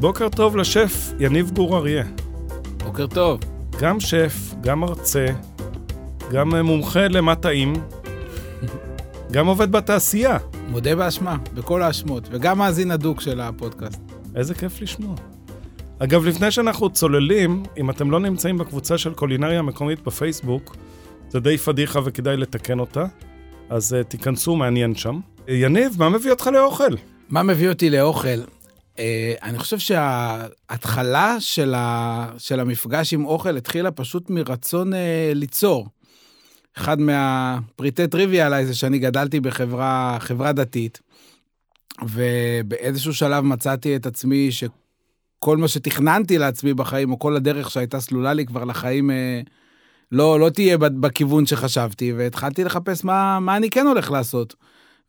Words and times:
בוקר 0.00 0.28
טוב 0.28 0.56
לשף 0.56 1.12
יניב 1.18 1.50
גור 1.50 1.76
אריה. 1.76 2.04
בוקר 2.84 3.06
טוב. 3.06 3.40
גם 3.80 4.00
שף, 4.00 4.54
גם 4.60 4.80
מרצה, 4.80 5.26
גם 6.30 6.56
מומחה 6.56 7.08
למטעים, 7.08 7.72
גם 9.32 9.46
עובד 9.46 9.72
בתעשייה. 9.72 10.38
מודה 10.68 10.96
באשמה, 10.96 11.36
בכל 11.54 11.82
האשמות, 11.82 12.28
וגם 12.30 12.58
מאזין 12.58 12.90
הדוק 12.90 13.20
של 13.20 13.40
הפודקאסט. 13.40 14.00
איזה 14.34 14.54
כיף 14.54 14.80
לשמוע. 14.80 15.31
אגב, 16.04 16.24
לפני 16.24 16.50
שאנחנו 16.50 16.90
צוללים, 16.90 17.62
אם 17.76 17.90
אתם 17.90 18.10
לא 18.10 18.20
נמצאים 18.20 18.58
בקבוצה 18.58 18.98
של 18.98 19.14
קולינריה 19.14 19.62
מקומית 19.62 20.00
בפייסבוק, 20.00 20.76
זה 21.28 21.40
די 21.40 21.58
פדיחה 21.58 22.00
וכדאי 22.04 22.36
לתקן 22.36 22.78
אותה, 22.78 23.04
אז 23.70 23.96
uh, 24.00 24.04
תיכנסו, 24.04 24.56
מעניין 24.56 24.94
שם. 24.94 25.20
יניב, 25.48 25.94
מה 25.98 26.08
מביא 26.08 26.30
אותך 26.30 26.46
לאוכל? 26.46 26.94
מה 27.28 27.42
מביא 27.42 27.68
אותי 27.68 27.90
לאוכל? 27.90 28.42
Uh, 28.96 28.98
אני 29.42 29.58
חושב 29.58 29.78
שההתחלה 29.78 31.36
של, 31.40 31.74
ה... 31.74 32.26
של 32.38 32.60
המפגש 32.60 33.14
עם 33.14 33.24
אוכל 33.24 33.56
התחילה 33.56 33.90
פשוט 33.90 34.30
מרצון 34.30 34.92
uh, 34.92 34.96
ליצור. 35.34 35.88
אחד 36.76 37.00
מהפריטי 37.00 38.06
טריוויה 38.06 38.46
עליי 38.46 38.66
זה 38.66 38.74
שאני 38.74 38.98
גדלתי 38.98 39.40
בחברה 39.40 40.52
דתית, 40.52 41.00
ובאיזשהו 42.02 43.14
שלב 43.14 43.44
מצאתי 43.44 43.96
את 43.96 44.06
עצמי 44.06 44.48
שכל 45.42 45.56
מה 45.56 45.68
שתכננתי 45.68 46.38
לעצמי 46.38 46.74
בחיים, 46.74 47.10
או 47.10 47.18
כל 47.18 47.36
הדרך 47.36 47.70
שהייתה 47.70 48.00
סלולה 48.00 48.32
לי 48.32 48.46
כבר 48.46 48.64
לחיים, 48.64 49.10
אה, 49.10 49.40
לא, 50.12 50.40
לא 50.40 50.48
תהיה 50.50 50.78
בכיוון 50.78 51.46
שחשבתי, 51.46 52.12
והתחלתי 52.12 52.64
לחפש 52.64 53.04
מה, 53.04 53.40
מה 53.40 53.56
אני 53.56 53.70
כן 53.70 53.86
הולך 53.86 54.10
לעשות, 54.10 54.54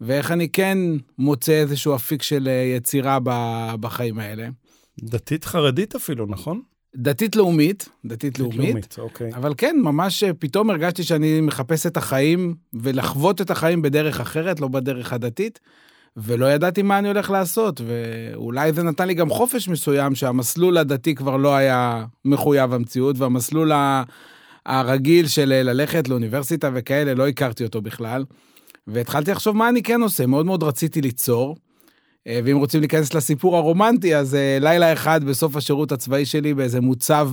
ואיך 0.01 0.31
אני 0.31 0.49
כן 0.49 0.77
מוצא 1.17 1.51
איזשהו 1.51 1.95
אפיק 1.95 2.21
של 2.21 2.47
אה, 2.47 2.73
יצירה 2.77 3.17
בחיים 3.79 4.19
האלה. 4.19 4.47
דתית 5.03 5.45
חרדית 5.45 5.95
אפילו, 5.95 6.25
נכון? 6.25 6.61
דתית 6.95 7.35
לאומית, 7.35 7.89
דתית 8.05 8.39
אוקיי. 8.97 9.31
אבל 9.33 9.53
כן, 9.57 9.75
ממש 9.81 10.23
אה, 10.23 10.33
פתאום 10.33 10.69
הרגשתי 10.69 11.03
שאני 11.03 11.41
מחפש 11.41 11.85
את 11.85 11.97
החיים 11.97 12.55
ולחוות 12.73 13.41
את 13.41 13.51
החיים 13.51 13.81
בדרך 13.81 14.19
אחרת, 14.19 14.59
לא 14.59 14.67
בדרך 14.67 15.13
הדתית, 15.13 15.59
ולא 16.17 16.45
ידעתי 16.45 16.81
מה 16.81 16.99
אני 16.99 17.07
הולך 17.07 17.31
לעשות, 17.31 17.81
ואולי 17.85 18.73
זה 18.73 18.83
נתן 18.83 19.07
לי 19.07 19.13
גם 19.13 19.29
חופש 19.29 19.67
מסוים, 19.67 20.15
שהמסלול 20.15 20.77
הדתי 20.77 21.15
כבר 21.15 21.37
לא 21.37 21.55
היה 21.55 22.05
מחויב 22.25 22.73
המציאות, 22.73 23.19
והמסלול 23.19 23.71
הרגיל 24.65 25.27
של 25.27 25.49
ללכת 25.49 26.07
לאוניברסיטה 26.07 26.69
וכאלה, 26.73 27.13
לא 27.13 27.27
הכרתי 27.27 27.63
אותו 27.63 27.81
בכלל. 27.81 28.25
והתחלתי 28.87 29.31
לחשוב 29.31 29.55
מה 29.55 29.69
אני 29.69 29.83
כן 29.83 30.01
עושה, 30.01 30.25
מאוד 30.25 30.45
מאוד 30.45 30.63
רציתי 30.63 31.01
ליצור. 31.01 31.57
אה, 32.27 32.39
ואם 32.43 32.57
רוצים 32.57 32.79
להיכנס 32.79 33.13
לסיפור 33.13 33.57
הרומנטי, 33.57 34.15
אז 34.15 34.35
אה, 34.35 34.57
לילה 34.61 34.93
אחד 34.93 35.23
בסוף 35.23 35.55
השירות 35.55 35.91
הצבאי 35.91 36.25
שלי 36.25 36.53
באיזה 36.53 36.81
מוצב 36.81 37.29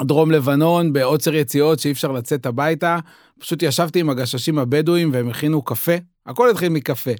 בדרום 0.00 0.30
לבנון, 0.30 0.92
בעוצר 0.92 1.34
יציאות 1.34 1.78
שאי 1.78 1.92
אפשר 1.92 2.12
לצאת 2.12 2.46
הביתה, 2.46 2.98
פשוט 3.38 3.62
ישבתי 3.62 4.00
עם 4.00 4.10
הגששים 4.10 4.58
הבדואים 4.58 5.10
והם 5.12 5.28
הכינו 5.28 5.62
קפה, 5.62 5.92
הכל 6.30 6.50
התחיל 6.50 6.68
מקפה, 6.68 7.10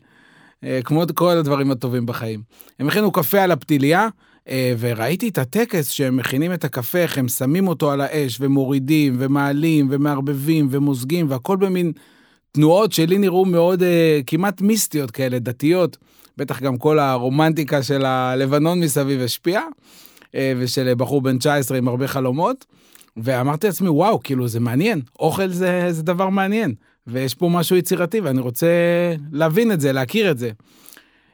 אה, 0.65 0.81
כמו 0.85 1.05
כל 1.15 1.37
הדברים 1.37 1.71
הטובים 1.71 2.07
בחיים. 2.07 2.43
הם 2.79 2.89
הכינו 2.89 3.13
קפה 3.13 3.43
על 3.43 3.51
הפתיליה, 3.51 4.09
וראיתי 4.79 5.29
את 5.29 5.39
הטקס 5.39 5.89
שהם 5.89 6.17
מכינים 6.17 6.53
את 6.53 6.65
הקפה, 6.65 6.99
איך 6.99 7.19
הם 7.19 7.29
שמים 7.29 7.69
אותו 7.69 7.91
על 7.91 8.01
האש 8.01 8.37
ומורידים 8.41 9.17
ומעלים 9.19 9.89
ומערבבים 9.91 10.69
ומוזגים 10.71 11.31
והכל 11.31 11.57
במין 11.57 11.93
תנועות 12.53 12.93
שלי 12.93 13.19
נראו 13.19 13.45
מאוד 13.45 13.83
כמעט 14.27 14.61
מיסטיות 14.61 15.11
כאלה, 15.11 15.39
דתיות. 15.39 15.97
בטח 16.37 16.63
גם 16.63 16.77
כל 16.77 16.99
הרומנטיקה 16.99 17.83
של 17.83 18.05
הלבנון 18.05 18.81
מסביב 18.81 19.21
השפיעה, 19.21 19.63
אה, 20.35 20.53
ושל 20.59 20.95
בחור 20.95 21.23
בן 21.23 21.39
19 21.39 21.79
עם 21.79 21.89
הרבה 21.89 22.09
חלומות. 22.09 22.65
ואמרתי 23.17 23.67
לעצמי, 23.67 23.89
וואו, 23.89 24.23
כאילו, 24.23 24.49
זה 24.49 24.61
מעניין, 24.61 25.01
אוכל 25.19 25.49
זה, 25.49 25.87
זה 25.91 26.03
דבר 26.03 26.29
מעניין, 26.29 26.75
ויש 27.13 27.35
פה 27.35 27.49
משהו 27.49 27.77
יצירתי, 27.77 28.21
ואני 28.21 28.41
רוצה 28.41 28.69
להבין 29.33 29.73
את 29.73 29.81
זה, 29.81 29.93
להכיר 29.93 30.31
את 30.31 30.39
זה. 30.39 30.51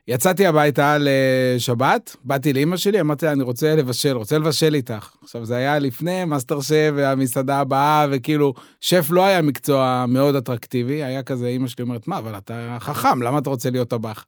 יצאתי 0.09 0.47
הביתה 0.47 0.97
לשבת, 1.01 2.17
באתי 2.25 2.53
לאימא 2.53 2.77
שלי, 2.77 3.01
אמרתי 3.01 3.27
לה, 3.27 3.33
אני 3.33 3.43
רוצה 3.43 3.77
לבשל, 3.77 4.17
רוצה 4.17 4.39
לבשל 4.39 4.75
איתך. 4.75 5.11
עכשיו, 5.23 5.45
זה 5.45 5.57
היה 5.57 5.79
לפני 5.79 6.25
מאסטר 6.25 6.61
שף 6.61 6.91
והמסעדה 6.95 7.59
הבאה, 7.59 8.07
וכאילו, 8.11 8.55
שף 8.81 9.07
לא 9.11 9.25
היה 9.25 9.43
מקצוע 9.43 10.05
מאוד 10.09 10.35
אטרקטיבי, 10.35 11.03
היה 11.03 11.23
כזה, 11.23 11.47
אימא 11.47 11.69
שלי 11.69 11.83
אומרת, 11.83 12.09
מה, 12.09 12.19
אבל 12.19 12.39
אתה 12.39 12.77
חכם, 12.81 13.23
למה 13.23 13.39
אתה 13.39 13.51
רוצה 13.51 13.71
להיות 13.71 13.91
טבח? 13.91 14.25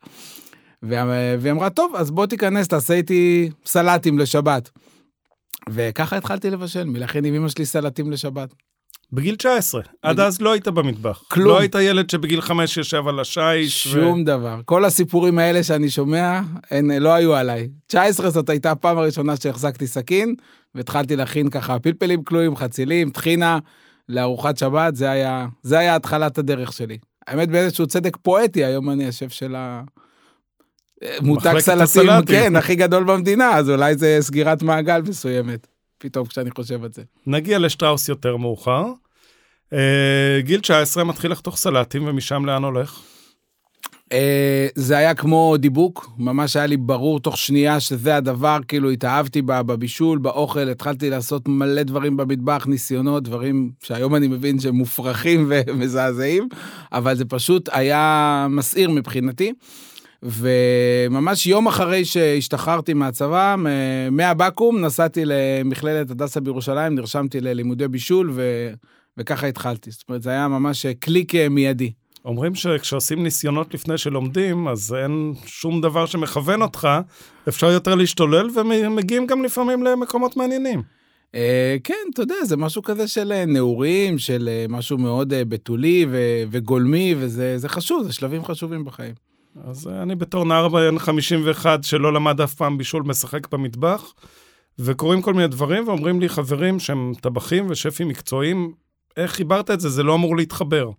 והיא 0.82 1.50
אמרה, 1.50 1.70
טוב, 1.70 1.94
אז 1.96 2.10
בוא 2.10 2.26
תיכנס, 2.26 2.68
תעשה 2.68 2.94
איתי 2.94 3.50
סלטים 3.66 4.18
לשבת. 4.18 4.70
וככה 5.70 6.16
התחלתי 6.16 6.50
לבשל, 6.50 6.84
מלכן 6.84 7.24
עם 7.24 7.34
אמא 7.34 7.48
שלי 7.48 7.66
סלטים 7.66 8.10
לשבת. 8.10 8.54
בגיל 9.12 9.36
19, 9.36 9.80
בגיל... 9.80 9.92
עד 10.02 10.20
אז 10.20 10.40
לא 10.40 10.52
היית 10.52 10.68
במטבח. 10.68 11.22
כלום. 11.28 11.48
לא 11.48 11.58
היית 11.58 11.74
ילד 11.74 12.10
שבגיל 12.10 12.40
5 12.40 12.76
ישב 12.76 13.08
על 13.08 13.20
השיש. 13.20 13.88
שום 13.88 14.20
ו... 14.20 14.24
דבר. 14.24 14.60
כל 14.64 14.84
הסיפורים 14.84 15.38
האלה 15.38 15.62
שאני 15.62 15.90
שומע, 15.90 16.40
הן 16.70 16.90
לא 16.90 17.14
היו 17.14 17.34
עליי. 17.34 17.68
19 17.86 18.30
זאת 18.30 18.48
הייתה 18.48 18.70
הפעם 18.70 18.98
הראשונה 18.98 19.36
שהחזקתי 19.36 19.86
סכין, 19.86 20.34
והתחלתי 20.74 21.16
להכין 21.16 21.50
ככה 21.50 21.78
פלפלים 21.78 22.24
כלואים, 22.24 22.56
חצילים, 22.56 23.10
טחינה, 23.10 23.58
לארוחת 24.08 24.58
שבת, 24.58 24.96
זה 24.96 25.10
היה, 25.10 25.46
זה 25.62 25.78
היה 25.78 25.96
התחלת 25.96 26.38
הדרך 26.38 26.72
שלי. 26.72 26.98
האמת, 27.26 27.48
באיזשהו 27.48 27.86
צדק 27.86 28.16
פואטי, 28.16 28.64
היום 28.64 28.90
אני 28.90 29.08
השף 29.08 29.32
של 29.32 29.54
ה... 29.54 29.82
מותג 31.20 31.58
סלטים, 31.58 32.24
כן, 32.26 32.56
הכי 32.56 32.74
גדול 32.74 33.04
במדינה, 33.04 33.56
אז 33.56 33.70
אולי 33.70 33.96
זה 33.96 34.18
סגירת 34.20 34.62
מעגל 34.62 35.02
מסוימת, 35.02 35.66
פתאום 35.98 36.26
כשאני 36.26 36.50
חושב 36.50 36.84
על 36.84 36.92
זה. 36.92 37.02
נגיע 37.26 37.58
לשטראוס 37.58 38.08
יותר 38.08 38.36
מאוחר. 38.36 38.84
אה, 39.72 40.40
גיל 40.40 40.60
19 40.60 41.04
מתחיל 41.04 41.32
לחתוך 41.32 41.56
סלטים, 41.56 42.08
ומשם 42.08 42.46
לאן 42.46 42.64
הולך? 42.64 43.00
אה, 44.12 44.68
זה 44.74 44.96
היה 44.96 45.14
כמו 45.14 45.56
דיבוק, 45.58 46.10
ממש 46.18 46.56
היה 46.56 46.66
לי 46.66 46.76
ברור 46.76 47.20
תוך 47.20 47.38
שנייה 47.38 47.80
שזה 47.80 48.16
הדבר, 48.16 48.58
כאילו 48.68 48.90
התאהבתי 48.90 49.42
בבישול, 49.42 50.18
באוכל, 50.18 50.68
התחלתי 50.68 51.10
לעשות 51.10 51.48
מלא 51.48 51.82
דברים 51.82 52.16
במטבח, 52.16 52.66
ניסיונות, 52.66 53.22
דברים 53.22 53.70
שהיום 53.82 54.14
אני 54.14 54.28
מבין 54.28 54.60
שהם 54.60 54.74
מופרכים 54.74 55.46
ומזעזעים, 55.48 56.48
אבל 56.92 57.14
זה 57.14 57.24
פשוט 57.24 57.68
היה 57.72 58.46
מסעיר 58.50 58.90
מבחינתי. 58.90 59.52
וממש 60.22 61.46
יום 61.46 61.66
אחרי 61.66 62.04
שהשתחררתי 62.04 62.94
מהצבא, 62.94 63.56
מהבקו"ם 64.10 64.80
נסעתי 64.80 65.22
למכללת 65.24 66.10
הדסה 66.10 66.40
בירושלים, 66.40 66.94
נרשמתי 66.94 67.40
ללימודי 67.40 67.88
בישול, 67.88 68.30
ו... 68.34 68.70
וככה 69.18 69.46
התחלתי. 69.46 69.90
זאת 69.90 70.04
אומרת, 70.08 70.22
זה 70.22 70.30
היה 70.30 70.48
ממש 70.48 70.86
קליק 70.86 71.34
אה, 71.34 71.48
מיידי. 71.48 71.92
אומרים 72.24 72.54
שכשעושים 72.54 73.22
ניסיונות 73.22 73.74
לפני 73.74 73.98
שלומדים, 73.98 74.68
אז 74.68 74.94
אין 75.02 75.34
שום 75.46 75.80
דבר 75.80 76.06
שמכוון 76.06 76.62
אותך, 76.62 76.88
אפשר 77.48 77.70
יותר 77.70 77.94
להשתולל, 77.94 78.48
ומגיעים 78.54 79.26
גם 79.26 79.44
לפעמים 79.44 79.82
למקומות 79.82 80.36
מעניינים. 80.36 80.82
Uh, 81.32 81.38
כן, 81.84 81.94
אתה 82.14 82.22
יודע, 82.22 82.34
זה 82.44 82.56
משהו 82.56 82.82
כזה 82.82 83.08
של 83.08 83.32
אה, 83.32 83.44
נעורים, 83.44 84.18
של 84.18 84.48
משהו 84.68 84.98
מאוד 84.98 85.34
בתולי 85.48 86.06
וגולמי, 86.50 87.14
וזה 87.18 87.68
חשוב, 87.68 88.02
זה 88.02 88.12
שלבים 88.12 88.44
חשובים 88.44 88.84
בחיים. 88.84 89.27
אז 89.64 89.88
אני 89.88 90.14
בתור 90.14 90.44
נער 90.44 90.68
בן 90.68 90.98
51 90.98 91.84
שלא 91.84 92.12
למד 92.12 92.40
אף 92.40 92.54
פעם 92.54 92.78
בישול, 92.78 93.02
משחק 93.02 93.52
במטבח, 93.52 94.14
וקורים 94.78 95.22
כל 95.22 95.34
מיני 95.34 95.48
דברים, 95.48 95.88
ואומרים 95.88 96.20
לי 96.20 96.28
חברים 96.28 96.78
שהם 96.78 97.12
טבחים 97.20 97.66
ושפים 97.68 98.08
מקצועיים, 98.08 98.72
איך 99.16 99.32
חיברת 99.32 99.70
את 99.70 99.80
זה? 99.80 99.88
זה 99.88 100.02
לא 100.02 100.14
אמור 100.14 100.36
להתחבר. 100.36 100.90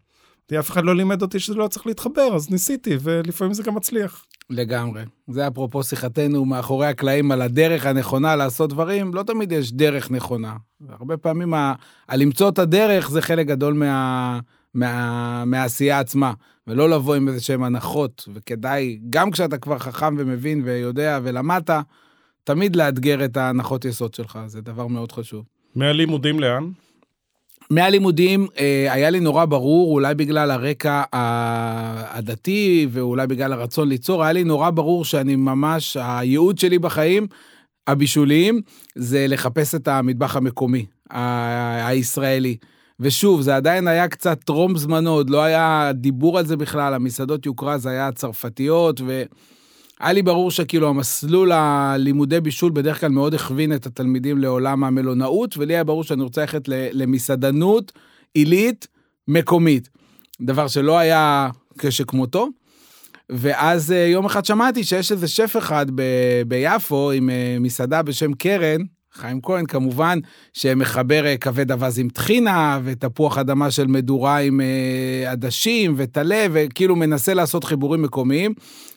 אף 0.59 0.71
אחד 0.71 0.83
לא 0.83 0.95
לימד 0.95 1.21
אותי 1.21 1.39
שזה 1.39 1.55
לא 1.55 1.67
צריך 1.67 1.87
להתחבר, 1.87 2.35
אז 2.35 2.51
ניסיתי, 2.51 2.97
ולפעמים 3.01 3.53
זה 3.53 3.63
גם 3.63 3.75
מצליח. 3.75 4.25
לגמרי. 4.49 5.03
זה 5.27 5.47
אפרופו 5.47 5.83
שיחתנו 5.83 6.45
מאחורי 6.45 6.87
הקלעים 6.87 7.31
על 7.31 7.41
הדרך 7.41 7.85
הנכונה 7.85 8.35
לעשות 8.35 8.69
דברים, 8.69 9.13
לא 9.13 9.23
תמיד 9.23 9.51
יש 9.51 9.73
דרך 9.73 10.11
נכונה. 10.11 10.55
הרבה 10.89 11.17
פעמים 11.17 11.53
ה... 11.53 11.73
הלמצוא 12.07 12.49
את 12.49 12.59
הדרך 12.59 13.09
זה 13.09 13.21
חלק 13.21 13.47
גדול 13.47 13.73
מה... 13.73 14.39
מה... 14.73 15.45
מהעשייה 15.45 15.99
עצמה, 15.99 16.33
ולא 16.69 16.89
לבוא 16.89 17.15
עם 17.15 17.27
איזה 17.27 17.41
שהן 17.41 17.63
הנחות, 17.63 18.29
וכדאי, 18.35 18.99
גם 19.09 19.31
כשאתה 19.31 19.57
כבר 19.57 19.79
חכם 19.79 20.15
ומבין 20.17 20.61
ויודע 20.65 21.19
ולמדת, 21.23 21.69
תמיד 22.43 22.75
לאתגר 22.75 23.25
את 23.25 23.37
ההנחות 23.37 23.85
יסוד 23.85 24.13
שלך, 24.13 24.39
זה 24.47 24.61
דבר 24.61 24.87
מאוד 24.87 25.11
חשוב. 25.11 25.45
מהלימודים 25.75 26.39
לאן? 26.39 26.71
מהלימודים 27.69 28.47
אה, 28.59 28.87
היה 28.93 29.09
לי 29.09 29.19
נורא 29.19 29.45
ברור, 29.45 29.93
אולי 29.93 30.15
בגלל 30.15 30.51
הרקע 30.51 31.03
הדתי 31.13 32.87
ואולי 32.91 33.27
בגלל 33.27 33.53
הרצון 33.53 33.89
ליצור, 33.89 34.23
היה 34.23 34.33
לי 34.33 34.43
נורא 34.43 34.69
ברור 34.69 35.05
שאני 35.05 35.35
ממש, 35.35 35.97
הייעוד 36.01 36.57
שלי 36.57 36.79
בחיים 36.79 37.27
הבישוליים, 37.87 38.61
זה 38.95 39.25
לחפש 39.27 39.75
את 39.75 39.87
המטבח 39.87 40.35
המקומי, 40.35 40.85
הישראלי. 41.09 42.57
ושוב, 42.99 43.41
זה 43.41 43.55
עדיין 43.55 43.87
היה 43.87 44.07
קצת 44.07 44.43
טרום 44.43 44.77
זמנו, 44.77 45.09
עוד 45.09 45.29
לא 45.29 45.43
היה 45.43 45.91
דיבור 45.93 46.39
על 46.39 46.45
זה 46.45 46.57
בכלל, 46.57 46.93
המסעדות 46.93 47.45
יוקרה 47.45 47.77
זה 47.77 47.89
היה 47.89 48.11
צרפתיות, 48.11 49.01
והיה 49.01 50.13
לי 50.13 50.21
ברור 50.21 50.51
שכאילו 50.51 50.89
המסלול 50.89 51.51
הלימודי 51.51 52.39
בישול 52.39 52.71
בדרך 52.71 52.99
כלל 52.99 53.09
מאוד 53.09 53.33
הכווין 53.33 53.75
את 53.75 53.85
התלמידים 53.85 54.37
לעולם 54.37 54.83
המלונאות, 54.83 55.57
ולי 55.57 55.73
היה 55.73 55.83
ברור 55.83 56.03
שאני 56.03 56.23
רוצה 56.23 56.41
ללכת 56.41 56.63
למסעדנות 56.67 57.91
עילית 58.33 58.87
מקומית. 59.27 59.89
דבר 60.41 60.67
שלא 60.67 60.97
היה 60.97 61.49
כשכמותו. 61.77 62.47
ואז 63.29 63.91
אה, 63.91 63.97
יום 63.97 64.25
אחד 64.25 64.45
שמעתי 64.45 64.83
שיש 64.83 65.11
איזה 65.11 65.27
שף 65.27 65.55
אחד 65.57 65.85
ב- 65.95 66.41
ביפו 66.47 67.11
עם 67.11 67.29
אה, 67.29 67.57
מסעדה 67.59 68.01
בשם 68.01 68.33
קרן, 68.33 68.81
חיים 69.19 69.41
כהן 69.41 69.65
כמובן, 69.65 70.19
שמחבר 70.53 71.25
אה, 71.25 71.37
כבד 71.37 71.71
אווז 71.71 71.99
עם 71.99 72.09
טחינה, 72.09 72.79
ותפוח 72.83 73.37
אדמה 73.37 73.71
של 73.71 73.87
מדורה 73.87 74.37
עם 74.37 74.61
אה, 74.61 75.31
עדשים 75.31 75.93
וטלה, 75.97 76.45
וכאילו 76.51 76.95
מנסה 76.95 77.33
לעשות 77.33 77.63
חיבורים 77.63 78.01
מקומיים. 78.01 78.53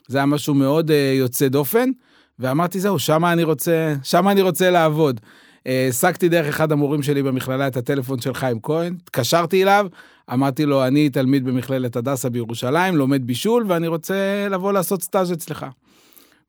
זה 0.09 0.19
היה 0.19 0.27
משהו 0.27 0.55
מאוד 0.55 0.91
אה, 0.91 1.15
יוצא 1.19 1.49
דופן, 1.49 1.91
ואמרתי, 2.39 2.81
זהו, 2.81 2.99
שמה 2.99 3.33
אני 3.33 3.43
רוצה, 3.43 3.95
שמה 4.03 4.33
אני 4.33 4.43
רוצה 4.43 4.71
לעבוד. 4.71 5.21
העסקתי 5.67 6.29
דרך 6.29 6.49
אחד 6.49 6.73
המורים 6.73 7.03
שלי 7.03 7.23
במכללה 7.23 7.67
את 7.67 7.77
הטלפון 7.77 8.21
של 8.21 8.35
חיים 8.35 8.59
כהן, 8.63 8.97
התקשרתי 9.03 9.63
אליו, 9.63 9.87
אמרתי 10.33 10.65
לו, 10.65 10.87
אני 10.87 11.11
תלמיד 11.11 11.45
במכללת 11.45 11.97
הדסה 11.97 12.31
בירושלים, 12.31 12.97
לומד 12.97 13.27
בישול, 13.27 13.65
ואני 13.69 13.89
רוצה 13.89 14.49
לבוא 14.51 14.73
לעשות 14.73 15.03
סטאז' 15.03 15.33
אצלך. 15.33 15.67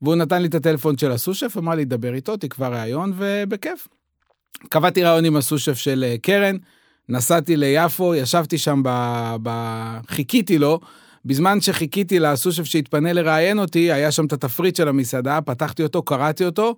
והוא 0.03 0.15
נתן 0.15 0.41
לי 0.41 0.47
את 0.47 0.55
הטלפון 0.55 0.97
של 0.97 1.11
הסושף, 1.11 1.57
אמר 1.57 1.75
לי, 1.75 1.85
דבר 1.85 2.13
איתו, 2.13 2.38
תקבע 2.38 2.67
ראיון, 2.67 3.13
ובכיף. 3.15 3.88
קבעתי 4.69 5.03
ראיון 5.03 5.25
עם 5.25 5.35
הסושף 5.35 5.73
של 5.73 6.03
אה, 6.07 6.15
קרן, 6.21 6.55
נסעתי 7.09 7.57
ליפו, 7.57 8.15
ישבתי 8.15 8.57
שם, 8.57 8.81
ב... 8.83 8.89
ב... 9.44 9.50
חיכיתי 10.07 10.57
לו. 10.57 10.79
בזמן 11.25 11.61
שחיכיתי 11.61 12.19
לסושף 12.19 12.63
שהתפנה 12.63 13.13
לראיין 13.13 13.59
אותי, 13.59 13.91
היה 13.91 14.11
שם 14.11 14.25
את 14.25 14.33
התפריט 14.33 14.75
של 14.75 14.88
המסעדה, 14.88 15.41
פתחתי 15.41 15.83
אותו, 15.83 16.01
קראתי 16.01 16.45
אותו, 16.45 16.75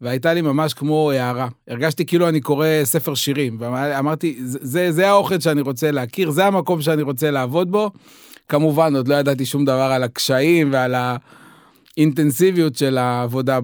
והייתה 0.00 0.34
לי 0.34 0.40
ממש 0.40 0.74
כמו 0.74 1.10
הערה. 1.10 1.48
הרגשתי 1.68 2.06
כאילו 2.06 2.28
אני 2.28 2.40
קורא 2.40 2.66
ספר 2.84 3.14
שירים, 3.14 3.56
ואמרתי, 3.60 4.36
זה, 4.40 4.92
זה 4.92 5.08
האוכל 5.08 5.40
שאני 5.40 5.60
רוצה 5.60 5.90
להכיר, 5.90 6.30
זה 6.30 6.46
המקום 6.46 6.82
שאני 6.82 7.02
רוצה 7.02 7.30
לעבוד 7.30 7.70
בו. 7.70 7.90
כמובן, 8.48 8.96
עוד 8.96 9.08
לא 9.08 9.14
ידעתי 9.14 9.46
שום 9.46 9.64
דבר 9.64 9.92
על 9.92 10.02
הקשיים 10.02 10.72
ועל 10.72 10.94
האינטנסיביות 11.96 12.76
של 12.76 12.98
העבודה 12.98 13.60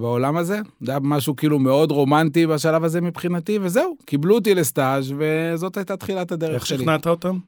בעולם 0.00 0.36
הזה. 0.36 0.58
זה 0.80 0.92
היה 0.92 1.00
משהו 1.02 1.36
כאילו 1.36 1.58
מאוד 1.58 1.90
רומנטי 1.90 2.46
בשלב 2.46 2.84
הזה 2.84 3.00
מבחינתי, 3.00 3.58
וזהו, 3.62 3.96
קיבלו 4.04 4.34
אותי 4.34 4.54
לסטאז' 4.54 5.14
וזאת 5.18 5.76
הייתה 5.76 5.96
תחילת 5.96 6.32
הדרך 6.32 6.54
איך 6.54 6.66
שלי. 6.66 6.78
שכנעת 6.78 7.06
אותם? 7.06 7.38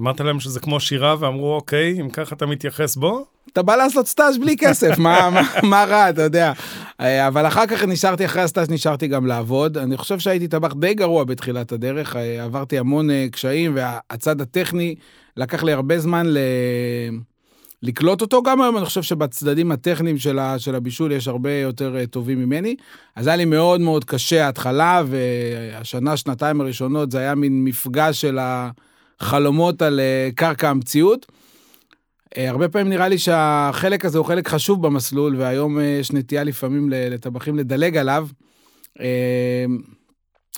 אמרת 0.00 0.20
להם 0.20 0.40
שזה 0.40 0.60
כמו 0.60 0.80
שירה 0.80 1.16
ואמרו, 1.20 1.54
אוקיי, 1.54 2.00
אם 2.00 2.10
ככה 2.10 2.34
אתה 2.34 2.46
מתייחס 2.46 2.96
בו? 2.96 3.24
אתה 3.52 3.62
בא 3.62 3.76
לעשות 3.76 4.06
סטאז' 4.06 4.38
בלי 4.38 4.56
כסף, 4.56 4.98
מה, 4.98 5.30
מה, 5.30 5.42
מה 5.62 5.84
רע, 5.84 6.10
אתה 6.10 6.22
יודע. 6.22 6.52
אה, 7.00 7.28
אבל 7.28 7.46
אחר 7.46 7.66
כך 7.66 7.84
נשארתי, 7.84 8.24
אחרי 8.24 8.42
הסטאז' 8.42 8.70
נשארתי 8.70 9.06
גם 9.06 9.26
לעבוד. 9.26 9.78
אני 9.78 9.96
חושב 9.96 10.18
שהייתי 10.18 10.48
טבח 10.48 10.74
די 10.74 10.94
גרוע 10.94 11.24
בתחילת 11.24 11.72
הדרך, 11.72 12.16
אה, 12.16 12.44
עברתי 12.44 12.78
המון 12.78 13.10
אה, 13.10 13.26
קשיים, 13.32 13.72
והצד 13.74 14.40
הטכני 14.40 14.94
לקח 15.36 15.62
לי 15.62 15.72
הרבה 15.72 15.98
זמן 15.98 16.26
ל... 16.26 16.38
לקלוט 17.84 18.20
אותו. 18.20 18.42
גם 18.42 18.60
היום 18.60 18.76
אני 18.76 18.84
חושב 18.84 19.02
שבצדדים 19.02 19.72
הטכניים 19.72 20.18
של, 20.18 20.38
ה, 20.38 20.58
של 20.58 20.74
הבישול 20.74 21.12
יש 21.12 21.28
הרבה 21.28 21.52
יותר 21.52 21.96
אה, 21.96 22.06
טובים 22.06 22.38
ממני. 22.38 22.76
אז 23.16 23.26
היה 23.26 23.36
לי 23.36 23.44
מאוד 23.44 23.80
מאוד 23.80 24.04
קשה 24.04 24.46
ההתחלה, 24.46 25.02
והשנה, 25.06 26.16
שנתיים 26.16 26.60
הראשונות 26.60 27.10
זה 27.10 27.18
היה 27.18 27.34
מין 27.34 27.64
מפגש 27.64 28.20
של 28.20 28.38
החלומות 28.40 29.82
על 29.82 30.00
אה, 30.00 30.28
קרקע 30.34 30.70
המציאות. 30.70 31.26
אה, 32.36 32.50
הרבה 32.50 32.68
פעמים 32.68 32.88
נראה 32.88 33.08
לי 33.08 33.18
שהחלק 33.18 34.04
הזה 34.04 34.18
הוא 34.18 34.26
חלק 34.26 34.48
חשוב 34.48 34.86
במסלול, 34.86 35.36
והיום 35.36 35.78
יש 36.00 36.12
נטייה 36.12 36.44
לפעמים 36.44 36.88
לטבחים 36.92 37.56
לדלג 37.58 37.96
עליו. 37.96 38.28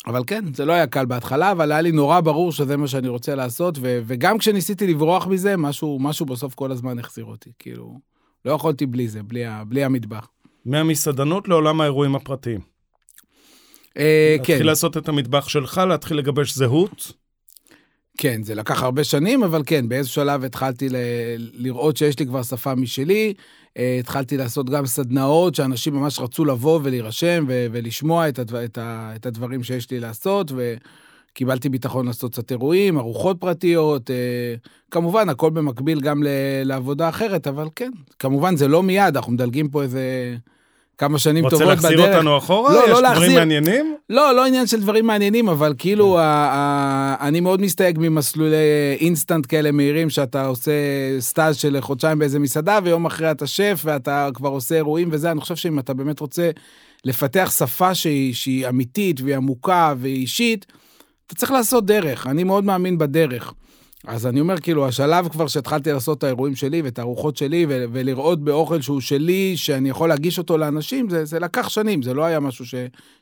אבל 0.06 0.22
כן, 0.26 0.54
זה 0.54 0.64
לא 0.64 0.72
היה 0.72 0.86
קל 0.86 1.06
בהתחלה, 1.06 1.52
אבל 1.52 1.72
היה 1.72 1.80
לי 1.80 1.92
נורא 1.92 2.20
ברור 2.20 2.52
שזה 2.52 2.76
מה 2.76 2.88
שאני 2.88 3.08
רוצה 3.08 3.34
לעשות, 3.34 3.78
ו- 3.80 4.00
וגם 4.06 4.38
כשניסיתי 4.38 4.86
לברוח 4.86 5.26
מזה, 5.26 5.56
משהו, 5.56 5.98
משהו 6.00 6.26
בסוף 6.26 6.54
כל 6.54 6.72
הזמן 6.72 6.98
החזיר 6.98 7.24
אותי. 7.24 7.50
כאילו, 7.58 7.98
לא 8.44 8.52
יכולתי 8.52 8.86
בלי 8.86 9.08
זה, 9.08 9.22
בלי, 9.22 9.46
ה- 9.46 9.64
בלי 9.68 9.84
המטבח. 9.84 10.28
מהמסעדנות 10.64 11.48
לעולם 11.48 11.80
האירועים 11.80 12.14
הפרטיים. 12.16 12.60
אה, 13.96 14.36
כן, 14.36 14.50
להתחיל 14.52 14.66
לעשות 14.66 14.96
את 14.96 15.08
המטבח 15.08 15.48
שלך, 15.48 15.80
להתחיל 15.88 16.16
לגבש 16.16 16.54
זהות. 16.54 17.12
כן, 18.18 18.42
זה 18.42 18.54
לקח 18.54 18.82
הרבה 18.82 19.04
שנים, 19.04 19.42
אבל 19.42 19.62
כן, 19.66 19.88
באיזשהו 19.88 20.14
שלב 20.14 20.44
התחלתי 20.44 20.88
ל- 20.88 20.96
לראות 21.52 21.96
שיש 21.96 22.18
לי 22.18 22.26
כבר 22.26 22.42
שפה 22.42 22.74
משלי. 22.74 23.34
אה, 23.78 23.96
התחלתי 24.00 24.36
לעשות 24.36 24.70
גם 24.70 24.86
סדנאות 24.86 25.54
שאנשים 25.54 25.94
ממש 25.94 26.20
רצו 26.20 26.44
לבוא 26.44 26.80
ולהירשם 26.82 27.44
ו- 27.48 27.66
ולשמוע 27.72 28.28
את, 28.28 28.38
הדבר, 28.38 28.64
את, 28.64 28.78
ה- 28.78 29.12
את 29.16 29.26
הדברים 29.26 29.62
שיש 29.62 29.90
לי 29.90 30.00
לעשות, 30.00 30.52
וקיבלתי 31.32 31.68
ביטחון 31.68 32.06
לעשות 32.06 32.32
קצת 32.32 32.50
אירועים, 32.50 32.98
ארוחות 32.98 33.36
פרטיות, 33.40 34.10
אה, 34.10 34.54
כמובן, 34.90 35.28
הכל 35.28 35.50
במקביל 35.50 36.00
גם 36.00 36.22
ל- 36.22 36.28
לעבודה 36.64 37.08
אחרת, 37.08 37.46
אבל 37.46 37.68
כן, 37.76 37.90
כמובן 38.18 38.56
זה 38.56 38.68
לא 38.68 38.82
מיד, 38.82 39.16
אנחנו 39.16 39.32
מדלגים 39.32 39.68
פה 39.68 39.82
איזה 39.82 40.36
כמה 40.98 41.18
שנים 41.18 41.44
רוצה 41.44 41.56
טובות 41.56 41.78
בדרך. 41.78 41.84
להחזיר 41.84 42.14
אותנו 42.14 42.38
אחורה? 42.38 42.72
לא, 42.74 42.78
לא 42.80 42.84
יש 42.84 42.90
דברים 42.90 43.02
להחזיר. 43.02 43.38
מעניינים? 43.38 43.94
לא, 44.10 44.34
לא 44.34 44.46
עניין 44.46 44.66
של 44.66 44.80
דברים 44.80 45.06
מעניינים, 45.06 45.48
אבל 45.48 45.74
כאילו, 45.78 46.18
ה- 46.18 47.16
אני 47.20 47.40
מאוד 47.40 47.60
מסתייג 47.60 47.98
ממסלולי 48.00 48.56
אינסטנט 49.00 49.46
כאלה 49.48 49.70
מהירים, 49.72 50.10
שאתה 50.10 50.46
עושה 50.46 50.72
סטאז' 51.20 51.56
של 51.56 51.76
חודשיים 51.80 52.18
באיזה 52.18 52.38
מסעדה, 52.38 52.78
ויום 52.84 53.06
אחרי 53.06 53.30
אתה 53.30 53.46
שף, 53.46 53.80
ואתה 53.84 54.28
כבר 54.34 54.48
עושה 54.48 54.74
אירועים 54.74 55.08
וזה, 55.12 55.30
אני 55.30 55.40
חושב 55.40 55.56
שאם 55.56 55.78
אתה 55.78 55.94
באמת 55.94 56.20
רוצה 56.20 56.50
לפתח 57.04 57.52
שפה 57.58 57.94
שהיא, 57.94 58.34
שהיא 58.34 58.68
אמיתית 58.68 59.20
והיא 59.20 59.36
עמוקה 59.36 59.94
והיא 59.98 60.16
אישית, 60.16 60.66
אתה 61.26 61.34
צריך 61.34 61.52
לעשות 61.52 61.86
דרך, 61.86 62.26
אני 62.26 62.44
מאוד 62.44 62.64
מאמין 62.64 62.98
בדרך. 62.98 63.52
אז 64.06 64.26
אני 64.26 64.40
אומר, 64.40 64.60
כאילו, 64.60 64.88
השלב 64.88 65.28
כבר 65.28 65.46
שהתחלתי 65.46 65.92
לעשות 65.92 66.18
את 66.18 66.24
האירועים 66.24 66.54
שלי 66.54 66.82
ואת 66.82 66.98
הארוחות 66.98 67.36
שלי, 67.36 67.66
ו- 67.68 67.84
ולראות 67.92 68.44
באוכל 68.44 68.80
שהוא 68.80 69.00
שלי, 69.00 69.56
שאני 69.56 69.88
יכול 69.88 70.08
להגיש 70.08 70.38
אותו 70.38 70.58
לאנשים, 70.58 71.10
זה, 71.10 71.24
זה 71.24 71.38
לקח 71.38 71.68
שנים, 71.68 72.02
זה 72.02 72.14
לא 72.14 72.24
היה 72.24 72.40
משהו 72.40 72.66
ש, 72.66 72.74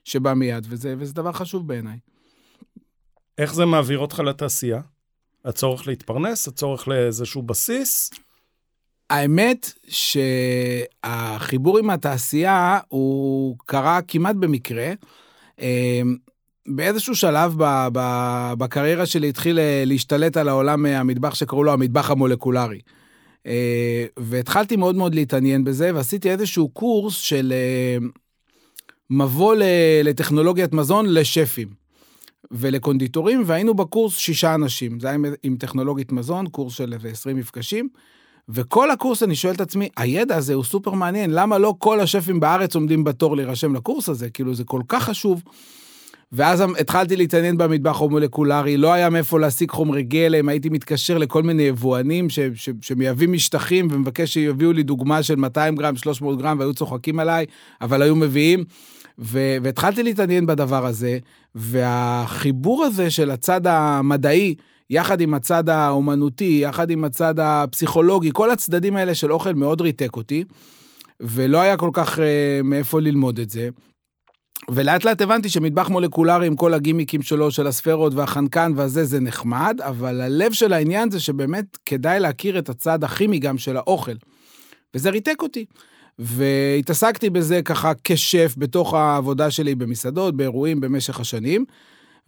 שבא 0.04 0.34
מיד, 0.34 0.66
וזה, 0.70 0.94
וזה 0.98 1.14
דבר 1.14 1.32
חשוב 1.32 1.68
בעיניי. 1.68 1.98
איך 3.38 3.54
זה 3.54 3.64
מעביר 3.64 3.98
אותך 3.98 4.18
לתעשייה? 4.18 4.80
הצורך 5.44 5.86
להתפרנס, 5.86 6.48
הצורך 6.48 6.88
לאיזשהו 6.88 7.42
בסיס? 7.42 8.10
האמת 9.10 9.72
שהחיבור 9.88 11.78
עם 11.78 11.90
התעשייה 11.90 12.78
הוא 12.88 13.56
קרה 13.66 14.02
כמעט 14.02 14.36
במקרה. 14.36 14.92
באיזשהו 16.68 17.14
שלב 17.14 17.54
ב- 17.58 17.88
ב- 17.92 18.52
בקריירה 18.58 19.06
שלי 19.06 19.28
התחיל 19.28 19.58
אה, 19.58 19.82
להשתלט 19.86 20.36
על 20.36 20.48
העולם 20.48 20.86
אה, 20.86 21.00
המטבח 21.00 21.34
שקראו 21.34 21.64
לו 21.64 21.72
המטבח 21.72 22.10
המולקולרי. 22.10 22.80
אה, 23.46 24.06
והתחלתי 24.16 24.76
מאוד 24.76 24.94
מאוד 24.94 25.14
להתעניין 25.14 25.64
בזה, 25.64 25.90
ועשיתי 25.94 26.30
איזשהו 26.30 26.68
קורס 26.68 27.14
של 27.14 27.52
מבוא 29.10 29.54
לטכנולוגיית 30.04 30.72
מזון 30.72 31.06
לשפים 31.08 31.68
ולקונדיטורים, 32.50 33.42
והיינו 33.46 33.74
בקורס 33.74 34.16
שישה 34.16 34.54
אנשים. 34.54 35.00
זה 35.00 35.06
היה 35.06 35.14
עם, 35.14 35.24
עם 35.42 35.56
טכנולוגית 35.56 36.12
מזון, 36.12 36.48
קורס 36.48 36.74
של 36.74 36.92
איזה 36.92 37.08
20 37.08 37.36
מפגשים. 37.36 37.88
וכל 38.48 38.90
הקורס 38.90 39.22
אני 39.22 39.34
שואל 39.34 39.54
את 39.54 39.60
עצמי, 39.60 39.88
הידע 39.96 40.36
הזה 40.36 40.54
הוא 40.54 40.64
סופר 40.64 40.90
מעניין, 40.90 41.30
למה 41.30 41.58
לא 41.58 41.74
כל 41.78 42.00
השפים 42.00 42.40
בארץ 42.40 42.74
עומדים 42.74 43.04
בתור 43.04 43.36
להירשם 43.36 43.74
לקורס 43.74 44.08
הזה? 44.08 44.30
כאילו 44.30 44.54
זה 44.54 44.64
כל 44.64 44.80
כך 44.88 45.04
חשוב. 45.04 45.42
ואז 46.32 46.64
התחלתי 46.78 47.16
להתעניין 47.16 47.58
במטבח 47.58 48.02
המולקולרי, 48.02 48.76
לא 48.76 48.92
היה 48.92 49.10
מאיפה 49.10 49.40
להשיג 49.40 49.70
חומרי 49.70 50.02
גלם, 50.02 50.48
הייתי 50.48 50.68
מתקשר 50.68 51.18
לכל 51.18 51.42
מיני 51.42 51.62
יבואנים 51.62 52.30
ש, 52.30 52.38
ש, 52.54 52.70
שמייבאים 52.80 53.32
משטחים 53.32 53.88
ומבקש 53.90 54.32
שיביאו 54.34 54.72
לי 54.72 54.82
דוגמה 54.82 55.22
של 55.22 55.36
200 55.36 55.76
גרם, 55.76 55.96
300 55.96 56.38
גרם, 56.38 56.58
והיו 56.58 56.74
צוחקים 56.74 57.18
עליי, 57.18 57.46
אבל 57.80 58.02
היו 58.02 58.16
מביאים. 58.16 58.64
ו- 59.18 59.56
והתחלתי 59.62 60.02
להתעניין 60.02 60.46
בדבר 60.46 60.86
הזה, 60.86 61.18
והחיבור 61.54 62.84
הזה 62.84 63.10
של 63.10 63.30
הצד 63.30 63.66
המדעי, 63.66 64.54
יחד 64.90 65.20
עם 65.20 65.34
הצד 65.34 65.68
האומנותי, 65.68 66.58
יחד 66.62 66.90
עם 66.90 67.04
הצד 67.04 67.34
הפסיכולוגי, 67.38 68.30
כל 68.32 68.50
הצדדים 68.50 68.96
האלה 68.96 69.14
של 69.14 69.32
אוכל 69.32 69.54
מאוד 69.54 69.80
ריתק 69.80 70.16
אותי, 70.16 70.44
ולא 71.20 71.60
היה 71.60 71.76
כל 71.76 71.90
כך 71.92 72.18
uh, 72.18 72.20
מאיפה 72.64 73.00
ללמוד 73.00 73.38
את 73.38 73.50
זה. 73.50 73.68
ולאט 74.70 75.04
לאט 75.04 75.20
הבנתי 75.20 75.48
שמטבח 75.48 75.88
מולקולרי 75.88 76.46
עם 76.46 76.56
כל 76.56 76.74
הגימיקים 76.74 77.22
שלו, 77.22 77.50
של 77.50 77.66
הספרות 77.66 78.14
והחנקן 78.14 78.72
והזה, 78.76 79.04
זה 79.04 79.20
נחמד, 79.20 79.80
אבל 79.80 80.20
הלב 80.20 80.52
של 80.52 80.72
העניין 80.72 81.10
זה 81.10 81.20
שבאמת 81.20 81.78
כדאי 81.86 82.20
להכיר 82.20 82.58
את 82.58 82.68
הצד 82.68 83.04
הכימי 83.04 83.38
גם 83.38 83.58
של 83.58 83.76
האוכל. 83.76 84.14
וזה 84.94 85.10
ריתק 85.10 85.42
אותי. 85.42 85.64
והתעסקתי 86.18 87.30
בזה 87.30 87.62
ככה 87.62 87.92
כשף 88.04 88.54
בתוך 88.58 88.94
העבודה 88.94 89.50
שלי 89.50 89.74
במסעדות, 89.74 90.36
באירועים 90.36 90.80
במשך 90.80 91.20
השנים. 91.20 91.64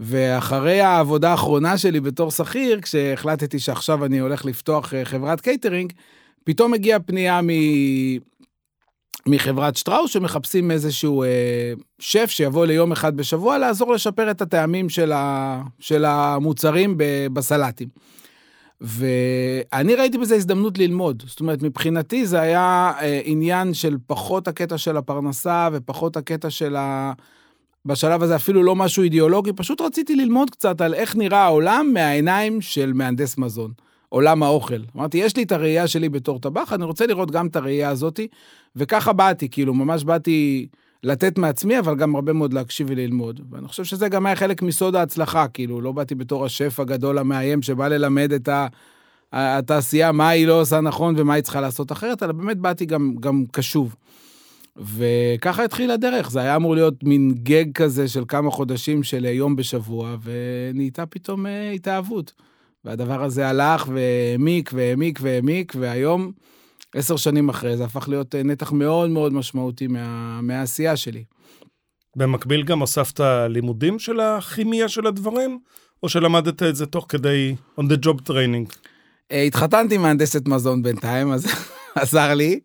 ואחרי 0.01 0.81
העבודה 0.81 1.31
האחרונה 1.31 1.79
שלי 1.79 2.01
בתור 2.01 2.31
שכיר, 2.31 2.81
כשהחלטתי 2.81 3.59
שעכשיו 3.59 4.05
אני 4.05 4.19
הולך 4.19 4.45
לפתוח 4.45 4.95
אה, 4.95 5.05
חברת 5.05 5.41
קייטרינג, 5.41 5.93
פתאום 6.45 6.75
הגיעה 6.75 7.01
פנייה. 7.01 7.41
מחברת 9.29 9.77
שטראוס 9.77 10.11
שמחפשים 10.11 10.71
איזשהו 10.71 11.23
אה, 11.23 11.29
שף 11.99 12.27
שיבוא 12.29 12.67
ליום 12.67 12.93
אחד 12.93 13.17
בשבוע 13.17 13.59
לעזור 13.59 13.93
לשפר 13.93 14.31
את 14.31 14.43
הטעמים 14.43 14.89
של, 14.89 15.13
ה... 15.13 15.63
של 15.79 16.05
המוצרים 16.05 16.99
ב... 16.99 17.27
בסלטים. 17.33 17.89
ואני 18.81 19.95
ראיתי 19.95 20.19
בזה 20.19 20.35
הזדמנות 20.35 20.79
ללמוד. 20.79 21.23
זאת 21.27 21.41
אומרת, 21.41 21.63
מבחינתי 21.63 22.27
זה 22.27 22.41
היה 22.41 22.93
אה, 23.01 23.21
עניין 23.25 23.75
של 23.75 23.97
פחות 24.07 24.49
הקטע 24.49 24.79
של 24.79 24.97
הפרנסה 24.97 25.69
ופחות 25.73 26.17
הקטע 26.17 26.51
של 26.51 26.77
ה... 26.77 27.13
בשלב 27.87 28.23
הזה 28.23 28.37
אפילו 28.37 28.63
לא 28.63 28.77
משהו 28.77 29.03
אידיאולוגי, 29.03 29.53
פשוט 29.53 29.81
רציתי 29.81 30.17
ללמוד 30.17 30.51
קצת 30.51 30.81
על 30.81 30.95
איך 30.95 31.17
נראה 31.17 31.43
העולם 31.43 31.91
מהעיניים 31.95 32.61
של 32.61 32.93
מהנדס 32.93 33.39
מזון, 33.39 33.73
עולם 34.09 34.43
האוכל. 34.43 34.81
אמרתי, 34.97 35.19
יש 35.19 35.37
לי 35.37 35.43
את 35.43 35.53
הראייה 35.53 35.87
שלי 35.87 36.09
בתור 36.09 36.39
טבח, 36.39 36.73
אני 36.73 36.85
רוצה 36.85 37.07
לראות 37.07 37.31
גם 37.31 37.47
את 37.47 37.57
הראייה 37.57 37.91
הזאתי, 37.91 38.29
וככה 38.77 39.13
באתי, 39.13 39.49
כאילו, 39.49 39.75
ממש 39.75 40.05
באתי 40.05 40.67
לתת 41.03 41.39
מעצמי, 41.39 41.79
אבל 41.79 41.97
גם 41.97 42.15
הרבה 42.15 42.33
מאוד 42.33 42.53
להקשיב 42.53 42.87
וללמוד. 42.91 43.41
ואני 43.51 43.69
חושב 43.69 43.85
שזה 43.85 44.09
גם 44.09 44.27
היה 44.27 44.37
חלק 44.37 44.63
מסוד 44.63 44.97
ההצלחה, 44.97 45.49
כאילו, 45.49 45.81
לא 45.81 45.93
באתי 45.93 46.15
בתור 46.15 46.45
השף 46.45 46.81
הגדול 46.81 47.19
המאיים 47.19 47.63
שבא 47.63 47.89
ללמד 47.89 48.33
את. 48.33 48.49
התעשייה, 49.33 50.13
מה 50.13 50.29
היא 50.29 50.47
לא 50.47 50.61
עושה 50.61 50.81
נכון 50.81 51.15
ומה 51.19 51.35
היא 51.35 51.43
צריכה 51.43 51.61
לעשות 51.61 51.93
אחרת, 51.93 52.23
אלא 52.23 52.33
באמת 52.33 52.57
באתי 52.57 52.87
גם, 52.87 53.15
גם 53.21 53.45
קשוב. 53.53 53.95
וככה 54.77 55.65
התחילה 55.65 55.95
הדרך, 55.95 56.31
זה 56.31 56.41
היה 56.41 56.57
אמור 56.57 56.75
להיות 56.75 57.05
מין 57.05 57.35
גג 57.43 57.73
כזה 57.75 58.09
של 58.09 58.25
כמה 58.29 58.51
חודשים 58.51 59.03
של 59.03 59.25
יום 59.25 59.57
בשבוע, 59.57 60.17
ונהייתה 60.23 61.07
פתאום 61.07 61.47
אה, 61.47 61.71
התאהבות. 61.71 62.33
והדבר 62.87 63.25
הזה 63.25 63.49
הלך 63.49 63.89
והעמיק 63.89 64.71
והעמיק 64.75 65.19
והעמיק, 65.23 65.73
והיום, 65.79 66.33
עשר 66.95 67.17
שנים 67.17 67.49
אחרי, 67.49 67.77
זה 67.77 67.85
הפך 67.85 68.09
להיות 68.09 68.35
אה, 68.35 68.43
נתח 68.43 68.73
מאוד 68.73 69.11
מאוד 69.11 69.33
משמעותי 69.33 69.87
מה, 69.87 70.41
מהעשייה 70.43 70.97
שלי. 70.97 71.25
במקביל 72.17 72.63
גם 72.63 72.79
הוספת 72.79 73.21
לימודים 73.49 73.99
של 73.99 74.21
הכימיה 74.21 74.89
של 74.89 75.07
הדברים, 75.07 75.59
או 76.03 76.09
שלמדת 76.09 76.63
את 76.63 76.77
זה 76.77 76.87
תוך 76.87 77.07
כדי 77.09 77.55
on 77.81 77.83
the 77.83 78.07
job 78.07 78.29
training? 78.29 78.75
אה, 79.33 79.43
התחתנתי 79.43 79.99
מהנדסת 79.99 80.49
מזון 80.49 80.83
בינתיים, 80.83 81.33
אז 81.33 81.47
עזר 81.95 82.35
לי. 82.35 82.61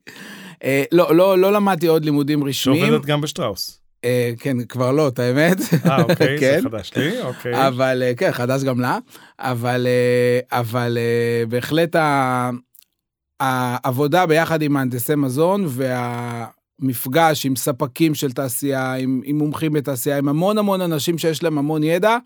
אה, 0.63 0.83
לא, 0.91 1.15
לא, 1.15 1.37
לא 1.37 1.53
למדתי 1.53 1.87
עוד 1.87 2.05
לימודים 2.05 2.43
רשמיים. 2.43 2.85
שעובדת 2.85 3.05
גם 3.05 3.21
בשטראוס. 3.21 3.80
אה, 4.05 4.31
כן, 4.39 4.63
כבר 4.63 4.91
לא, 4.91 5.07
את 5.07 5.19
האמת. 5.19 5.57
אה, 5.85 6.01
אוקיי, 6.01 6.39
כן. 6.39 6.59
זה 6.61 6.69
חדש 6.69 6.91
לי, 6.95 7.21
אוקיי. 7.21 7.67
אבל, 7.67 8.03
אה, 8.05 8.15
כן, 8.17 8.31
חדש 8.31 8.63
גם 8.63 8.79
לה. 8.79 8.97
אבל, 9.39 9.87
אה, 9.87 10.59
אבל 10.59 10.97
אה, 10.97 11.45
בהחלט 11.45 11.95
העבודה 13.39 14.25
ביחד 14.25 14.61
עם 14.61 14.73
מהנדסי 14.73 15.15
מזון 15.15 15.65
והמפגש 15.67 17.45
עם 17.45 17.55
ספקים 17.55 18.15
של 18.15 18.31
תעשייה, 18.31 18.93
עם, 18.93 19.21
עם 19.23 19.37
מומחים 19.37 19.73
בתעשייה, 19.73 20.17
עם 20.17 20.29
המון 20.29 20.57
המון 20.57 20.81
אנשים 20.81 21.17
שיש 21.17 21.43
להם 21.43 21.57
המון 21.57 21.83
ידע, 21.83 22.17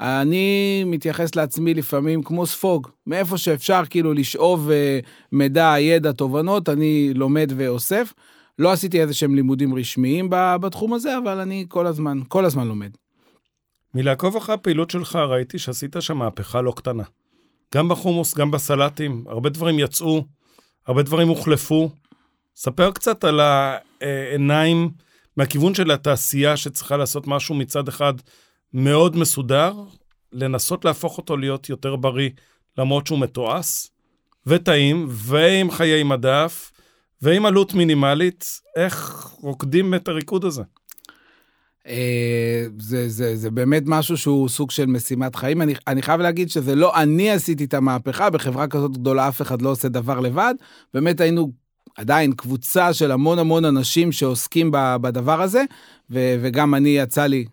אני 0.00 0.84
מתייחס 0.86 1.36
לעצמי 1.36 1.74
לפעמים 1.74 2.22
כמו 2.22 2.46
ספוג, 2.46 2.88
מאיפה 3.06 3.38
שאפשר 3.38 3.82
כאילו 3.90 4.12
לשאוב 4.12 4.70
מידע, 5.32 5.74
ידע, 5.78 6.12
תובנות, 6.12 6.68
אני 6.68 7.12
לומד 7.14 7.52
ואוסף. 7.56 8.12
לא 8.60 8.72
עשיתי 8.72 9.00
איזה 9.00 9.14
שהם 9.14 9.34
לימודים 9.34 9.74
רשמיים 9.74 10.28
בתחום 10.30 10.92
הזה, 10.92 11.18
אבל 11.18 11.38
אני 11.38 11.66
כל 11.68 11.86
הזמן, 11.86 12.20
כל 12.28 12.44
הזמן 12.44 12.68
לומד. 12.68 12.90
מלעקוב 13.94 14.36
אחרי 14.36 14.54
הפעילות 14.54 14.90
שלך, 14.90 15.16
ראיתי 15.16 15.58
שעשית 15.58 15.96
שם 16.00 16.16
מהפכה 16.16 16.60
לא 16.60 16.72
קטנה. 16.76 17.02
גם 17.74 17.88
בחומוס, 17.88 18.34
גם 18.34 18.50
בסלטים, 18.50 19.24
הרבה 19.28 19.48
דברים 19.48 19.78
יצאו, 19.78 20.24
הרבה 20.86 21.02
דברים 21.02 21.28
הוחלפו. 21.28 21.90
ספר 22.56 22.90
קצת 22.90 23.24
על 23.24 23.40
העיניים 23.40 24.90
מהכיוון 25.36 25.74
של 25.74 25.90
התעשייה 25.90 26.56
שצריכה 26.56 26.96
לעשות 26.96 27.26
משהו 27.26 27.54
מצד 27.54 27.88
אחד 27.88 28.14
מאוד 28.74 29.16
מסודר, 29.16 29.74
לנסות 30.32 30.84
להפוך 30.84 31.18
אותו 31.18 31.36
להיות 31.36 31.68
יותר 31.68 31.96
בריא, 31.96 32.30
למרות 32.78 33.06
שהוא 33.06 33.18
מתועש, 33.18 33.88
וטעים, 34.46 35.06
ועם 35.08 35.70
חיי 35.70 36.02
מדף, 36.02 36.70
ועם 37.22 37.46
עלות 37.46 37.74
מינימלית, 37.74 38.60
איך 38.76 39.26
רוקדים 39.40 39.94
את 39.94 40.08
הריקוד 40.08 40.44
הזה? 40.44 40.62
אה, 41.86 42.66
זה, 42.78 43.08
זה, 43.08 43.36
זה 43.36 43.50
באמת 43.50 43.82
משהו 43.86 44.16
שהוא 44.16 44.48
סוג 44.48 44.70
של 44.70 44.86
משימת 44.86 45.36
חיים. 45.36 45.62
אני, 45.62 45.74
אני 45.86 46.02
חייב 46.02 46.20
להגיד 46.20 46.50
שזה 46.50 46.74
לא 46.74 47.02
אני 47.02 47.30
עשיתי 47.30 47.64
את 47.64 47.74
המהפכה, 47.74 48.30
בחברה 48.30 48.66
כזאת 48.66 48.92
גדולה 48.92 49.28
אף 49.28 49.42
אחד 49.42 49.62
לא 49.62 49.70
עושה 49.70 49.88
דבר 49.88 50.20
לבד. 50.20 50.54
באמת 50.94 51.20
היינו 51.20 51.52
עדיין 51.96 52.32
קבוצה 52.32 52.92
של 52.92 53.10
המון 53.10 53.38
המון 53.38 53.64
אנשים 53.64 54.12
שעוסקים 54.12 54.70
בדבר 54.72 55.42
הזה, 55.42 55.64
ו, 56.10 56.36
וגם 56.40 56.74
אני 56.74 56.88
יצא 56.88 57.26
לי, 57.26 57.44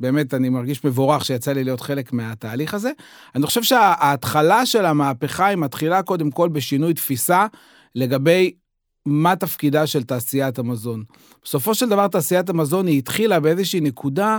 באמת 0.00 0.34
אני 0.34 0.48
מרגיש 0.48 0.84
מבורך 0.84 1.24
שיצא 1.24 1.52
לי 1.52 1.64
להיות 1.64 1.80
חלק 1.80 2.12
מהתהליך 2.12 2.74
הזה. 2.74 2.90
אני 3.34 3.46
חושב 3.46 3.62
שההתחלה 3.62 4.66
של 4.66 4.86
המהפכה 4.86 5.46
היא 5.46 5.56
מתחילה 5.56 6.02
קודם 6.02 6.30
כל 6.30 6.48
בשינוי 6.48 6.94
תפיסה 6.94 7.46
לגבי 7.94 8.52
מה 9.06 9.36
תפקידה 9.36 9.86
של 9.86 10.02
תעשיית 10.02 10.58
המזון. 10.58 11.04
בסופו 11.44 11.74
של 11.74 11.88
דבר 11.88 12.08
תעשיית 12.08 12.50
המזון 12.50 12.86
היא 12.86 12.98
התחילה 12.98 13.40
באיזושהי 13.40 13.80
נקודה 13.80 14.38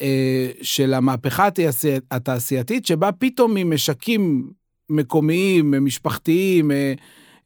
אה, 0.00 0.50
של 0.62 0.94
המהפכה 0.94 1.46
התעשי, 1.46 1.88
התעשייתית, 2.10 2.86
שבה 2.86 3.12
פתאום 3.12 3.54
ממשקים 3.54 4.50
מקומיים, 4.90 5.84
משפחתיים, 5.84 6.70
אה, 6.70 6.92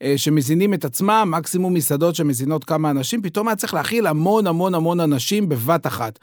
אה, 0.02 0.14
שמזינים 0.16 0.74
את 0.74 0.84
עצמם, 0.84 1.34
מקסימום 1.38 1.74
מסעדות 1.74 2.14
שמזינות 2.14 2.64
כמה 2.64 2.90
אנשים, 2.90 3.22
פתאום 3.22 3.48
היה 3.48 3.56
צריך 3.56 3.74
להכיל 3.74 4.06
המון 4.06 4.46
המון 4.46 4.74
המון 4.74 5.00
אנשים 5.00 5.48
בבת 5.48 5.86
אחת. 5.86 6.18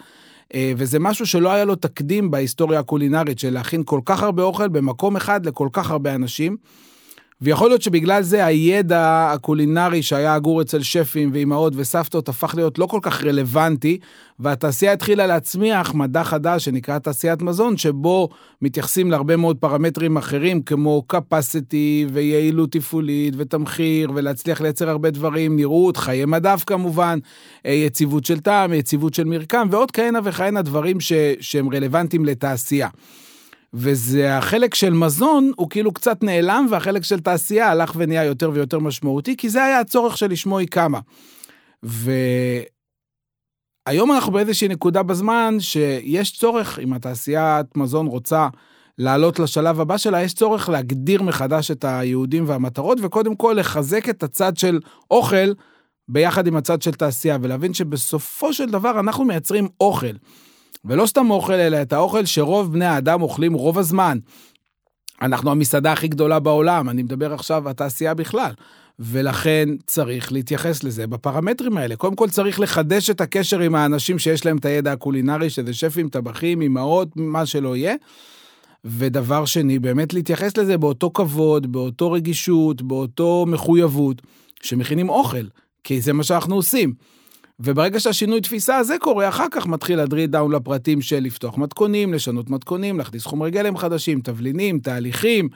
אה, 0.54 0.74
וזה 0.78 1.00
משהו 1.00 1.26
שלא 1.26 1.52
היה 1.52 1.66
לו 1.66 1.76
תקדים 1.76 2.32
בהיסטוריה 2.32 2.80
הקולינרית, 2.80 3.40
של 3.40 3.54
להכין 3.54 3.84
כל 3.86 4.00
כך 4.06 4.24
הרבה 4.24 4.44
אוכל 4.44 4.68
במקום 4.68 5.16
אחד 5.16 5.46
לכל 5.46 5.70
כך 5.74 5.92
הרבה 5.92 6.16
אנשים. 6.16 6.58
ויכול 7.42 7.70
להיות 7.70 7.82
שבגלל 7.82 8.22
זה 8.24 8.46
הידע 8.46 9.32
הקולינרי 9.34 10.04
שהיה 10.04 10.36
אגור 10.36 10.62
אצל 10.62 10.82
שפים 10.82 11.30
ואימהות 11.34 11.74
וסבתות 11.76 12.30
הפך 12.30 12.54
להיות 12.56 12.80
לא 12.80 12.86
כל 12.86 13.00
כך 13.02 13.24
רלוונטי, 13.24 14.00
והתעשייה 14.40 14.94
התחילה 14.94 15.28
להצמיח 15.28 15.94
מדע 15.94 16.24
חדש 16.24 16.66
שנקרא 16.66 17.00
תעשיית 17.00 17.42
מזון, 17.42 17.78
שבו 17.78 18.30
מתייחסים 18.62 19.12
להרבה 19.12 19.36
מאוד 19.36 19.58
פרמטרים 19.58 20.18
אחרים, 20.18 20.62
כמו 20.62 21.04
capacity 21.14 22.10
ויעילות 22.14 22.72
תפעולית 22.72 23.34
ותמחיר, 23.38 24.12
ולהצליח 24.16 24.62
לייצר 24.62 24.90
הרבה 24.90 25.10
דברים, 25.12 25.56
נראות, 25.56 25.98
חיי 25.98 26.26
מדף 26.26 26.64
כמובן, 26.68 27.20
אה, 27.66 27.72
יציבות 27.72 28.26
של 28.26 28.40
טעם, 28.40 28.74
יציבות 28.74 29.14
של 29.14 29.24
מרקם, 29.24 29.68
ועוד 29.72 29.92
כהנה 29.92 30.20
וכהנה 30.24 30.62
דברים 30.62 31.00
ש, 31.00 31.14
שהם 31.40 31.70
רלוונטיים 31.70 32.26
לתעשייה. 32.26 32.90
וזה 33.74 34.38
החלק 34.38 34.76
של 34.76 34.94
מזון, 34.94 35.52
הוא 35.56 35.70
כאילו 35.70 35.94
קצת 35.94 36.24
נעלם, 36.24 36.68
והחלק 36.70 37.04
של 37.04 37.20
תעשייה 37.20 37.70
הלך 37.70 37.94
ונהיה 37.96 38.24
יותר 38.24 38.52
ויותר 38.54 38.80
משמעותי, 38.80 39.38
כי 39.38 39.50
זה 39.50 39.64
היה 39.64 39.80
הצורך 39.80 40.18
שלשמו 40.18 40.58
היא 40.58 40.68
קמה. 40.68 41.00
והיום 41.84 42.72
אנחנו 44.12 44.32
באיזושהי 44.32 44.68
נקודה 44.68 45.04
בזמן 45.04 45.56
שיש 45.60 46.38
צורך, 46.38 46.80
אם 46.80 46.94
התעשיית 46.94 47.78
מזון 47.78 48.08
רוצה 48.08 48.48
לעלות 48.98 49.40
לשלב 49.40 49.80
הבא 49.80 49.98
שלה, 49.98 50.22
יש 50.22 50.34
צורך 50.34 50.70
להגדיר 50.70 51.24
מחדש 51.24 51.72
את 51.72 51.86
היהודים 51.86 52.44
והמטרות, 52.48 52.98
וקודם 53.02 53.36
כל 53.36 53.56
לחזק 53.60 54.10
את 54.10 54.24
הצד 54.24 54.58
של 54.58 54.80
אוכל 55.12 55.54
ביחד 56.08 56.48
עם 56.48 56.56
הצד 56.56 56.82
של 56.82 56.92
תעשייה, 56.92 57.38
ולהבין 57.42 57.74
שבסופו 57.74 58.54
של 58.54 58.70
דבר 58.70 59.00
אנחנו 59.00 59.26
מייצרים 59.26 59.68
אוכל. 59.82 60.16
ולא 60.86 61.06
סתם 61.06 61.32
אוכל, 61.32 61.54
אלא 61.54 61.82
את 61.82 61.94
האוכל 61.94 62.26
שרוב 62.26 62.74
בני 62.74 62.86
האדם 62.86 63.22
אוכלים 63.22 63.54
רוב 63.54 63.78
הזמן. 63.78 64.18
אנחנו 65.22 65.52
המסעדה 65.52 65.92
הכי 65.92 66.08
גדולה 66.08 66.40
בעולם, 66.40 66.90
אני 66.90 67.04
מדבר 67.04 67.34
עכשיו 67.34 67.70
התעשייה 67.70 68.14
בכלל. 68.14 68.52
ולכן 69.00 69.70
צריך 69.88 70.32
להתייחס 70.32 70.84
לזה 70.84 71.08
בפרמטרים 71.08 71.78
האלה. 71.78 71.96
קודם 71.96 72.16
כל 72.16 72.30
צריך 72.30 72.60
לחדש 72.60 73.10
את 73.10 73.22
הקשר 73.22 73.60
עם 73.60 73.76
האנשים 73.76 74.20
שיש 74.20 74.46
להם 74.46 74.58
את 74.58 74.66
הידע 74.66 74.92
הקולינרי, 74.92 75.50
שזה 75.50 75.74
שפים, 75.74 76.10
טבחים, 76.10 76.62
אמהות, 76.62 77.10
מה 77.16 77.46
שלא 77.46 77.76
יהיה. 77.76 77.96
ודבר 78.86 79.46
שני, 79.46 79.80
באמת 79.80 80.14
להתייחס 80.14 80.58
לזה 80.58 80.78
באותו 80.78 81.12
כבוד, 81.14 81.72
באותו 81.72 82.12
רגישות, 82.12 82.82
באותו 82.82 83.46
מחויבות, 83.48 84.22
שמכינים 84.62 85.10
אוכל, 85.10 85.46
כי 85.84 86.02
זה 86.02 86.14
מה 86.14 86.24
שאנחנו 86.24 86.56
עושים. 86.56 86.94
וברגע 87.60 88.00
שהשינוי 88.00 88.42
תפיסה 88.42 88.78
הזה 88.78 88.96
קורה, 89.00 89.30
אחר 89.30 89.46
כך 89.52 89.68
מתחיל 89.68 90.00
הדריל 90.00 90.26
דאון 90.26 90.52
לפרטים 90.52 91.02
של 91.02 91.20
לפתוח 91.20 91.58
מתכונים, 91.58 92.14
לשנות 92.14 92.50
מתכונים, 92.50 92.98
להכניס 92.98 93.26
חומרי 93.26 93.52
גלם 93.52 93.78
חדשים, 93.78 94.22
תבלינים, 94.22 94.80
תהליכים, 94.80 95.50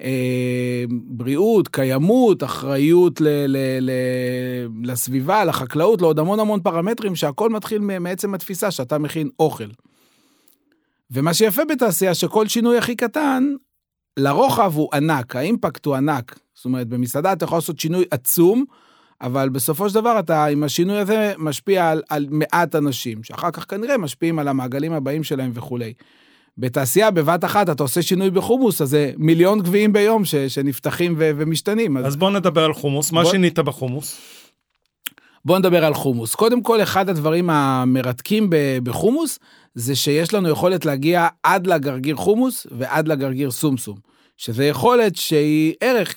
אה, 0.00 0.84
בריאות, 0.90 1.68
קיימות, 1.68 2.44
אחריות 2.44 3.20
ל- 3.20 3.46
ל- 3.46 3.78
ל- 3.80 4.90
לסביבה, 4.90 5.44
לחקלאות, 5.44 6.02
לעוד 6.02 6.18
המון 6.18 6.40
המון 6.40 6.60
פרמטרים, 6.60 7.16
שהכל 7.16 7.50
מתחיל 7.50 7.78
מעצם 7.78 8.34
התפיסה 8.34 8.70
שאתה 8.70 8.98
מכין 8.98 9.28
אוכל. 9.38 9.68
ומה 11.10 11.34
שיפה 11.34 11.64
בתעשייה, 11.64 12.14
שכל 12.14 12.48
שינוי 12.48 12.78
הכי 12.78 12.96
קטן, 12.96 13.54
לרוחב 14.16 14.72
הוא 14.76 14.88
ענק, 14.94 15.36
האימפקט 15.36 15.86
הוא 15.86 15.94
ענק. 15.94 16.38
זאת 16.54 16.64
אומרת, 16.64 16.88
במסעדה 16.88 17.32
אתה 17.32 17.44
יכול 17.44 17.58
לעשות 17.58 17.78
שינוי 17.78 18.04
עצום, 18.10 18.64
אבל 19.22 19.48
בסופו 19.48 19.88
של 19.88 19.94
דבר 19.94 20.18
אתה 20.18 20.44
עם 20.44 20.62
השינוי 20.62 20.98
הזה 20.98 21.32
משפיע 21.38 21.90
על, 21.90 22.02
על 22.08 22.26
מעט 22.30 22.74
אנשים, 22.74 23.22
שאחר 23.22 23.50
כך 23.50 23.70
כנראה 23.70 23.98
משפיעים 23.98 24.38
על 24.38 24.48
המעגלים 24.48 24.92
הבאים 24.92 25.24
שלהם 25.24 25.50
וכולי. 25.54 25.92
בתעשייה, 26.58 27.10
בבת 27.10 27.44
אחת, 27.44 27.70
אתה 27.70 27.82
עושה 27.82 28.02
שינוי 28.02 28.30
בחומוס, 28.30 28.82
אז 28.82 28.90
זה 28.90 29.12
מיליון 29.16 29.60
גביעים 29.60 29.92
ביום 29.92 30.24
ש, 30.24 30.34
שנפתחים 30.34 31.14
ו, 31.18 31.30
ומשתנים. 31.36 31.96
אז, 31.96 32.06
אז 32.06 32.16
בוא 32.16 32.30
נדבר 32.30 32.64
על 32.64 32.72
חומוס, 32.72 33.12
מה 33.12 33.22
בוא... 33.22 33.30
שינית 33.30 33.58
בחומוס? 33.58 34.20
בוא 35.44 35.58
נדבר 35.58 35.84
על 35.84 35.94
חומוס. 35.94 36.34
קודם 36.34 36.62
כל, 36.62 36.82
אחד 36.82 37.08
הדברים 37.08 37.50
המרתקים 37.50 38.50
בחומוס, 38.82 39.38
זה 39.74 39.96
שיש 39.96 40.34
לנו 40.34 40.48
יכולת 40.48 40.84
להגיע 40.84 41.28
עד 41.42 41.66
לגרגיר 41.66 42.16
חומוס 42.16 42.66
ועד 42.70 43.08
לגרגיר 43.08 43.50
סומסום. 43.50 44.09
שזה 44.40 44.64
יכולת 44.64 45.16
שהיא 45.16 45.74
ערך 45.80 46.14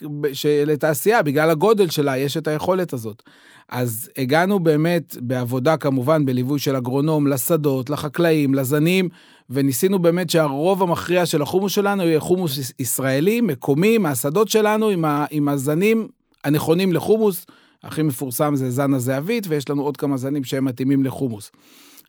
לתעשייה, 0.66 1.22
בגלל 1.22 1.50
הגודל 1.50 1.90
שלה 1.90 2.18
יש 2.18 2.38
את 2.38 2.48
היכולת 2.48 2.94
הזאת. 2.94 3.24
אז 3.70 4.10
הגענו 4.18 4.60
באמת 4.60 5.16
בעבודה 5.20 5.78
כמובן 5.78 6.26
בליווי 6.26 6.60
של 6.60 6.76
אגרונום 6.76 7.28
לשדות, 7.28 7.90
לחקלאים, 7.90 8.54
לזנים, 8.54 9.10
וניסינו 9.50 10.00
באמת 10.00 10.30
שהרוב 10.30 10.84
המכריע 10.84 11.26
של 11.26 11.42
החומוס 11.42 11.72
שלנו 11.72 12.04
יהיה 12.04 12.20
חומוס 12.20 12.72
ישראלי, 12.80 13.42
מקומי, 13.42 13.98
מהשדות 13.98 14.50
שלנו, 14.50 14.90
עם, 14.90 15.06
ה, 15.06 15.26
עם 15.32 15.50
הזנים 15.50 16.08
הנכונים 16.44 16.94
לחומוס. 16.94 17.46
הכי 17.84 18.02
מפורסם 18.02 18.56
זה 18.56 18.72
זן 18.72 18.94
הזהבית, 18.94 19.46
ויש 19.48 19.70
לנו 19.70 19.84
עוד 19.84 19.98
כמה 19.98 20.18
זנים 20.18 20.44
שהם 20.44 20.66
מתאימים 20.66 21.04
לחומוס. 21.04 21.52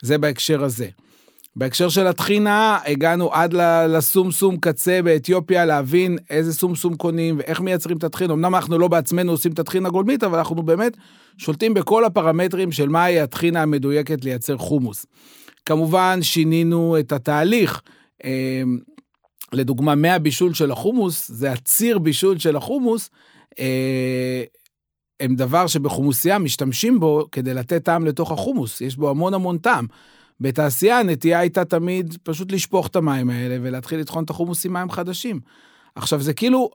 זה 0.02 0.18
בהקשר 0.18 0.64
הזה. 0.64 0.88
בהקשר 1.56 1.88
של 1.88 2.06
הטחינה, 2.06 2.78
הגענו 2.86 3.32
עד 3.32 3.54
לסומסום 3.88 4.56
קצה 4.56 5.00
באתיופיה, 5.04 5.64
להבין 5.64 6.18
איזה 6.30 6.54
סומסום 6.54 6.96
קונים 6.96 7.38
ואיך 7.38 7.60
מייצרים 7.60 7.96
את 7.96 8.04
הטחינה. 8.04 8.32
אמנם 8.32 8.54
אנחנו 8.54 8.78
לא 8.78 8.88
בעצמנו 8.88 9.32
עושים 9.32 9.52
את 9.52 9.58
הטחינה 9.58 9.88
גולמית, 9.88 10.24
אבל 10.24 10.38
אנחנו 10.38 10.62
באמת 10.62 10.96
שולטים 11.38 11.74
בכל 11.74 12.04
הפרמטרים 12.04 12.72
של 12.72 12.88
מהי 12.88 13.20
הטחינה 13.20 13.62
המדויקת 13.62 14.24
לייצר 14.24 14.56
חומוס. 14.56 15.06
כמובן, 15.66 16.18
שינינו 16.22 16.96
את 16.98 17.12
התהליך. 17.12 17.82
אמ, 18.24 18.78
לדוגמה, 19.52 19.94
מהבישול 19.94 20.54
של 20.54 20.70
החומוס, 20.70 21.30
זה 21.30 21.52
הציר 21.52 21.98
בישול 21.98 22.38
של 22.38 22.56
החומוס, 22.56 23.10
אה, 23.58 24.42
הם 25.20 25.34
דבר 25.34 25.66
שבחומוסייה 25.66 26.38
משתמשים 26.38 27.00
בו 27.00 27.26
כדי 27.32 27.54
לתת 27.54 27.84
טעם 27.84 28.06
לתוך 28.06 28.32
החומוס, 28.32 28.80
יש 28.80 28.96
בו 28.96 29.10
המון 29.10 29.34
המון 29.34 29.58
טעם. 29.58 29.86
בתעשייה 30.40 31.00
הנטייה 31.00 31.38
הייתה 31.38 31.64
תמיד 31.64 32.16
פשוט 32.22 32.52
לשפוך 32.52 32.86
את 32.86 32.96
המים 32.96 33.30
האלה 33.30 33.56
ולהתחיל 33.62 34.00
לטחון 34.00 34.24
את 34.24 34.30
החומוס 34.30 34.66
עם 34.66 34.72
מים 34.72 34.90
חדשים. 34.90 35.40
עכשיו 35.94 36.20
זה 36.20 36.34
כאילו, 36.34 36.70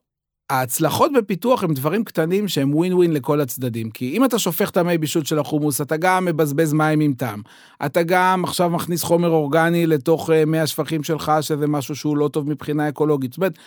ההצלחות 0.50 1.12
בפיתוח 1.14 1.64
הם 1.64 1.74
דברים 1.74 2.04
קטנים 2.04 2.48
שהם 2.48 2.76
ווין 2.76 2.94
ווין 2.94 3.14
לכל 3.14 3.42
הצדדים. 3.42 3.92
כי 3.92 4.18
אם 4.18 4.26
אתה 4.26 4.40
שופך 4.40 4.70
את 4.70 4.78
המי 4.78 4.98
בישול 4.98 5.24
של 5.24 5.40
החומוס, 5.40 5.82
אתה 5.82 5.98
גם 5.98 6.26
מבזבז 6.26 6.74
מים 6.74 7.00
עם 7.00 7.14
טעם. 7.14 7.42
אתה 7.86 8.04
גם 8.04 8.44
עכשיו 8.44 8.70
מכניס 8.70 9.04
חומר 9.04 9.30
אורגני 9.30 9.88
לתוך 9.88 10.30
אה, 10.30 10.46
מי 10.46 10.60
השפכים 10.60 11.04
שלך, 11.04 11.32
שזה 11.42 11.68
משהו 11.68 11.96
שהוא 11.96 12.18
לא 12.18 12.28
טוב 12.28 12.50
מבחינה 12.50 12.90
אקולוגית. 12.90 13.32
זאת 13.32 13.38
אומרת, 13.38 13.58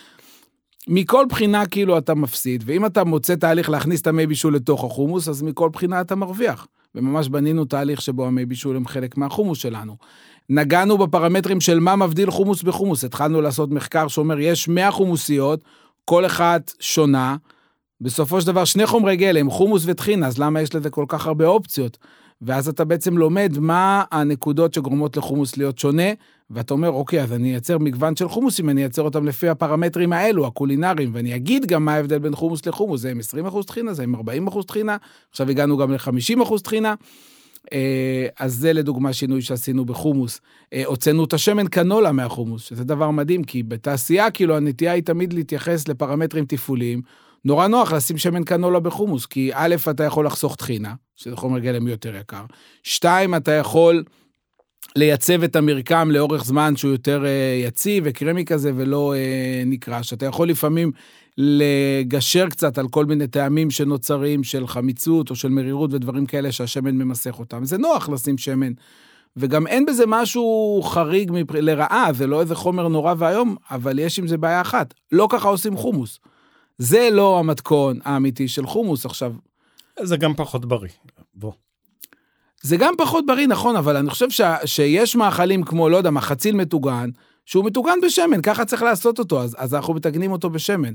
מכל 0.88 1.24
בחינה 1.28 1.66
כאילו 1.66 1.98
אתה 1.98 2.14
מפסיד, 2.14 2.64
ואם 2.66 2.86
אתה 2.86 3.04
מוצא 3.04 3.34
תהליך 3.34 3.70
להכניס 3.70 4.00
את 4.00 4.06
המי 4.06 4.26
בישול 4.26 4.54
לתוך 4.54 4.84
החומוס, 4.84 5.28
אז 5.28 5.42
מכל 5.42 5.68
בחינה 5.68 6.00
אתה 6.00 6.14
מרוויח. 6.14 6.66
וממש 6.94 7.28
בנינו 7.28 7.64
תהליך 7.64 8.02
שבו 8.02 8.26
המי 8.26 8.46
בישול 8.46 8.76
הם 8.76 8.86
חלק 8.86 9.16
מהחומוס 9.16 9.58
שלנו. 9.58 9.96
נגענו 10.48 10.98
בפרמטרים 10.98 11.60
של 11.60 11.80
מה 11.80 11.96
מבדיל 11.96 12.30
חומוס 12.30 12.62
בחומוס. 12.62 13.04
התחלנו 13.04 13.40
לעשות 13.40 13.70
מחקר 13.70 14.08
שאומר, 14.08 14.40
יש 14.40 14.68
100 14.68 14.90
חומוסיות, 14.90 15.64
כל 16.04 16.26
אחת 16.26 16.72
שונה. 16.80 17.36
בסופו 18.00 18.40
של 18.40 18.46
דבר, 18.46 18.64
שני 18.64 18.86
חומרי 18.86 19.16
גלם, 19.16 19.50
חומוס 19.50 19.82
וטחינה, 19.86 20.26
אז 20.26 20.38
למה 20.38 20.60
יש 20.60 20.74
לזה 20.74 20.90
כל 20.90 21.04
כך 21.08 21.26
הרבה 21.26 21.46
אופציות? 21.46 21.98
ואז 22.42 22.68
אתה 22.68 22.84
בעצם 22.84 23.18
לומד 23.18 23.58
מה 23.58 24.04
הנקודות 24.10 24.74
שגורמות 24.74 25.16
לחומוס 25.16 25.56
להיות 25.56 25.78
שונה, 25.78 26.10
ואתה 26.52 26.74
אומר, 26.74 26.90
אוקיי, 26.90 27.22
אז 27.22 27.32
אני 27.32 27.50
אייצר 27.52 27.78
מגוון 27.78 28.16
של 28.16 28.28
חומוסים, 28.28 28.70
אני 28.70 28.80
אייצר 28.80 29.02
אותם 29.02 29.26
לפי 29.26 29.48
הפרמטרים 29.48 30.12
האלו, 30.12 30.46
הקולינריים, 30.46 31.10
ואני 31.14 31.36
אגיד 31.36 31.66
גם 31.66 31.84
מה 31.84 31.94
ההבדל 31.94 32.18
בין 32.18 32.34
חומוס 32.34 32.66
לחומוס, 32.66 33.00
זה 33.00 33.10
עם 33.10 33.18
20 33.18 33.46
אחוז 33.46 33.66
טחינה, 33.66 33.92
זה 33.92 34.02
עם 34.02 34.14
40 34.14 34.46
אחוז 34.46 34.64
טחינה, 34.64 34.96
עכשיו 35.30 35.50
הגענו 35.50 35.76
גם 35.76 35.92
ל-50 35.92 36.42
אחוז 36.42 36.62
טחינה. 36.62 36.94
אה, 37.72 38.26
אז 38.38 38.54
זה 38.54 38.72
לדוגמה 38.72 39.12
שינוי 39.12 39.42
שעשינו 39.42 39.84
בחומוס. 39.84 40.40
אה, 40.72 40.82
הוצאנו 40.86 41.24
את 41.24 41.32
השמן 41.32 41.68
קנולה 41.68 42.12
מהחומוס, 42.12 42.62
שזה 42.62 42.84
דבר 42.84 43.10
מדהים, 43.10 43.44
כי 43.44 43.62
בתעשייה, 43.62 44.30
כאילו, 44.30 44.56
הנטייה 44.56 44.92
היא 44.92 45.02
תמיד 45.02 45.32
להתייחס 45.32 45.88
לפרמטרים 45.88 46.44
תפעוליים. 46.44 47.02
נורא 47.44 47.66
נוח 47.66 47.92
לשים 47.92 48.18
שמן 48.18 48.44
קנולה 48.44 48.80
בחומוס, 48.80 49.26
כי 49.26 49.50
א', 49.54 49.76
אתה 49.90 50.04
יכול 50.04 50.26
לחסוך 50.26 50.56
טחינה, 50.56 50.94
שזה 51.16 51.36
חומר 51.36 51.58
גלם 51.58 51.88
יותר 51.88 52.16
יקר. 52.16 52.44
שתיים, 52.82 53.34
אתה 53.34 53.52
יכול 53.52 54.04
לייצב 54.96 55.42
את 55.42 55.56
המרקם 55.56 56.10
לאורך 56.10 56.44
זמן 56.44 56.76
שהוא 56.76 56.92
יותר 56.92 57.22
uh, 57.22 57.66
יציב 57.66 58.04
וקרמי 58.06 58.44
כזה 58.44 58.72
ולא 58.76 59.14
uh, 59.14 59.68
נקרש. 59.68 60.12
אתה 60.12 60.26
יכול 60.26 60.48
לפעמים 60.48 60.92
לגשר 61.38 62.48
קצת 62.48 62.78
על 62.78 62.88
כל 62.88 63.04
מיני 63.04 63.26
טעמים 63.26 63.70
שנוצרים 63.70 64.44
של 64.44 64.66
חמיצות 64.66 65.30
או 65.30 65.36
של 65.36 65.48
מרירות 65.48 65.92
ודברים 65.92 66.26
כאלה 66.26 66.52
שהשמן 66.52 66.94
ממסך 66.96 67.38
אותם. 67.38 67.64
זה 67.64 67.78
נוח 67.78 68.08
לשים 68.08 68.38
שמן. 68.38 68.72
וגם 69.36 69.66
אין 69.66 69.86
בזה 69.86 70.04
משהו 70.06 70.80
חריג 70.84 71.30
מפ... 71.32 71.50
לרעה, 71.50 72.12
זה 72.12 72.26
לא 72.26 72.40
איזה 72.40 72.54
חומר 72.54 72.88
נורא 72.88 73.14
ואיום, 73.18 73.56
אבל 73.70 73.98
יש 73.98 74.18
עם 74.18 74.26
זה 74.26 74.38
בעיה 74.38 74.60
אחת, 74.60 74.94
לא 75.12 75.28
ככה 75.30 75.48
עושים 75.48 75.76
חומוס. 75.76 76.18
זה 76.78 77.08
לא 77.12 77.38
המתכון 77.38 77.98
האמיתי 78.04 78.48
של 78.48 78.66
חומוס 78.66 79.06
עכשיו. 79.06 79.34
זה 80.02 80.16
גם 80.16 80.34
פחות 80.34 80.64
בריא, 80.64 80.90
בוא. 81.34 81.52
זה 82.62 82.76
גם 82.76 82.94
פחות 82.98 83.26
בריא, 83.26 83.46
נכון, 83.46 83.76
אבל 83.76 83.96
אני 83.96 84.10
חושב 84.10 84.30
ש... 84.30 84.40
שיש 84.64 85.16
מאכלים 85.16 85.62
כמו, 85.62 85.88
לא 85.88 85.96
יודע, 85.96 86.10
מחציל 86.10 86.56
מטוגן, 86.56 87.10
שהוא 87.46 87.64
מטוגן 87.64 87.98
בשמן, 88.02 88.42
ככה 88.42 88.64
צריך 88.64 88.82
לעשות 88.82 89.18
אותו, 89.18 89.42
אז, 89.42 89.56
אז 89.58 89.74
אנחנו 89.74 89.94
מתגנים 89.94 90.32
אותו 90.32 90.50
בשמן. 90.50 90.92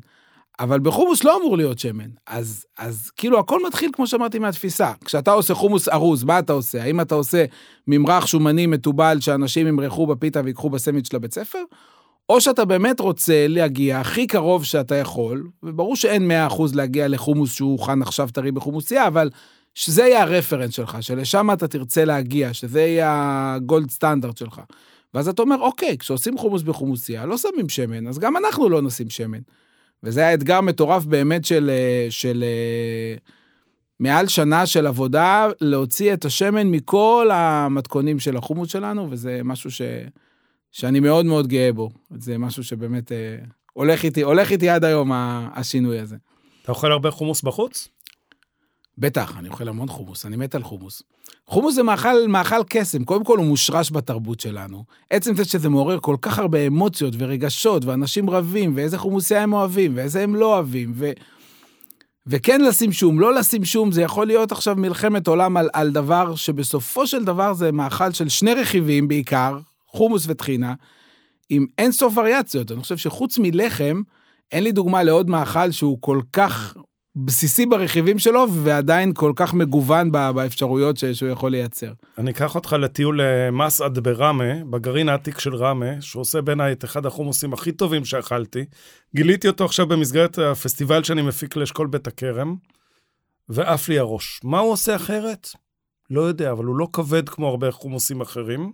אבל 0.60 0.80
בחומוס 0.80 1.24
לא 1.24 1.38
אמור 1.38 1.58
להיות 1.58 1.80
שמן. 1.80 2.10
אז, 2.28 2.66
אז 2.78 3.12
כאילו 3.18 3.40
הכל 3.40 3.60
מתחיל, 3.68 3.90
כמו 3.94 4.08
שאמרתי, 4.08 4.40
מהתפיסה. 4.40 4.92
כשאתה 5.06 5.32
עושה 5.32 5.54
חומוס 5.54 5.90
ארוז, 5.90 6.24
מה 6.24 6.40
אתה 6.40 6.54
עושה? 6.54 6.84
האם 6.84 7.02
אתה 7.02 7.16
עושה 7.16 7.46
ממרח 7.88 8.26
שומני 8.26 8.66
מתובל 8.66 9.18
שאנשים 9.20 9.68
ימרחו 9.68 10.08
בפיתה 10.08 10.42
ויקחו 10.46 10.70
בסמיץ' 10.70 11.14
לבית 11.14 11.34
ספר? 11.34 11.60
או 12.30 12.42
שאתה 12.42 12.66
באמת 12.66 13.00
רוצה 13.00 13.46
להגיע 13.48 14.00
הכי 14.00 14.28
קרוב 14.28 14.64
שאתה 14.64 14.96
יכול, 14.96 15.48
וברור 15.64 15.96
שאין 15.96 16.32
100% 16.50 16.62
להגיע 16.74 17.08
לחומוס 17.08 17.54
שהוא 17.54 17.72
הוכן 17.72 18.02
עכשיו 18.02 18.30
טרי 18.34 18.52
בחומוסייה, 18.52 19.08
אבל 19.08 19.30
שזה 19.78 20.02
יהיה 20.02 20.22
הרפרנס 20.22 20.74
שלך, 20.74 20.98
שלשם 21.02 21.48
אתה 21.54 21.68
תרצה 21.68 22.06
להגיע, 22.06 22.54
שזה 22.54 22.82
יהיה 22.82 23.12
הגולד 23.56 23.90
סטנדרט 23.90 24.38
שלך. 24.38 24.62
ואז 25.14 25.28
אתה 25.28 25.42
אומר, 25.42 25.56
אוקיי, 25.60 25.98
כשעושים 25.98 26.38
חומוס 26.38 26.62
בחומוסייה, 26.62 27.26
לא 27.26 27.38
שמים 27.38 27.70
שמן, 27.70 28.08
אז 28.08 28.20
גם 28.20 28.38
אנחנו 28.38 28.70
לא 28.70 28.82
נשים 28.82 29.10
שמן. 29.10 29.40
וזה 30.04 30.20
היה 30.20 30.34
אתגר 30.34 30.62
מטורף 30.62 31.06
באמת 31.06 31.46
של, 31.46 31.72
של 32.10 32.44
מעל 34.00 34.28
שנה 34.28 34.66
של 34.66 34.88
עבודה, 34.88 35.48
להוציא 35.62 36.14
את 36.14 36.26
השמן 36.26 36.68
מכל 36.68 37.30
המתכונים 37.34 38.20
של 38.20 38.38
החומוס 38.38 38.72
שלנו, 38.72 39.08
וזה 39.12 39.42
משהו 39.44 39.72
ש, 39.72 39.82
שאני 40.72 41.00
מאוד 41.00 41.26
מאוד 41.26 41.48
גאה 41.48 41.74
בו. 41.74 41.90
זה 42.18 42.38
משהו 42.38 42.64
שבאמת 42.64 43.12
אה, 43.12 43.38
הולך 43.74 44.04
איתי, 44.04 44.22
הולך 44.22 44.52
איתי 44.52 44.70
עד 44.70 44.84
היום 44.84 45.12
השינוי 45.56 46.00
הזה. 46.00 46.16
אתה 46.64 46.72
אוכל 46.72 46.92
הרבה 46.92 47.12
חומוס 47.12 47.42
בחוץ? 47.42 47.90
בטח, 48.98 49.38
אני 49.38 49.50
אוכל 49.50 49.68
המון 49.68 49.88
חומוס, 49.88 50.26
אני 50.26 50.36
מת 50.36 50.56
על 50.56 50.64
חומוס. 50.64 51.04
חומוס 51.48 51.76
זה 51.76 51.84
מאכל, 51.84 52.28
מאכל 52.28 52.64
קסם, 52.70 53.04
קודם 53.04 53.24
כל 53.24 53.38
הוא 53.38 53.46
מושרש 53.46 53.92
בתרבות 53.92 54.40
שלנו. 54.40 54.84
עצם 55.10 55.36
זה 55.36 55.46
שזה 55.46 55.70
מעורר 55.70 56.00
כל 56.00 56.16
כך 56.22 56.40
הרבה 56.40 56.68
אמוציות 56.68 57.14
ורגשות, 57.18 57.86
ואנשים 57.86 58.30
רבים, 58.30 58.74
ואיזה 58.76 58.98
חומוסיה 58.98 59.44
הם 59.44 59.54
אוהבים, 59.54 59.92
ואיזה 59.96 60.24
הם 60.24 60.36
לא 60.36 60.56
אוהבים, 60.56 60.92
ו... 60.96 61.12
וכן 62.28 62.62
לשים 62.62 62.92
שום, 62.92 63.20
לא 63.20 63.34
לשים 63.34 63.66
שום, 63.66 63.92
זה 63.92 64.02
יכול 64.02 64.28
להיות 64.28 64.52
עכשיו 64.52 64.76
מלחמת 64.76 65.28
עולם 65.28 65.58
על, 65.58 65.70
על 65.74 65.92
דבר 65.92 66.36
שבסופו 66.36 67.08
של 67.08 67.26
דבר 67.26 67.54
זה 67.54 67.72
מאכל 67.72 68.12
של 68.12 68.30
שני 68.30 68.54
רכיבים 68.54 69.08
בעיקר, 69.08 69.58
חומוס 69.88 70.26
וטחינה, 70.28 70.74
עם 71.50 71.66
אין 71.78 71.92
סוף 71.92 72.18
וריאציות. 72.18 72.72
אני 72.72 72.82
חושב 72.82 72.98
שחוץ 72.98 73.38
מלחם, 73.40 74.02
אין 74.52 74.64
לי 74.64 74.72
דוגמה 74.72 75.04
לעוד 75.04 75.30
מאכל 75.30 75.72
שהוא 75.72 75.98
כל 76.02 76.22
כך 76.34 76.78
בסיסי 77.26 77.66
ברכיבים 77.66 78.20
שלו, 78.20 78.46
ועדיין 78.64 79.14
כל 79.14 79.32
כך 79.36 79.54
מגוון 79.54 80.12
באפשרויות 80.12 80.98
שהוא 81.14 81.30
יכול 81.30 81.52
לייצר. 81.52 81.92
אני 82.18 82.32
אקח 82.32 82.56
אותך 82.56 82.74
לטיול 82.74 83.22
למסעד 83.22 84.00
בראמה, 84.00 84.66
בגרעין 84.70 85.10
העתיק 85.10 85.40
של 85.40 85.56
ראמה, 85.56 86.02
שעושה 86.02 86.42
בעיניי 86.42 86.72
את 86.72 86.86
אחד 86.86 87.06
החומוסים 87.06 87.54
הכי 87.54 87.72
טובים 87.72 88.06
שאכלתי. 88.06 88.66
גיליתי 89.16 89.48
אותו 89.48 89.66
עכשיו 89.66 89.88
במסגרת 89.88 90.38
הפסטיבל 90.38 91.04
שאני 91.04 91.22
מפיק 91.22 91.56
לאשכול 91.56 91.88
בית 91.88 92.08
הכרם, 92.08 92.56
ועף 93.50 93.90
לי 93.90 94.00
הראש. 94.00 94.40
מה 94.44 94.60
הוא 94.60 94.72
עושה 94.72 94.96
אחרת? 94.96 95.50
לא 96.10 96.22
יודע, 96.22 96.52
אבל 96.52 96.66
הוא 96.66 96.76
לא 96.76 96.88
כבד 96.94 97.30
כמו 97.30 97.48
הרבה 97.48 97.72
חומוסים 97.72 98.22
אחרים, 98.22 98.72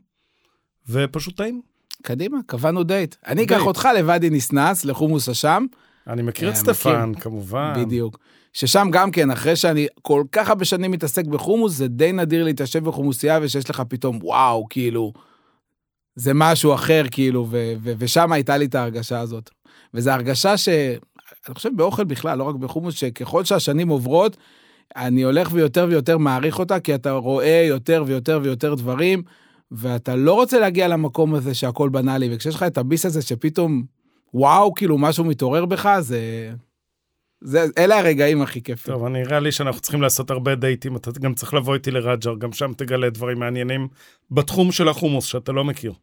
ופשוט 0.90 1.38
טעים. 1.38 1.62
קדימה, 2.02 2.38
קבענו 2.48 2.84
דייט. 2.84 3.16
אני. 3.28 3.44
אקח 3.44 3.62
אותך 3.62 3.90
לוואדי 3.98 4.30
ניסנס, 4.30 4.86
לחומוס 4.86 5.30
אשם, 5.30 5.66
אני 6.08 6.22
מכיר 6.22 6.50
את 6.50 6.54
אה, 6.54 6.60
סטפן, 6.60 7.10
מכיר. 7.10 7.24
כמובן. 7.24 7.74
בדיוק. 7.78 8.18
ששם 8.54 8.88
גם 8.92 9.12
כן, 9.12 9.32
אחרי 9.32 9.56
שאני 9.56 9.88
כל 10.02 10.24
כך 10.32 10.50
הרבה 10.50 10.66
שנים 10.66 10.92
מתעסק 10.92 11.26
בחומוס, 11.26 11.74
זה 11.74 11.88
די 11.88 12.12
נדיר 12.12 12.44
להתיישב 12.44 12.84
בחומוסייה 12.84 13.40
ושיש 13.42 13.70
לך 13.70 13.84
פתאום, 13.88 14.20
וואו, 14.24 14.66
כאילו, 14.70 15.14
זה 16.16 16.32
משהו 16.36 16.74
אחר, 16.74 17.04
כאילו, 17.12 17.48
ו- 17.50 17.74
ו- 17.82 17.94
ושם 17.98 18.32
הייתה 18.32 18.58
לי 18.58 18.66
את 18.66 18.76
ההרגשה 18.76 19.20
הזאת. 19.20 19.50
וזו 19.94 20.12
הרגשה 20.12 20.58
ש... 20.58 20.70
אני 21.48 21.56
חושב 21.56 21.70
באוכל 21.76 22.04
בכלל, 22.04 22.38
לא 22.38 22.44
רק 22.44 22.56
בחומוס, 22.56 22.96
שככל 22.96 23.46
שהשנים 23.46 23.90
עוברות, 23.90 24.38
אני 24.96 25.22
הולך 25.22 25.50
ויותר 25.52 25.86
ויותר 25.90 26.18
מעריך 26.18 26.60
אותה, 26.60 26.80
כי 26.80 26.96
אתה 26.96 27.12
רואה 27.12 27.66
יותר 27.68 28.04
ויותר 28.08 28.40
ויותר 28.44 28.76
דברים, 28.76 29.24
ואתה 29.72 30.16
לא 30.16 30.34
רוצה 30.34 30.60
להגיע 30.60 30.88
למקום 30.88 31.36
הזה 31.36 31.54
שהכל 31.54 31.90
בנאלי, 31.90 32.30
וכשיש 32.32 32.56
לך 32.56 32.64
את 32.64 32.78
הביס 32.78 33.06
הזה 33.06 33.22
שפתאום, 33.22 33.84
וואו, 34.34 34.74
כאילו 34.74 34.98
משהו 34.98 35.24
מתעורר 35.24 35.66
בך, 35.66 35.98
זה... 36.00 36.20
זה, 37.44 37.66
אלה 37.78 38.00
הרגעים 38.00 38.42
הכי 38.42 38.64
כיפים. 38.64 38.94
טוב, 38.94 39.08
נראה 39.08 39.40
לי 39.40 39.52
שאנחנו 39.52 39.82
צריכים 39.82 40.02
לעשות 40.02 40.32
הרבה 40.32 40.56
דייטים, 40.56 40.96
אתה 40.96 41.12
גם 41.22 41.34
צריך 41.34 41.54
לבוא 41.54 41.74
איתי 41.74 41.92
לרג'ר, 41.92 42.36
גם 42.38 42.54
שם 42.54 42.72
תגלה 42.78 43.10
דברים 43.10 43.40
מעניינים 43.40 43.88
בתחום 44.32 44.72
של 44.72 44.90
החומוס 44.90 45.26
שאתה 45.26 45.52
לא 45.52 45.64
מכיר. 45.64 45.94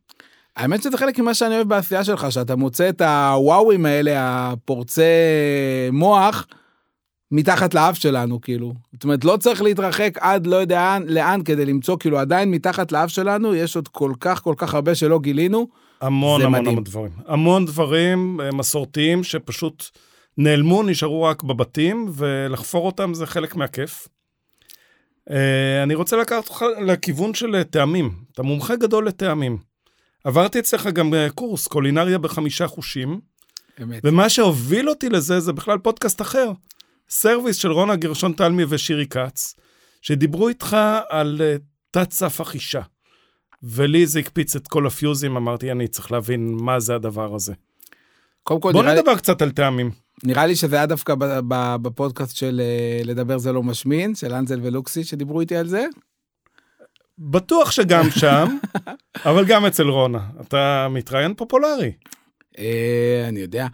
האמת 0.56 0.82
שזה 0.82 0.98
חלק 0.98 1.18
ממה 1.18 1.34
שאני 1.34 1.54
אוהב 1.54 1.68
בעשייה 1.68 2.04
שלך, 2.04 2.32
שאתה 2.32 2.56
מוצא 2.56 2.88
את 2.88 3.00
הוואוים 3.00 3.86
האלה, 3.86 4.12
הפורצי 4.16 5.02
מוח, 5.92 6.46
מתחת 7.32 7.74
לאף 7.74 7.98
שלנו, 7.98 8.40
כאילו. 8.40 8.74
זאת 8.92 9.04
אומרת, 9.04 9.24
לא 9.24 9.36
צריך 9.36 9.62
להתרחק 9.62 10.18
עד 10.20 10.46
לא 10.46 10.56
יודע 10.56 10.96
לאן, 11.06 11.40
כדי 11.44 11.66
למצוא, 11.66 11.96
כאילו, 12.00 12.18
עדיין 12.18 12.50
מתחת 12.50 12.92
לאף 12.92 13.10
שלנו 13.10 13.54
יש 13.54 13.76
עוד 13.76 13.88
כל 13.88 14.12
כך 14.20 14.42
כל 14.42 14.54
כך 14.56 14.74
הרבה 14.74 14.94
שלא 14.94 15.18
גילינו. 15.18 15.68
המון 16.00 16.42
המון 16.42 16.60
מדהים. 16.60 16.68
המון 16.68 16.84
דברים. 16.84 17.10
המון 17.26 17.66
דברים 17.66 18.40
אה, 18.40 18.52
מסורתיים 18.52 19.24
שפשוט 19.24 19.84
נעלמו, 20.42 20.82
נשארו 20.82 21.22
רק 21.22 21.42
בבתים, 21.42 22.06
ולחפור 22.14 22.86
אותם 22.86 23.14
זה 23.14 23.26
חלק 23.26 23.56
מהכיף. 23.56 24.08
אה, 25.30 25.82
אני 25.82 25.94
רוצה 25.94 26.16
לקחת 26.16 26.48
אותך 26.48 26.64
לכיוון 26.86 27.34
של 27.34 27.62
טעמים. 27.62 28.10
אתה 28.32 28.42
מומחה 28.42 28.76
גדול 28.76 29.06
לטעמים. 29.06 29.58
עברתי 30.24 30.58
אצלך 30.58 30.86
גם 30.86 31.14
אה, 31.14 31.30
קורס 31.30 31.66
קולינריה 31.66 32.18
בחמישה 32.18 32.66
חושים, 32.66 33.20
באמת. 33.82 34.00
ומה 34.04 34.28
שהוביל 34.28 34.88
אותי 34.88 35.08
לזה 35.08 35.40
זה 35.40 35.52
בכלל 35.52 35.78
פודקאסט 35.78 36.20
אחר. 36.20 36.52
סרוויס 37.08 37.56
של 37.56 37.70
רונה 37.72 37.96
גרשון 37.96 38.32
תלמי 38.32 38.64
ושירי 38.68 39.06
כץ, 39.06 39.54
שדיברו 40.02 40.48
איתך 40.48 40.76
על 41.08 41.40
אה, 41.40 41.56
תת 41.90 42.12
סף 42.12 42.40
החישה. 42.40 42.82
ולי 43.62 44.06
זה 44.06 44.18
הקפיץ 44.18 44.56
את 44.56 44.68
כל 44.68 44.86
הפיוזים, 44.86 45.36
אמרתי, 45.36 45.72
אני 45.72 45.88
צריך 45.88 46.12
להבין 46.12 46.56
מה 46.60 46.80
זה 46.80 46.94
הדבר 46.94 47.34
הזה. 47.34 47.52
קודם 48.42 48.60
כל, 48.60 48.72
בוא 48.72 48.82
נראה 48.82 48.94
לי, 48.94 49.00
נדבר 49.00 49.16
קצת 49.16 49.42
על 49.42 49.50
טעמים. 49.50 49.90
נראה 50.24 50.46
לי 50.46 50.56
שזה 50.56 50.76
היה 50.76 50.86
דווקא 50.86 51.14
בפודקאסט 51.82 52.36
של 52.36 52.60
אה, 52.64 53.02
לדבר 53.04 53.38
זה 53.38 53.52
לא 53.52 53.62
משמין, 53.62 54.14
של 54.14 54.34
אנזל 54.34 54.60
ולוקסי, 54.62 55.04
שדיברו 55.04 55.40
איתי 55.40 55.56
על 55.56 55.66
זה. 55.66 55.86
בטוח 57.18 57.70
שגם 57.70 58.10
שם, 58.20 58.58
אבל 59.24 59.44
גם 59.44 59.66
אצל 59.66 59.88
רונה. 59.88 60.20
אתה 60.40 60.88
מתראיין 60.90 61.34
פופולרי. 61.34 61.92
אה, 62.58 63.24
אני 63.28 63.40
יודע. 63.40 63.66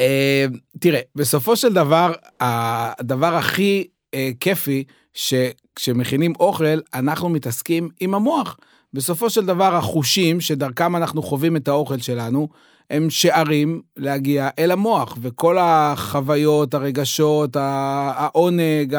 אה, 0.00 0.46
תראה, 0.80 1.00
בסופו 1.14 1.56
של 1.56 1.72
דבר, 1.72 2.12
הדבר 2.40 3.34
הכי 3.34 3.86
אה, 4.14 4.30
כיפי, 4.40 4.84
שכשמכינים 5.14 6.32
אוכל, 6.40 6.78
אנחנו 6.94 7.28
מתעסקים 7.28 7.88
עם 8.00 8.14
המוח. 8.14 8.58
בסופו 8.94 9.30
של 9.30 9.46
דבר, 9.46 9.74
החושים 9.76 10.40
שדרכם 10.40 10.96
אנחנו 10.96 11.22
חווים 11.22 11.56
את 11.56 11.68
האוכל 11.68 11.98
שלנו, 11.98 12.48
הם 12.90 13.10
שערים 13.10 13.82
להגיע 13.96 14.48
אל 14.58 14.70
המוח, 14.70 15.18
וכל 15.20 15.56
החוויות, 15.60 16.74
הרגשות, 16.74 17.56
העונג, 17.56 18.96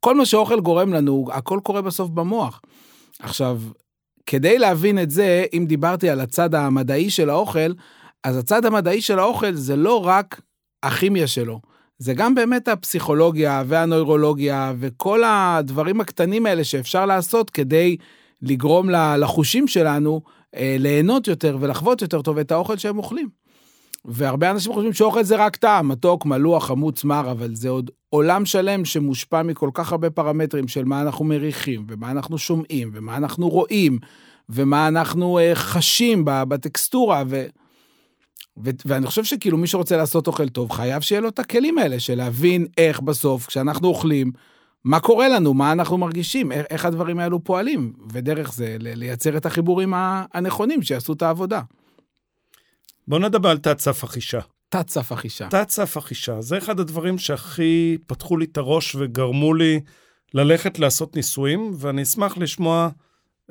כל 0.00 0.14
מה 0.14 0.26
שאוכל 0.26 0.60
גורם 0.60 0.92
לנו, 0.92 1.26
הכל 1.32 1.60
קורה 1.62 1.82
בסוף 1.82 2.10
במוח. 2.10 2.60
עכשיו, 3.18 3.60
כדי 4.26 4.58
להבין 4.58 4.98
את 4.98 5.10
זה, 5.10 5.44
אם 5.52 5.64
דיברתי 5.68 6.10
על 6.10 6.20
הצד 6.20 6.54
המדעי 6.54 7.10
של 7.10 7.30
האוכל, 7.30 7.72
אז 8.24 8.36
הצד 8.36 8.64
המדעי 8.64 9.00
של 9.00 9.18
האוכל 9.18 9.54
זה 9.54 9.76
לא 9.76 10.06
רק 10.06 10.40
הכימיה 10.82 11.26
שלו, 11.26 11.60
זה 11.98 12.14
גם 12.14 12.34
באמת 12.34 12.68
הפסיכולוגיה 12.68 13.62
והנוירולוגיה 13.66 14.72
וכל 14.78 15.22
הדברים 15.26 16.00
הקטנים 16.00 16.46
האלה 16.46 16.64
שאפשר 16.64 17.06
לעשות 17.06 17.50
כדי 17.50 17.96
לגרום 18.42 18.90
לחושים 19.18 19.68
שלנו 19.68 20.20
ליהנות 20.58 21.28
יותר 21.28 21.56
ולחוות 21.60 22.02
יותר 22.02 22.22
טוב 22.22 22.38
את 22.38 22.52
האוכל 22.52 22.76
שהם 22.76 22.98
אוכלים. 22.98 23.28
והרבה 24.04 24.50
אנשים 24.50 24.72
חושבים 24.72 24.92
שאוכל 24.92 25.22
זה 25.22 25.36
רק 25.36 25.56
טעם, 25.56 25.88
מתוק, 25.88 26.26
מלוח, 26.26 26.66
חמוץ, 26.66 27.04
מר, 27.04 27.30
אבל 27.30 27.54
זה 27.54 27.68
עוד 27.68 27.90
עולם 28.08 28.44
שלם 28.44 28.84
שמושפע 28.84 29.42
מכל 29.42 29.70
כך 29.74 29.92
הרבה 29.92 30.10
פרמטרים 30.10 30.68
של 30.68 30.84
מה 30.84 31.02
אנחנו 31.02 31.24
מריחים, 31.24 31.86
ומה 31.88 32.10
אנחנו 32.10 32.38
שומעים, 32.38 32.90
ומה 32.94 33.16
אנחנו 33.16 33.48
רואים, 33.48 33.98
ומה 34.48 34.88
אנחנו 34.88 35.38
אה, 35.38 35.54
חשים 35.54 36.22
בטקסטורה, 36.24 37.22
ו... 37.26 37.46
ו- 38.64 38.70
ואני 38.84 39.06
חושב 39.06 39.24
שכאילו 39.24 39.58
מי 39.58 39.66
שרוצה 39.66 39.96
לעשות 39.96 40.26
אוכל 40.26 40.48
טוב, 40.48 40.70
חייב 40.70 41.02
שיהיה 41.02 41.20
לו 41.20 41.28
את 41.28 41.38
הכלים 41.38 41.78
האלה 41.78 42.00
של 42.00 42.14
להבין 42.14 42.66
איך 42.78 43.00
בסוף, 43.00 43.46
כשאנחנו 43.46 43.88
אוכלים, 43.88 44.32
מה 44.86 45.00
קורה 45.00 45.28
לנו, 45.28 45.54
מה 45.54 45.72
אנחנו 45.72 45.98
מרגישים, 45.98 46.52
איך, 46.52 46.84
הדברים 46.84 47.18
האלו 47.18 47.44
פועלים, 47.44 47.92
ודרך 48.12 48.52
זה 48.52 48.76
לייצר 48.80 49.36
את 49.36 49.46
החיבורים 49.46 49.92
הנכונים 50.34 50.82
שיעשו 50.82 51.12
את 51.12 51.22
העבודה. 51.22 51.62
בוא 53.08 53.18
נדבר 53.18 53.48
על 53.48 53.58
תת 53.58 53.78
סף 53.78 54.04
החישה. 54.04 54.40
תת 54.68 54.88
סף 54.88 55.12
החישה. 55.12 55.48
תת 55.48 55.70
סף 55.70 55.96
החישה, 55.96 56.40
זה 56.40 56.58
אחד 56.58 56.80
הדברים 56.80 57.18
שהכי 57.18 57.98
פתחו 58.06 58.36
לי 58.36 58.44
את 58.44 58.56
הראש 58.56 58.94
וגרמו 58.94 59.54
לי 59.54 59.80
ללכת 60.34 60.78
לעשות 60.78 61.16
ניסויים, 61.16 61.70
ואני 61.78 62.02
אשמח 62.02 62.38
לשמוע 62.38 62.88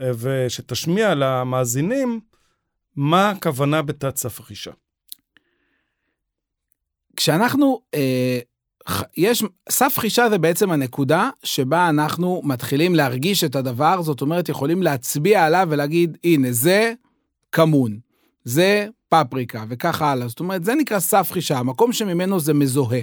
אה, 0.01 0.11
ושתשמיע 0.19 1.15
למאזינים 1.15 2.19
מה 2.95 3.29
הכוונה 3.29 3.81
בתת 3.81 4.17
סף 4.17 4.39
החישה. 4.39 4.71
כשאנחנו, 7.15 7.81
אה, 7.93 8.39
יש, 9.17 9.43
סף 9.69 9.95
חישה 9.97 10.29
זה 10.29 10.37
בעצם 10.37 10.71
הנקודה 10.71 11.29
שבה 11.43 11.89
אנחנו 11.89 12.41
מתחילים 12.43 12.95
להרגיש 12.95 13.43
את 13.43 13.55
הדבר, 13.55 14.01
זאת 14.01 14.21
אומרת, 14.21 14.49
יכולים 14.49 14.83
להצביע 14.83 15.45
עליו 15.45 15.67
ולהגיד, 15.69 16.17
הנה, 16.23 16.51
זה 16.51 16.93
כמון, 17.51 17.99
זה 18.43 18.87
פפריקה, 19.09 19.65
וככה 19.69 20.11
הלאה. 20.11 20.27
זאת 20.27 20.39
אומרת, 20.39 20.63
זה 20.63 20.75
נקרא 20.75 20.99
סף 20.99 21.31
חישה, 21.31 21.57
המקום 21.57 21.93
שממנו 21.93 22.39
זה 22.39 22.53
מזוהה. 22.53 22.99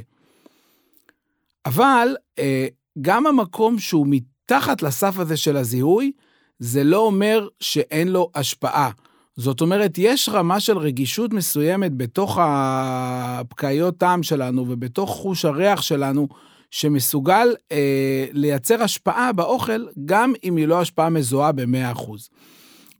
אבל 1.66 2.16
אה, 2.38 2.66
גם 3.02 3.26
המקום 3.26 3.78
שהוא 3.78 4.06
מתחת 4.10 4.82
לסף 4.82 5.18
הזה 5.18 5.36
של 5.36 5.56
הזיהוי, 5.56 6.12
זה 6.58 6.84
לא 6.84 6.98
אומר 6.98 7.48
שאין 7.60 8.08
לו 8.08 8.30
השפעה. 8.34 8.90
זאת 9.36 9.60
אומרת, 9.60 9.98
יש 9.98 10.28
רמה 10.28 10.60
של 10.60 10.78
רגישות 10.78 11.32
מסוימת 11.32 11.96
בתוך 11.96 12.38
הפקאיות 12.40 13.96
טעם 13.98 14.22
שלנו 14.22 14.66
ובתוך 14.68 15.10
חוש 15.10 15.44
הריח 15.44 15.82
שלנו, 15.82 16.28
שמסוגל 16.70 17.48
אה, 17.72 18.26
לייצר 18.32 18.82
השפעה 18.82 19.32
באוכל, 19.32 19.86
גם 20.04 20.32
אם 20.44 20.56
היא 20.56 20.68
לא 20.68 20.80
השפעה 20.80 21.10
מזוהה 21.10 21.52
ב-100%. 21.52 22.10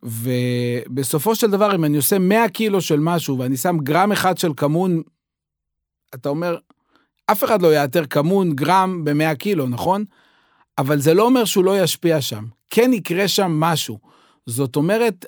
ובסופו 0.02 1.34
של 1.34 1.50
דבר, 1.50 1.74
אם 1.74 1.84
אני 1.84 1.96
עושה 1.96 2.18
100 2.18 2.48
קילו 2.48 2.80
של 2.80 3.00
משהו 3.00 3.38
ואני 3.38 3.56
שם 3.56 3.78
גרם 3.78 4.12
אחד 4.12 4.38
של 4.38 4.52
כמון, 4.56 5.02
אתה 6.14 6.28
אומר, 6.28 6.56
אף 7.26 7.44
אחד 7.44 7.62
לא 7.62 7.74
יאתר 7.74 8.06
כמון 8.06 8.52
גרם 8.52 9.04
ב-100 9.04 9.34
קילו, 9.34 9.68
נכון? 9.68 10.04
אבל 10.78 11.00
זה 11.00 11.14
לא 11.14 11.22
אומר 11.22 11.44
שהוא 11.44 11.64
לא 11.64 11.82
ישפיע 11.82 12.20
שם. 12.20 12.44
כן 12.70 12.92
יקרה 12.92 13.28
שם 13.28 13.60
משהו. 13.60 13.98
זאת 14.46 14.76
אומרת. 14.76 15.26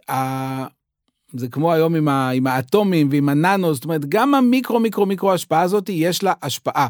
זה 1.37 1.49
כמו 1.49 1.73
היום 1.73 1.95
עם, 1.95 2.09
ה... 2.09 2.31
עם 2.31 2.47
האטומים 2.47 3.09
ועם 3.11 3.29
הננו, 3.29 3.75
זאת 3.75 3.85
אומרת, 3.85 4.05
גם 4.05 4.35
המיקרו 4.35 4.81
מיקרו 4.81 5.07
מיקרו 5.07 5.33
השפעה 5.33 5.63
הזאת, 5.63 5.89
יש 5.89 6.23
לה 6.23 6.33
השפעה. 6.43 6.89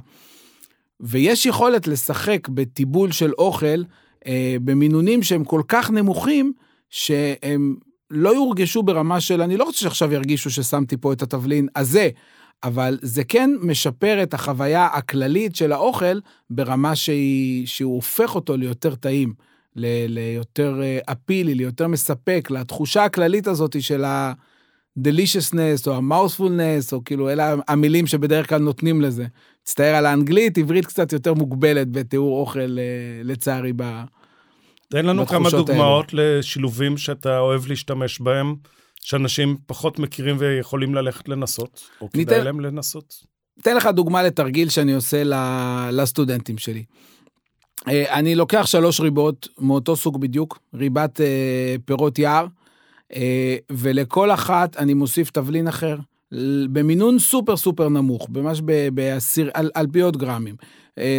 ויש 1.00 1.46
יכולת 1.46 1.86
לשחק 1.86 2.48
בטיבול 2.48 3.12
של 3.12 3.32
אוכל 3.32 3.82
אה, 4.26 4.56
במינונים 4.64 5.22
שהם 5.22 5.44
כל 5.44 5.62
כך 5.68 5.90
נמוכים, 5.90 6.52
שהם 6.90 7.76
לא 8.10 8.34
יורגשו 8.34 8.82
ברמה 8.82 9.20
של, 9.20 9.42
אני 9.42 9.56
לא 9.56 9.64
רוצה 9.64 9.78
שעכשיו 9.78 10.12
ירגישו 10.12 10.50
ששמתי 10.50 10.96
פה 10.96 11.12
את 11.12 11.22
התבלין 11.22 11.68
הזה, 11.76 12.08
אבל 12.64 12.98
זה 13.02 13.24
כן 13.24 13.50
משפר 13.60 14.22
את 14.22 14.34
החוויה 14.34 14.86
הכללית 14.86 15.56
של 15.56 15.72
האוכל 15.72 16.18
ברמה 16.50 16.96
שהיא, 16.96 17.66
שהוא 17.66 17.94
הופך 17.94 18.34
אותו 18.34 18.56
ליותר 18.56 18.94
טעים, 18.94 19.34
ל- 19.76 20.06
ליותר 20.06 20.80
אפילי, 21.12 21.54
ליותר 21.54 21.88
מספק, 21.88 22.48
לתחושה 22.50 23.04
הכללית 23.04 23.46
הזאת 23.46 23.82
של 23.82 24.04
ה-deliciousness 24.04 25.86
או 25.86 25.94
ה-mouthfulness, 25.94 26.92
או 26.92 27.04
כאילו 27.04 27.30
אלה 27.30 27.54
המילים 27.68 28.06
שבדרך 28.06 28.48
כלל 28.48 28.58
נותנים 28.58 29.00
לזה. 29.00 29.26
מצטער 29.62 29.94
על 29.94 30.06
האנגלית, 30.06 30.58
עברית 30.58 30.86
קצת 30.86 31.12
יותר 31.12 31.34
מוגבלת 31.34 31.90
בתיאור 31.92 32.40
אוכל, 32.40 32.78
לצערי, 33.24 33.72
ב... 33.76 34.02
תן 34.88 35.06
לנו 35.06 35.26
כמה 35.26 35.50
דוגמאות 35.50 36.14
האלה. 36.14 36.38
לשילובים 36.38 36.96
שאתה 36.96 37.38
אוהב 37.38 37.66
להשתמש 37.66 38.20
בהם, 38.20 38.54
שאנשים 39.00 39.56
פחות 39.66 39.98
מכירים 39.98 40.36
ויכולים 40.38 40.94
ללכת 40.94 41.28
לנסות, 41.28 41.84
או 42.00 42.10
כדאי 42.10 42.24
ניתן, 42.24 42.44
להם 42.44 42.60
לנסות. 42.60 43.14
אתן 43.60 43.76
לך 43.76 43.86
דוגמה 43.86 44.22
לתרגיל 44.22 44.68
שאני 44.68 44.94
עושה 44.94 45.22
לסטודנטים 45.92 46.58
שלי. 46.58 46.84
אה, 47.88 48.18
אני 48.18 48.34
לוקח 48.34 48.66
שלוש 48.66 49.00
ריבות 49.00 49.48
מאותו 49.58 49.96
סוג 49.96 50.20
בדיוק, 50.20 50.58
ריבת 50.74 51.20
אה, 51.20 51.76
פירות 51.84 52.18
יער, 52.18 52.46
אה, 53.14 53.56
ולכל 53.72 54.30
אחת 54.30 54.76
אני 54.76 54.94
מוסיף 54.94 55.30
תבלין 55.30 55.68
אחר, 55.68 55.96
במינון 56.72 57.18
סופר 57.18 57.56
סופר 57.56 57.88
נמוך, 57.88 58.28
ממש 58.30 58.60
בעשיר, 58.94 59.50
על, 59.54 59.70
על 59.74 59.86
פי 59.92 60.00
עוד 60.00 60.16
גרמים. 60.16 60.54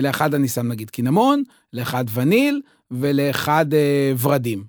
לאחד 0.01 0.34
אני 0.34 0.47
שם 0.47 0.67
נגיד 0.67 0.89
קינמון, 0.89 1.43
לאחד 1.73 2.06
וניל 2.13 2.62
ולאחד 2.91 3.65
ורדים. 4.21 4.63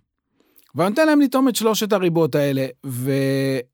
ואני 0.75 0.91
נותן 0.91 1.07
להם 1.07 1.21
לטעום 1.21 1.49
את 1.49 1.57
שלושת 1.57 1.93
הריבות 1.93 2.35
האלה, 2.35 2.67
ואני 2.85 3.65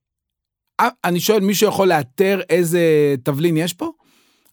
שואל, 1.21 1.41
מישהו 1.41 1.69
יכול 1.69 1.89
לאתר 1.89 2.41
איזה 2.51 3.15
תבלין 3.23 3.57
יש 3.57 3.73
פה? 3.73 3.93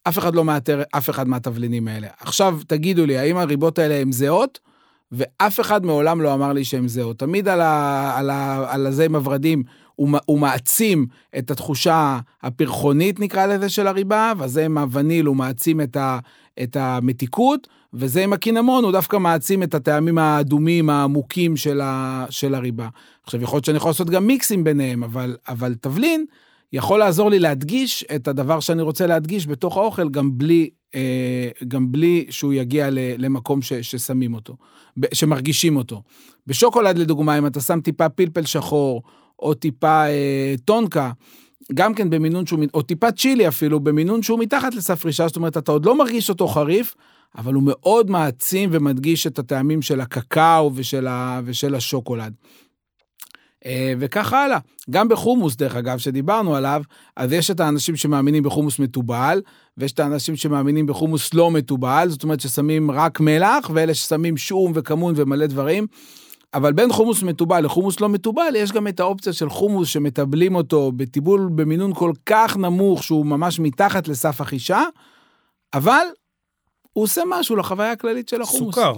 אף 0.03 0.17
אחד 0.17 0.35
לא 0.35 0.45
מאתר 0.45 0.81
אף 0.91 1.09
אחד 1.09 1.27
מהתבלינים 1.27 1.87
האלה. 1.87 2.07
עכשיו, 2.19 2.59
תגידו 2.67 3.05
לי, 3.05 3.17
האם 3.17 3.37
הריבות 3.37 3.79
האלה 3.79 3.95
הן 3.95 4.11
זהות? 4.11 4.59
ואף 5.11 5.59
אחד 5.59 5.85
מעולם 5.85 6.21
לא 6.21 6.33
אמר 6.33 6.53
לי 6.53 6.65
שהן 6.65 6.87
זהות. 6.87 7.19
תמיד 7.19 7.47
על, 7.47 7.61
ה, 7.61 8.13
על, 8.17 8.29
ה, 8.29 8.65
על 8.73 8.87
הזה 8.87 9.05
עם 9.05 9.15
הורדים, 9.15 9.63
הוא, 9.95 10.09
הוא 10.25 10.39
מעצים 10.39 11.05
את 11.37 11.51
התחושה 11.51 12.19
הפרחונית, 12.43 13.19
נקרא 13.19 13.45
לזה, 13.45 13.69
של 13.69 13.87
הריבה, 13.87 14.33
וזה 14.39 14.65
עם 14.65 14.77
הווניל 14.77 15.25
הוא 15.25 15.35
מעצים 15.35 15.81
את, 15.81 15.97
ה, 15.97 16.19
את 16.63 16.75
המתיקות, 16.75 17.67
וזה 17.93 18.23
עם 18.23 18.33
הקינמון, 18.33 18.83
הוא 18.83 18.91
דווקא 18.91 19.17
מעצים 19.17 19.63
את 19.63 19.73
הטעמים 19.73 20.17
האדומים 20.17 20.89
העמוקים 20.89 21.57
של, 21.57 21.81
ה, 21.81 22.25
של 22.29 22.55
הריבה. 22.55 22.87
עכשיו, 23.23 23.41
יכול 23.41 23.57
להיות 23.57 23.65
שאני 23.65 23.77
יכול 23.77 23.89
לעשות 23.89 24.09
גם 24.09 24.27
מיקסים 24.27 24.63
ביניהם, 24.63 25.03
אבל, 25.03 25.37
אבל 25.47 25.75
תבלין 25.81 26.25
יכול 26.73 26.99
לעזור 26.99 27.29
לי 27.29 27.39
להדגיש 27.39 28.05
את 28.15 28.27
הדבר 28.27 28.59
שאני 28.59 28.81
רוצה 28.81 29.07
להדגיש 29.07 29.47
בתוך 29.47 29.77
האוכל, 29.77 30.09
גם 30.09 30.37
בלי, 30.37 30.69
אה, 30.95 31.49
גם 31.67 31.91
בלי 31.91 32.25
שהוא 32.29 32.53
יגיע 32.53 32.87
למקום 32.91 33.61
ש, 33.61 33.73
ששמים 33.73 34.33
אותו, 34.33 34.55
שמרגישים 35.13 35.77
אותו. 35.77 36.01
בשוקולד, 36.47 36.97
לדוגמה, 36.97 37.37
אם 37.37 37.45
אתה 37.45 37.61
שם 37.61 37.81
טיפה 37.81 38.09
פלפל 38.09 38.45
שחור, 38.45 39.01
או 39.39 39.53
טיפה 39.53 40.07
אה, 40.07 40.55
טונקה, 40.65 41.11
גם 41.73 41.93
כן 41.93 42.09
במינון 42.09 42.45
שהוא, 42.45 42.59
או 42.73 42.81
טיפה 42.81 43.11
צ'ילי 43.11 43.47
אפילו, 43.47 43.79
במינון 43.79 44.23
שהוא 44.23 44.39
מתחת 44.39 44.75
לסף 44.75 45.05
רישה, 45.05 45.27
זאת 45.27 45.35
אומרת, 45.35 45.57
אתה 45.57 45.71
עוד 45.71 45.85
לא 45.85 45.97
מרגיש 45.97 46.29
אותו 46.29 46.47
חריף, 46.47 46.95
אבל 47.37 47.53
הוא 47.53 47.63
מאוד 47.65 48.09
מעצים 48.11 48.69
ומדגיש 48.73 49.27
את 49.27 49.39
הטעמים 49.39 49.81
של 49.81 50.01
הקקאו 50.01 50.71
ושל, 50.75 51.07
ה, 51.07 51.41
ושל 51.45 51.75
השוקולד. 51.75 52.33
אה, 53.65 53.93
וכך 53.99 54.33
הלאה. 54.33 54.57
גם 54.89 55.07
בחומוס, 55.07 55.55
דרך 55.55 55.75
אגב, 55.75 55.97
שדיברנו 55.97 56.55
עליו, 56.55 56.81
אז 57.15 57.31
יש 57.31 57.51
את 57.51 57.59
האנשים 57.59 57.95
שמאמינים 57.95 58.43
בחומוס 58.43 58.79
מתובל, 58.79 59.41
ויש 59.77 59.91
את 59.91 59.99
האנשים 59.99 60.35
שמאמינים 60.35 60.85
בחומוס 60.85 61.33
לא 61.33 61.51
מתובל, 61.51 62.09
זאת 62.09 62.23
אומרת 62.23 62.39
ששמים 62.39 62.91
רק 62.91 63.19
מלח, 63.19 63.69
ואלה 63.73 63.93
ששמים 63.93 64.37
שום 64.37 64.71
וכמון 64.75 65.13
ומלא 65.17 65.45
דברים. 65.45 65.87
אבל 66.53 66.73
בין 66.73 66.91
חומוס 66.91 67.23
מתובל 67.23 67.65
לחומוס 67.65 67.99
לא 67.99 68.09
מתובל, 68.09 68.53
יש 68.55 68.71
גם 68.71 68.87
את 68.87 68.99
האופציה 68.99 69.33
של 69.33 69.49
חומוס 69.49 69.87
שמטבלים 69.87 70.55
אותו 70.55 70.91
בטיבול 70.91 71.49
במינון 71.55 71.93
כל 71.93 72.11
כך 72.25 72.57
נמוך 72.57 73.03
שהוא 73.03 73.25
ממש 73.25 73.59
מתחת 73.59 74.07
לסף 74.07 74.41
החישה, 74.41 74.83
אבל 75.73 76.05
הוא 76.93 77.03
עושה 77.03 77.21
משהו 77.27 77.55
לחוויה 77.55 77.91
הכללית 77.91 78.29
של 78.29 78.41
החומוס. 78.41 78.75
סוכר. 78.75 78.93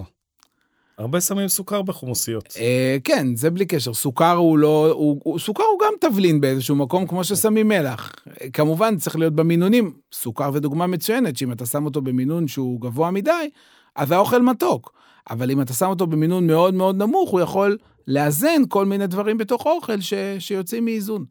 הרבה 0.97 1.21
שמים 1.21 1.47
סוכר 1.47 1.81
בחומוסיות. 1.81 2.53
אה, 2.59 2.97
כן, 3.03 3.35
זה 3.35 3.49
בלי 3.49 3.65
קשר. 3.65 3.93
סוכר 3.93 4.35
הוא 4.35 4.57
לא, 4.57 4.91
הוא, 4.91 5.39
סוכר 5.39 5.63
הוא 5.63 5.79
גם 5.79 5.93
תבלין 5.99 6.41
באיזשהו 6.41 6.75
מקום, 6.75 7.07
כמו 7.07 7.23
ששמים 7.23 7.67
מלח. 7.67 8.11
כמובן, 8.53 8.97
צריך 8.97 9.15
להיות 9.15 9.33
במינונים. 9.35 9.93
סוכר 10.13 10.51
זה 10.51 10.59
דוגמה 10.59 10.87
מצוינת, 10.87 11.37
שאם 11.37 11.51
אתה 11.51 11.65
שם 11.65 11.85
אותו 11.85 12.01
במינון 12.01 12.47
שהוא 12.47 12.81
גבוה 12.81 13.11
מדי, 13.11 13.49
אז 13.95 14.11
האוכל 14.11 14.41
מתוק. 14.41 14.93
אבל 15.29 15.51
אם 15.51 15.61
אתה 15.61 15.73
שם 15.73 15.85
אותו 15.85 16.07
במינון 16.07 16.47
מאוד 16.47 16.73
מאוד 16.73 16.95
נמוך, 16.95 17.29
הוא 17.29 17.39
יכול 17.39 17.77
לאזן 18.07 18.61
כל 18.69 18.85
מיני 18.85 19.07
דברים 19.07 19.37
בתוך 19.37 19.67
האוכל 19.67 20.01
ש, 20.01 20.13
שיוצאים 20.39 20.85
מאיזון. 20.85 21.25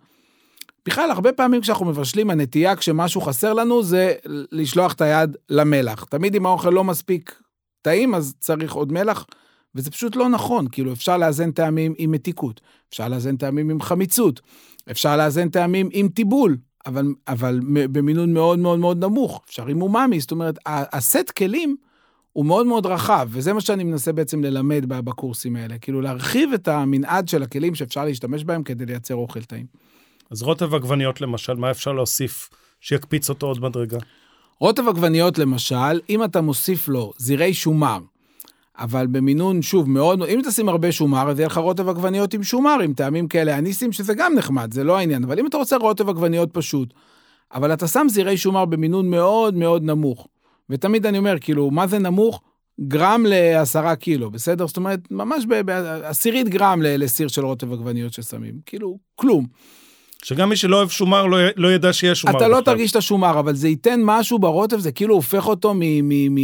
בכלל, 0.86 1.10
הרבה 1.10 1.32
פעמים 1.32 1.60
כשאנחנו 1.60 1.86
מבשלים, 1.86 2.30
הנטייה 2.30 2.76
כשמשהו 2.76 3.20
חסר 3.20 3.52
לנו 3.52 3.82
זה 3.82 4.14
לשלוח 4.52 4.92
את 4.92 5.00
היד 5.00 5.36
למלח. 5.50 6.04
תמיד 6.04 6.34
אם 6.34 6.46
האוכל 6.46 6.70
לא 6.70 6.84
מספיק 6.84 7.42
טעים, 7.82 8.14
אז 8.14 8.34
צריך 8.38 8.72
עוד 8.72 8.92
מלח. 8.92 9.26
וזה 9.74 9.90
פשוט 9.90 10.16
לא 10.16 10.28
נכון, 10.28 10.66
כאילו 10.72 10.92
אפשר 10.92 11.16
לאזן 11.16 11.50
טעמים 11.50 11.94
עם 11.98 12.10
מתיקות, 12.10 12.60
אפשר 12.90 13.08
לאזן 13.08 13.36
טעמים 13.36 13.70
עם 13.70 13.80
חמיצות, 13.80 14.40
אפשר 14.90 15.16
לאזן 15.16 15.48
טעמים 15.48 15.88
עם 15.92 16.08
טיבול, 16.08 16.56
אבל, 16.86 17.06
אבל 17.28 17.60
במינון 17.70 18.32
מאוד 18.32 18.58
מאוד 18.58 18.78
מאוד 18.78 19.04
נמוך, 19.04 19.42
אפשר 19.46 19.66
עם 19.66 19.82
אומאמי, 19.82 20.20
זאת 20.20 20.30
אומרת, 20.30 20.58
הסט 20.66 21.30
כלים 21.30 21.76
הוא 22.32 22.46
מאוד 22.46 22.66
מאוד 22.66 22.86
רחב, 22.86 23.28
וזה 23.30 23.52
מה 23.52 23.60
שאני 23.60 23.84
מנסה 23.84 24.12
בעצם 24.12 24.44
ללמד 24.44 24.84
בקורסים 24.88 25.56
האלה, 25.56 25.78
כאילו 25.78 26.00
להרחיב 26.00 26.52
את 26.52 26.68
המנעד 26.68 27.28
של 27.28 27.42
הכלים 27.42 27.74
שאפשר 27.74 28.04
להשתמש 28.04 28.44
בהם 28.44 28.62
כדי 28.62 28.86
לייצר 28.86 29.14
אוכל 29.14 29.42
טעים. 29.42 29.66
אז 30.30 30.42
רוטב 30.42 30.74
עגבניות 30.74 31.20
למשל, 31.20 31.54
מה 31.54 31.70
אפשר 31.70 31.92
להוסיף 31.92 32.50
שיקפיץ 32.80 33.28
אותו 33.28 33.46
עוד 33.46 33.60
מדרגה? 33.60 33.98
רוטב 34.60 34.88
עגבניות 34.88 35.38
למשל, 35.38 36.00
אם 36.10 36.24
אתה 36.24 36.40
מוסיף 36.40 36.88
לו 36.88 37.12
זירי 37.18 37.54
שומר, 37.54 37.98
אבל 38.80 39.06
במינון, 39.06 39.62
שוב, 39.62 39.90
מאוד, 39.90 40.22
אם 40.22 40.40
תשים 40.44 40.68
הרבה 40.68 40.92
שומר, 40.92 41.30
אז 41.30 41.38
יהיה 41.38 41.46
לך 41.46 41.58
רוטב 41.58 41.88
עגבניות 41.88 42.34
עם 42.34 42.42
שומר, 42.42 42.80
עם 42.84 42.92
טעמים 42.92 43.28
כאלה 43.28 43.58
אניסים, 43.58 43.92
שזה 43.92 44.14
גם 44.14 44.34
נחמד, 44.34 44.72
זה 44.72 44.84
לא 44.84 44.98
העניין, 44.98 45.24
אבל 45.24 45.38
אם 45.38 45.46
אתה 45.46 45.56
רוצה 45.56 45.76
רוטב 45.76 46.08
עגבניות 46.08 46.48
פשוט, 46.52 46.94
אבל 47.54 47.72
אתה 47.72 47.88
שם 47.88 48.06
זירי 48.10 48.36
שומר 48.36 48.64
במינון 48.64 49.10
מאוד 49.10 49.54
מאוד 49.54 49.82
נמוך, 49.82 50.28
ותמיד 50.70 51.06
אני 51.06 51.18
אומר, 51.18 51.34
כאילו, 51.40 51.70
מה 51.70 51.86
זה 51.86 51.98
נמוך? 51.98 52.40
גרם 52.80 53.24
לעשרה 53.28 53.96
קילו, 53.96 54.30
בסדר? 54.30 54.66
זאת 54.66 54.76
אומרת, 54.76 55.00
ממש 55.10 55.44
בעשירית 55.64 56.48
גרם 56.48 56.82
לסיר 56.82 57.28
של 57.28 57.44
רוטב 57.44 57.72
עגבניות 57.72 58.12
ששמים, 58.12 58.54
כאילו, 58.66 58.98
כלום. 59.14 59.46
שגם 60.22 60.48
מי 60.48 60.56
שלא 60.56 60.76
אוהב 60.76 60.88
שומר 60.88 61.26
לא, 61.26 61.38
לא 61.56 61.72
ידע 61.72 61.92
שיש 61.92 62.20
שומר. 62.20 62.36
אתה 62.36 62.48
לא 62.48 62.60
בכלל. 62.60 62.60
לא 62.60 62.64
תרגיש 62.64 62.90
את 62.90 62.96
השומר, 62.96 63.38
אבל 63.38 63.54
זה 63.54 63.68
ייתן 63.68 64.00
משהו 64.04 64.38
ברוטב, 64.38 64.78
זה 64.78 64.92
כאילו 64.92 65.14
הופך 65.14 65.46
אותו 65.46 65.74
מ... 65.74 65.80
מ, 65.80 66.34
מ 66.34 66.38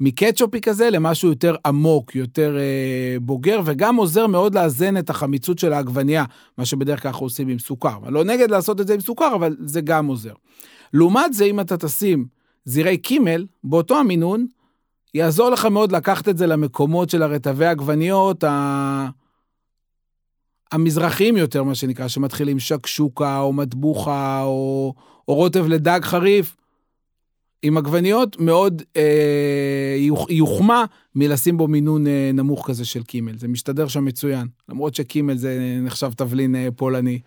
מקטשופי 0.00 0.60
כזה 0.60 0.90
למשהו 0.90 1.28
יותר 1.28 1.56
עמוק, 1.66 2.14
יותר 2.14 2.56
אה, 2.58 3.16
בוגר, 3.20 3.60
וגם 3.64 3.96
עוזר 3.96 4.26
מאוד 4.26 4.54
לאזן 4.54 4.96
את 4.96 5.10
החמיצות 5.10 5.58
של 5.58 5.72
העגבנייה, 5.72 6.24
מה 6.58 6.64
שבדרך 6.64 7.02
כלל 7.02 7.08
אנחנו 7.08 7.26
עושים 7.26 7.48
עם 7.48 7.58
סוכר. 7.58 7.98
לא 8.08 8.24
נגד 8.24 8.50
לעשות 8.50 8.80
את 8.80 8.86
זה 8.86 8.94
עם 8.94 9.00
סוכר, 9.00 9.34
אבל 9.34 9.56
זה 9.60 9.80
גם 9.80 10.06
עוזר. 10.06 10.32
לעומת 10.92 11.32
זה, 11.34 11.44
אם 11.44 11.60
אתה 11.60 11.76
תשים 11.76 12.26
זירי 12.64 12.96
קימל, 12.96 13.46
באותו 13.64 13.98
המינון, 13.98 14.46
יעזור 15.14 15.50
לך 15.50 15.64
מאוד 15.64 15.92
לקחת 15.92 16.28
את 16.28 16.38
זה 16.38 16.46
למקומות 16.46 17.10
של 17.10 17.22
הרטבי 17.22 17.66
עגבניות 17.66 18.44
ה... 18.44 19.08
המזרחיים 20.72 21.36
יותר, 21.36 21.62
מה 21.62 21.74
שנקרא, 21.74 22.08
שמתחילים 22.08 22.58
שקשוקה, 22.58 23.40
או 23.40 23.52
מטבוחה, 23.52 24.42
או, 24.42 24.94
או 25.28 25.34
רוטב 25.34 25.66
לדג 25.66 26.00
חריף. 26.02 26.56
עם 27.62 27.78
עגבניות 27.78 28.40
מאוד 28.40 28.82
אה, 28.96 29.96
יוחמא 30.28 30.84
מלשים 31.14 31.56
בו 31.56 31.68
מינון 31.68 32.06
אה, 32.06 32.30
נמוך 32.34 32.66
כזה 32.68 32.84
של 32.84 33.02
קימל. 33.02 33.38
זה 33.38 33.48
משתדר 33.48 33.88
שם 33.88 34.04
מצוין, 34.04 34.48
למרות 34.68 34.94
שקימל 34.94 35.36
זה 35.36 35.78
נחשב 35.82 36.12
תבלין 36.16 36.54
אה, 36.54 36.68
פולני. 36.76 37.20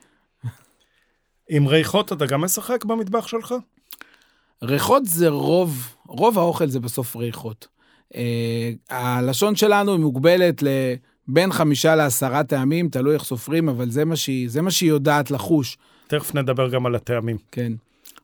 עם 1.50 1.68
ריחות 1.68 2.14
אתה 2.14 2.26
גם 2.26 2.42
משחק 2.42 2.86
במטבח 2.86 3.28
שלך? 3.28 3.56
ריחות 4.64 5.06
זה 5.06 5.30
רוב, 5.30 5.96
רוב 6.08 6.40
האוכל 6.40 6.68
זה 6.68 6.80
בסוף 6.80 7.16
ריחות. 7.16 7.68
אה, 8.16 8.72
הלשון 8.90 9.56
שלנו 9.56 9.92
היא 9.92 10.00
מוגבלת 10.00 10.64
לבין 10.64 11.52
חמישה 11.52 11.96
לעשרה 11.96 12.44
טעמים, 12.44 12.90
תלוי 12.90 13.14
איך 13.14 13.24
סופרים, 13.24 13.70
אבל 13.70 13.90
זה 13.90 14.06
מה 14.06 14.16
שהיא, 14.16 14.50
זה 14.50 14.62
מה 14.62 14.72
שהיא 14.72 14.90
יודעת 14.90 15.32
לחוש. 15.32 15.78
תכף 16.08 16.36
נדבר 16.36 16.70
גם 16.70 16.86
על 16.86 16.96
הטעמים. 16.96 17.38
כן. 17.52 17.74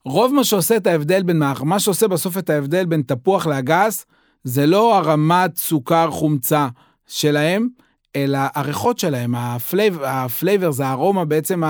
רוב 0.10 0.34
מה 0.34 0.44
שעושה 0.44 0.78
את 0.78 0.88
ההבדל 0.88 1.24
בין, 1.24 1.42
מה 1.64 1.80
שעושה 1.80 2.08
בסוף 2.08 2.38
את 2.38 2.50
ההבדל 2.50 2.86
בין 2.86 3.02
תפוח 3.02 3.48
לאגס, 3.48 4.06
זה 4.44 4.66
לא 4.66 4.98
רמת 4.98 5.58
סוכר 5.58 6.12
חומצה 6.12 6.68
שלהם, 7.08 7.68
אלא 8.16 8.40
הריחות 8.56 9.00
שלהם, 9.00 9.36
ה 9.36 9.53
flavor, 9.53 10.72
זה 10.72 10.86
הארומה, 10.86 11.26
בעצם 11.26 11.64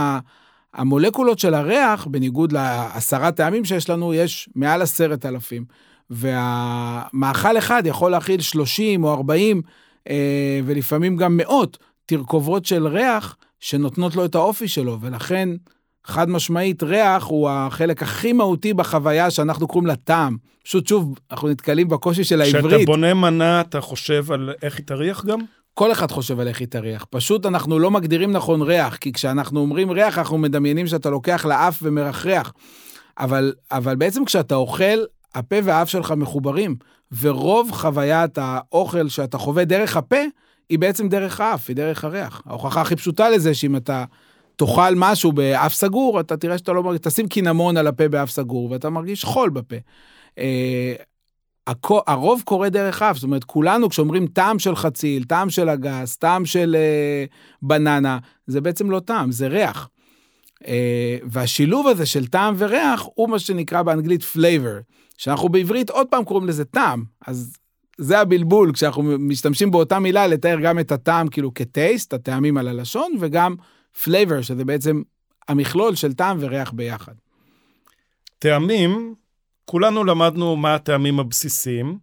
המולקולות 0.74 1.40
של 1.40 1.54
הריח, 1.54 2.08
בניגוד 2.08 2.52
לעשרה 2.52 3.32
טעמים 3.32 3.66
שיש 3.66 3.90
לנו, 3.90 4.14
יש 4.14 4.50
מעל 4.56 4.82
עשרת 4.82 5.26
אלפים. 5.26 5.66
והמאכל 6.10 7.58
אחד 7.58 7.84
יכול 7.86 8.12
להכיל 8.12 8.42
30 8.42 9.04
או 9.04 9.14
40, 9.14 9.62
אה, 10.10 10.60
ולפעמים 10.66 11.16
גם 11.18 11.38
מאות, 11.38 11.78
תרכובות 12.06 12.66
של 12.66 12.88
ריח 12.88 13.38
שנותנות 13.60 14.16
לו 14.16 14.26
את 14.26 14.36
האופי 14.36 14.68
שלו, 14.68 14.98
ולכן 15.02 15.50
חד 16.08 16.30
משמעית, 16.30 16.84
ריח 16.84 17.24
הוא 17.24 17.50
החלק 17.50 18.04
הכי 18.04 18.34
מהותי 18.34 18.74
בחוויה 18.74 19.32
שאנחנו 19.32 19.68
קוראים 19.68 19.88
לה 19.88 19.96
טעם. 19.96 20.38
פשוט 20.64 20.88
שוב, 20.88 21.20
אנחנו 21.32 21.48
נתקלים 21.48 21.88
בקושי 21.88 22.24
של 22.24 22.42
העברית. 22.42 22.66
כשאתה 22.66 22.86
בונה 22.86 23.14
מנה, 23.14 23.62
אתה 23.62 23.82
חושב 23.82 24.32
על 24.32 24.54
איך 24.62 24.78
היא 24.78 24.86
תריח 24.86 25.26
גם? 25.26 25.40
כל 25.74 25.92
אחד 25.92 26.12
חושב 26.12 26.40
על 26.40 26.48
איך 26.48 26.60
היא 26.60 26.68
תריח. 26.68 27.06
פשוט 27.10 27.46
אנחנו 27.46 27.80
לא 27.80 27.92
מגדירים 27.92 28.32
נכון 28.32 28.62
ריח, 28.62 28.96
כי 28.96 29.14
כשאנחנו 29.14 29.60
אומרים 29.60 29.92
ריח, 29.92 30.18
אנחנו 30.18 30.38
מדמיינים 30.38 30.88
שאתה 30.88 31.10
לוקח 31.10 31.46
לאף 31.46 31.80
ומרחרח. 31.82 32.54
אבל, 33.20 33.54
אבל 33.72 33.96
בעצם 33.96 34.26
כשאתה 34.26 34.56
אוכל, 34.56 35.00
הפה 35.36 35.56
והאף 35.64 35.90
שלך 35.90 36.12
מחוברים, 36.12 36.76
ורוב 37.22 37.72
חוויית 37.72 38.38
האוכל 38.38 39.10
שאתה 39.10 39.38
חווה 39.38 39.66
דרך 39.66 39.98
הפה, 39.98 40.22
היא 40.70 40.80
בעצם 40.80 41.10
דרך 41.10 41.42
האף, 41.42 41.70
היא 41.70 41.76
דרך 41.76 42.04
הריח. 42.04 42.42
ההוכחה 42.46 42.82
הכי 42.82 42.96
פשוטה 42.96 43.30
לזה, 43.30 43.54
שאם 43.54 43.76
אתה 43.76 44.04
תאכל 44.58 44.96
משהו 44.96 45.32
באף 45.32 45.74
סגור, 45.74 46.20
אתה 46.20 46.38
תראה 46.38 46.58
שאתה 46.58 46.74
לא 46.74 46.84
מרגיש, 46.84 47.02
תשים 47.02 47.28
קינמון 47.28 47.78
על 47.78 47.88
הפה 47.88 48.08
באף 48.08 48.30
סגור, 48.30 48.72
ואתה 48.72 48.90
מרגיש 48.90 49.26
חול 49.26 49.50
בפה. 49.50 49.76
אה, 50.40 50.94
הרוב 52.08 52.42
קורה 52.46 52.70
דרך 52.70 53.02
אף, 53.02 53.16
זאת 53.16 53.24
אומרת, 53.24 53.44
כולנו 53.44 53.90
כשאומרים 53.90 54.28
טעם 54.28 54.60
של 54.60 54.76
חציל, 54.76 55.24
טעם 55.24 55.50
של 55.50 55.70
אגס, 55.70 56.16
טעם 56.16 56.46
של 56.46 56.76
אה, 56.80 57.26
בננה, 57.62 58.18
זה 58.48 58.62
בעצם 58.62 58.92
לא 58.92 59.00
טעם, 59.00 59.32
זה 59.32 59.48
ריח. 59.48 59.90
אה, 60.68 61.18
והשילוב 61.24 61.88
הזה 61.88 62.06
של 62.06 62.28
טעם 62.28 62.56
וריח 62.58 63.08
הוא 63.16 63.30
מה 63.30 63.40
שנקרא 63.40 63.82
באנגלית 63.82 64.22
flavor, 64.22 64.94
שאנחנו 65.18 65.50
בעברית 65.50 65.90
עוד 65.90 66.08
פעם 66.08 66.24
קוראים 66.24 66.48
לזה 66.48 66.66
טעם, 66.66 67.04
אז 67.28 67.54
זה 67.98 68.20
הבלבול, 68.20 68.74
כשאנחנו 68.74 69.04
משתמשים 69.20 69.72
באותה 69.72 70.00
מילה 70.00 70.28
לתאר 70.28 70.60
גם 70.60 70.80
את 70.80 70.92
הטעם 70.92 71.28
כאילו 71.28 71.54
כטייסט, 71.54 72.14
הטעמים 72.14 72.58
על 72.58 72.68
הלשון, 72.68 73.12
וגם 73.20 73.56
flavor, 74.04 74.42
שזה 74.42 74.66
בעצם 74.66 75.02
המכלול 75.48 75.96
של 75.96 76.14
טעם 76.14 76.38
וריח 76.40 76.72
ביחד. 76.72 77.14
טעמים, 78.40 79.16
כולנו 79.66 80.04
למדנו 80.04 80.56
מה 80.56 80.76
הטעמים 80.76 81.20
הבסיסיים, 81.20 81.98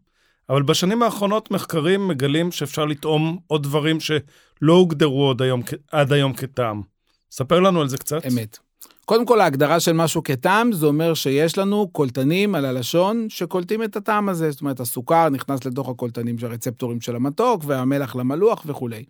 אבל 0.49 0.63
בשנים 0.63 1.03
האחרונות 1.03 1.51
מחקרים 1.51 2.09
מגלים 2.09 2.53
שאפשר 2.53 2.85
לטעום 2.85 3.39
עוד 3.47 3.63
דברים 3.63 4.01
שלא 4.01 4.73
הוגדרו 4.73 5.27
עוד 5.27 5.43
היום, 5.43 5.63
עד 5.93 6.13
היום 6.13 6.33
כטעם. 6.33 6.83
ספר 7.31 7.61
לנו 7.61 7.81
על 7.81 7.89
זה 7.89 7.99
קצת. 7.99 8.27
אמת. 8.27 8.59
קודם 9.05 9.27
כל, 9.27 9.41
ההגדרה 9.41 9.81
של 9.81 9.93
משהו 9.93 10.23
כטעם, 10.23 10.73
זה 10.73 10.87
אומר 10.87 11.15
שיש 11.15 11.59
לנו 11.59 11.89
קולטנים 11.93 12.55
על 12.55 12.65
הלשון 12.65 13.27
שקולטים 13.29 13.83
את 13.83 13.97
הטעם 13.97 14.29
הזה. 14.29 14.51
זאת 14.51 14.61
אומרת, 14.61 14.81
הסוכר 14.81 15.29
נכנס 15.29 15.65
לתוך 15.65 15.89
הקולטנים 15.89 16.39
של 16.39 16.47
הרצפטורים 16.47 17.01
של 17.01 17.17
המתוק, 17.17 17.63
והמלח 17.67 18.17
למלוח 18.17 18.63
וכולי. 18.67 19.05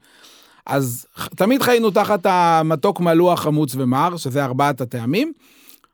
אז 0.66 1.06
תמיד 1.36 1.62
חיינו 1.62 1.90
תחת 1.90 2.26
המתוק 2.26 3.00
מלוח, 3.00 3.40
חמוץ 3.40 3.74
ומר, 3.74 4.16
שזה 4.16 4.44
ארבעת 4.44 4.80
הטעמים. 4.80 5.32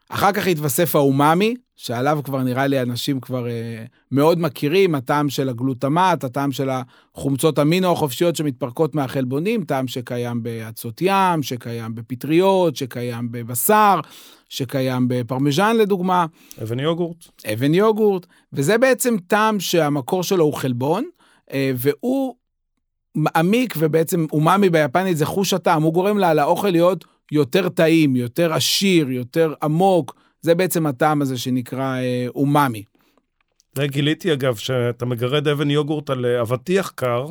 אחר 0.09 0.33
כך 0.33 0.47
התווסף 0.47 0.97
האומאמי, 0.97 1.55
שעליו 1.77 2.21
כבר 2.25 2.43
נראה 2.43 2.67
לי 2.67 2.83
אנשים 2.83 3.21
כבר 3.21 3.49
אה, 3.49 3.85
מאוד 4.13 4.41
מכירים, 4.41 4.95
הטעם 4.95 5.29
של 5.29 5.49
הגלוטמט, 5.49 6.25
הטעם 6.25 6.53
של 6.53 6.71
החומצות 6.71 7.59
אמינו 7.59 7.93
החופשיות 7.93 8.37
שמתפרקות 8.37 8.95
מהחלבונים, 8.95 9.65
טעם 9.65 9.89
שקיים 9.89 10.43
באצות 10.43 11.03
ים, 11.03 11.43
שקיים 11.43 11.95
בפטריות, 11.95 12.77
שקיים 12.77 13.29
בבשר, 13.33 14.01
שקיים 14.49 15.05
בפרמיז'ן 15.09 15.77
לדוגמה. 15.77 16.27
אבן 16.63 16.81
יוגורט. 16.81 17.25
אבן 17.53 17.75
יוגורט, 17.75 18.27
וזה 18.53 18.79
בעצם 18.79 19.17
טעם 19.27 19.61
שהמקור 19.61 20.23
שלו 20.23 20.45
הוא 20.45 20.55
חלבון, 20.55 21.05
אה, 21.53 21.73
והוא 21.77 22.35
מעמיק 23.15 23.75
ובעצם 23.79 24.27
אומאמי 24.33 24.71
ביפנית 24.71 25.17
זה 25.17 25.27
חוש 25.27 25.53
הטעם, 25.53 25.83
הוא 25.83 25.93
גורם 25.93 26.19
לה 26.19 26.35
לאוכל 26.35 26.71
להיות 26.71 27.05
יותר 27.33 27.69
טעים, 27.69 28.17
יותר 28.17 28.53
עשיר, 28.53 29.11
יותר 29.11 29.55
עמוק, 29.63 30.15
זה 30.41 30.55
בעצם 30.55 30.87
הטעם 30.87 31.23
הזה 31.23 31.39
שנקרא 31.39 31.97
אה, 31.99 32.27
אומאמי. 32.35 32.85
וגיליתי 33.77 34.33
אגב, 34.33 34.57
שאתה 34.57 35.05
מגרד 35.05 35.49
אבן 35.49 35.71
יוגורט 35.71 36.11
על 36.11 36.27
אה, 36.27 36.41
אבטיח 36.41 36.93
קר, 36.95 37.27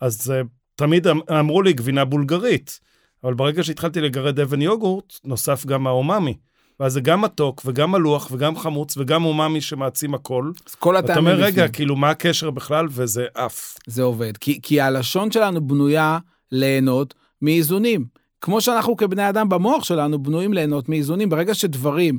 אז 0.00 0.30
uh, 0.30 0.46
תמיד 0.74 1.06
אמ-, 1.06 1.20
אמרו 1.40 1.62
לי 1.62 1.72
גבינה 1.72 2.04
בולגרית, 2.04 2.80
אבל 3.24 3.34
ברגע 3.34 3.62
שהתחלתי 3.62 4.00
לגרד 4.00 4.40
אבן 4.40 4.62
יוגורט, 4.62 5.14
נוסף 5.24 5.66
גם 5.66 5.86
האומאמי. 5.86 6.34
ואז 6.80 6.92
זה 6.92 7.00
גם 7.00 7.20
מתוק, 7.20 7.62
וגם 7.64 7.92
מלוח, 7.92 8.28
וגם 8.32 8.56
חמוץ, 8.56 8.96
וגם 8.96 9.24
אומאמי 9.24 9.60
שמעצים 9.60 10.14
הכל. 10.14 10.50
אז 10.68 10.74
כל 10.74 10.96
הטעמים 10.96 11.12
אתה 11.12 11.20
אומר, 11.20 11.44
רגע, 11.44 11.68
כאילו, 11.68 11.96
מה 11.96 12.10
הקשר 12.10 12.50
בכלל? 12.50 12.86
וזה 12.90 13.26
עף. 13.34 13.76
זה 13.86 14.02
עובד. 14.02 14.36
כי, 14.36 14.58
כי 14.62 14.80
הלשון 14.80 15.30
שלנו 15.30 15.66
בנויה 15.66 16.18
ליהנות 16.52 17.14
מאיזונים. 17.42 18.04
כמו 18.40 18.60
שאנחנו 18.60 18.96
כבני 18.96 19.28
אדם 19.28 19.48
במוח 19.48 19.84
שלנו 19.84 20.22
בנויים 20.22 20.52
ליהנות 20.52 20.88
מאיזונים. 20.88 21.28
ברגע 21.28 21.54
שדברים, 21.54 22.18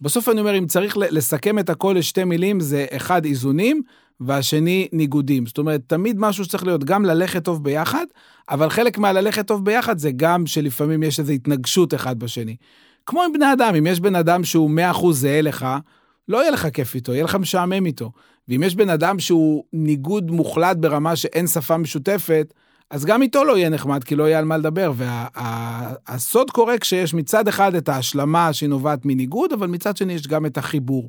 בסוף 0.00 0.28
אני 0.28 0.40
אומר, 0.40 0.58
אם 0.58 0.66
צריך 0.66 0.96
לסכם 0.96 1.58
את 1.58 1.70
הכל 1.70 1.94
לשתי 1.98 2.24
מילים, 2.24 2.60
זה 2.60 2.86
אחד 2.90 3.24
איזונים, 3.24 3.82
והשני 4.20 4.88
ניגודים. 4.92 5.46
זאת 5.46 5.58
אומרת, 5.58 5.80
תמיד 5.86 6.16
משהו 6.18 6.44
שצריך 6.44 6.64
להיות 6.64 6.84
גם 6.84 7.04
ללכת 7.04 7.44
טוב 7.44 7.64
ביחד, 7.64 8.04
אבל 8.50 8.70
חלק 8.70 8.98
מהללכת 8.98 9.46
טוב 9.46 9.64
ביחד 9.64 9.98
זה 9.98 10.10
גם 10.16 10.46
שלפעמים 10.46 11.02
יש 11.02 11.20
איזו 11.20 11.32
התנגשות 11.32 11.94
אחד 11.94 12.18
בשני. 12.18 12.56
כמו 13.06 13.22
עם 13.22 13.32
בני 13.32 13.52
אדם, 13.52 13.74
אם 13.74 13.86
יש 13.86 14.00
בן 14.00 14.14
אדם 14.14 14.44
שהוא 14.44 14.70
100% 14.94 15.12
זהה 15.12 15.40
לך, 15.42 15.66
לא 16.28 16.38
יהיה 16.38 16.50
לך 16.50 16.68
כיף 16.72 16.94
איתו, 16.94 17.12
יהיה 17.12 17.24
לך 17.24 17.34
משעמם 17.34 17.86
איתו. 17.86 18.12
ואם 18.48 18.62
יש 18.62 18.74
בן 18.74 18.90
אדם 18.90 19.18
שהוא 19.18 19.64
ניגוד 19.72 20.30
מוחלט 20.30 20.76
ברמה 20.76 21.16
שאין 21.16 21.46
שפה 21.46 21.76
משותפת, 21.76 22.54
אז 22.90 23.04
גם 23.04 23.22
איתו 23.22 23.44
לא 23.44 23.56
יהיה 23.56 23.68
נחמד, 23.68 24.04
כי 24.04 24.16
לא 24.16 24.24
יהיה 24.24 24.38
על 24.38 24.44
מה 24.44 24.56
לדבר. 24.56 24.92
והסוד 24.96 26.46
וה, 26.46 26.52
קורה 26.54 26.78
כשיש 26.78 27.14
מצד 27.14 27.48
אחד 27.48 27.74
את 27.74 27.88
ההשלמה 27.88 28.52
שהיא 28.52 28.68
נובעת 28.68 29.00
מניגוד, 29.04 29.52
אבל 29.52 29.66
מצד 29.66 29.96
שני 29.96 30.12
יש 30.12 30.26
גם 30.26 30.46
את 30.46 30.58
החיבור. 30.58 31.08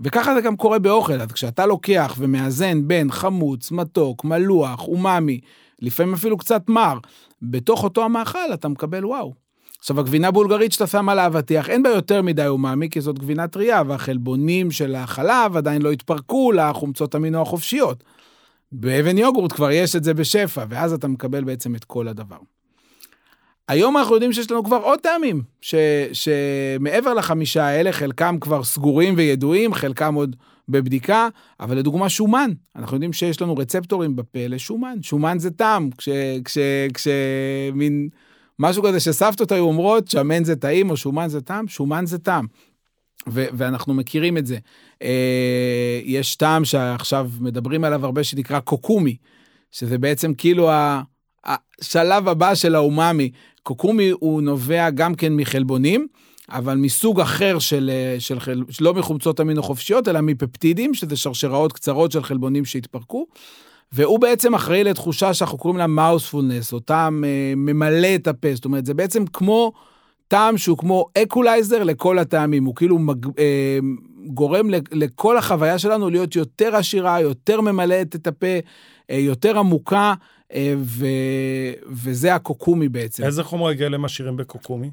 וככה 0.00 0.34
זה 0.34 0.40
גם 0.40 0.56
קורה 0.56 0.78
באוכל, 0.78 1.20
אז 1.20 1.32
כשאתה 1.32 1.66
לוקח 1.66 2.14
ומאזן 2.18 2.88
בין 2.88 3.12
חמוץ, 3.12 3.70
מתוק, 3.70 4.24
מלוח, 4.24 4.88
אומאמי, 4.88 5.40
לפעמים 5.82 6.14
אפילו 6.14 6.38
קצת 6.38 6.68
מר, 6.68 6.98
בתוך 7.42 7.84
אותו 7.84 8.04
המאכל 8.04 8.54
אתה 8.54 8.68
מקבל 8.68 9.06
וואו. 9.06 9.47
עכשיו, 9.78 10.00
הגבינה 10.00 10.30
בולגרית 10.30 10.72
שאתה 10.72 10.86
שם 10.86 11.08
על 11.08 11.18
האבטיח, 11.18 11.70
אין 11.70 11.82
בה 11.82 11.90
יותר 11.90 12.22
מדי 12.22 12.46
אומאמי, 12.46 12.90
כי 12.90 13.00
זאת 13.00 13.18
גבינה 13.18 13.48
טריה, 13.48 13.82
והחלבונים 13.86 14.70
של 14.70 14.94
החלב 14.94 15.56
עדיין 15.56 15.82
לא 15.82 15.92
התפרקו 15.92 16.52
לחומצות 16.52 17.16
אמינו 17.16 17.42
החופשיות. 17.42 18.04
באבן 18.72 19.18
יוגורט 19.18 19.52
כבר 19.52 19.70
יש 19.70 19.96
את 19.96 20.04
זה 20.04 20.14
בשפע, 20.14 20.64
ואז 20.68 20.92
אתה 20.92 21.08
מקבל 21.08 21.44
בעצם 21.44 21.74
את 21.74 21.84
כל 21.84 22.08
הדבר. 22.08 22.36
היום 23.68 23.96
אנחנו 23.96 24.14
יודעים 24.14 24.32
שיש 24.32 24.50
לנו 24.50 24.64
כבר 24.64 24.76
עוד 24.76 24.98
טעמים, 24.98 25.42
ש, 25.60 25.74
שמעבר 26.12 27.14
לחמישה 27.14 27.64
האלה, 27.64 27.92
חלקם 27.92 28.36
כבר 28.40 28.64
סגורים 28.64 29.14
וידועים, 29.16 29.74
חלקם 29.74 30.14
עוד 30.14 30.36
בבדיקה, 30.68 31.28
אבל 31.60 31.76
לדוגמה 31.76 32.08
שומן, 32.08 32.50
אנחנו 32.76 32.96
יודעים 32.96 33.12
שיש 33.12 33.42
לנו 33.42 33.56
רצפטורים 33.56 34.16
בפה 34.16 34.46
לשומן, 34.48 34.98
שומן 35.02 35.38
זה 35.38 35.50
טעם, 35.50 35.90
כש... 35.98 36.08
כש, 36.44 36.58
כש 36.94 37.08
משהו 38.58 38.82
כזה 38.82 39.00
שסבתות 39.00 39.52
היו 39.52 39.64
אומרות, 39.64 40.08
שמן 40.08 40.44
זה 40.44 40.56
טעים 40.56 40.90
או 40.90 40.96
שומן 40.96 41.28
זה 41.28 41.40
טעם, 41.40 41.68
שומן 41.68 42.06
זה 42.06 42.18
טעם. 42.18 42.46
ו- 43.28 43.46
ואנחנו 43.52 43.94
מכירים 43.94 44.36
את 44.36 44.46
זה. 44.46 44.58
אה, 45.02 46.00
יש 46.04 46.36
טעם 46.36 46.64
שעכשיו 46.64 47.30
מדברים 47.40 47.84
עליו 47.84 48.04
הרבה 48.04 48.24
שנקרא 48.24 48.60
קוקומי, 48.60 49.16
שזה 49.72 49.98
בעצם 49.98 50.34
כאילו 50.34 50.70
השלב 51.44 52.28
הבא 52.28 52.54
של 52.54 52.74
האומאמי. 52.74 53.30
קוקומי 53.62 54.10
הוא 54.10 54.42
נובע 54.42 54.90
גם 54.90 55.14
כן 55.14 55.36
מחלבונים, 55.36 56.06
אבל 56.48 56.76
מסוג 56.76 57.20
אחר 57.20 57.58
של, 57.58 57.90
של, 58.18 58.38
של 58.70 58.84
לא 58.84 58.94
מחומצות 58.94 59.40
אמינו 59.40 59.62
חופשיות, 59.62 60.08
אלא 60.08 60.20
מפפטידים, 60.20 60.94
שזה 60.94 61.16
שרשראות 61.16 61.72
קצרות 61.72 62.12
של 62.12 62.22
חלבונים 62.22 62.64
שהתפרקו. 62.64 63.26
והוא 63.92 64.18
בעצם 64.20 64.54
אחראי 64.54 64.84
לתחושה 64.84 65.34
שאנחנו 65.34 65.58
קוראים 65.58 65.78
לה 65.78 65.86
mouthfulness, 65.86 66.72
או 66.72 66.80
טעם 66.80 67.24
אה, 67.24 67.52
ממלא 67.56 68.14
את 68.14 68.26
הפה, 68.26 68.54
זאת 68.54 68.64
אומרת, 68.64 68.86
זה 68.86 68.94
בעצם 68.94 69.26
כמו 69.26 69.72
טעם 70.28 70.58
שהוא 70.58 70.78
כמו 70.78 71.06
אקולייזר 71.22 71.84
לכל 71.84 72.18
הטעמים, 72.18 72.64
הוא 72.64 72.74
כאילו 72.74 72.98
מג, 72.98 73.26
אה, 73.38 73.78
גורם 74.26 74.70
לכל 74.92 75.36
החוויה 75.36 75.78
שלנו 75.78 76.10
להיות 76.10 76.36
יותר 76.36 76.76
עשירה, 76.76 77.20
יותר 77.20 77.60
ממלאת 77.60 78.14
את 78.14 78.26
הפה, 78.26 78.46
אה, 79.10 79.16
יותר 79.16 79.58
עמוקה, 79.58 80.14
אה, 80.52 80.74
ו, 80.78 81.06
וזה 81.86 82.34
הקוקומי 82.34 82.88
בעצם. 82.88 83.24
איזה 83.24 83.44
חומרי 83.44 83.74
גלם 83.74 84.04
עשירים 84.04 84.36
בקוקומי? 84.36 84.90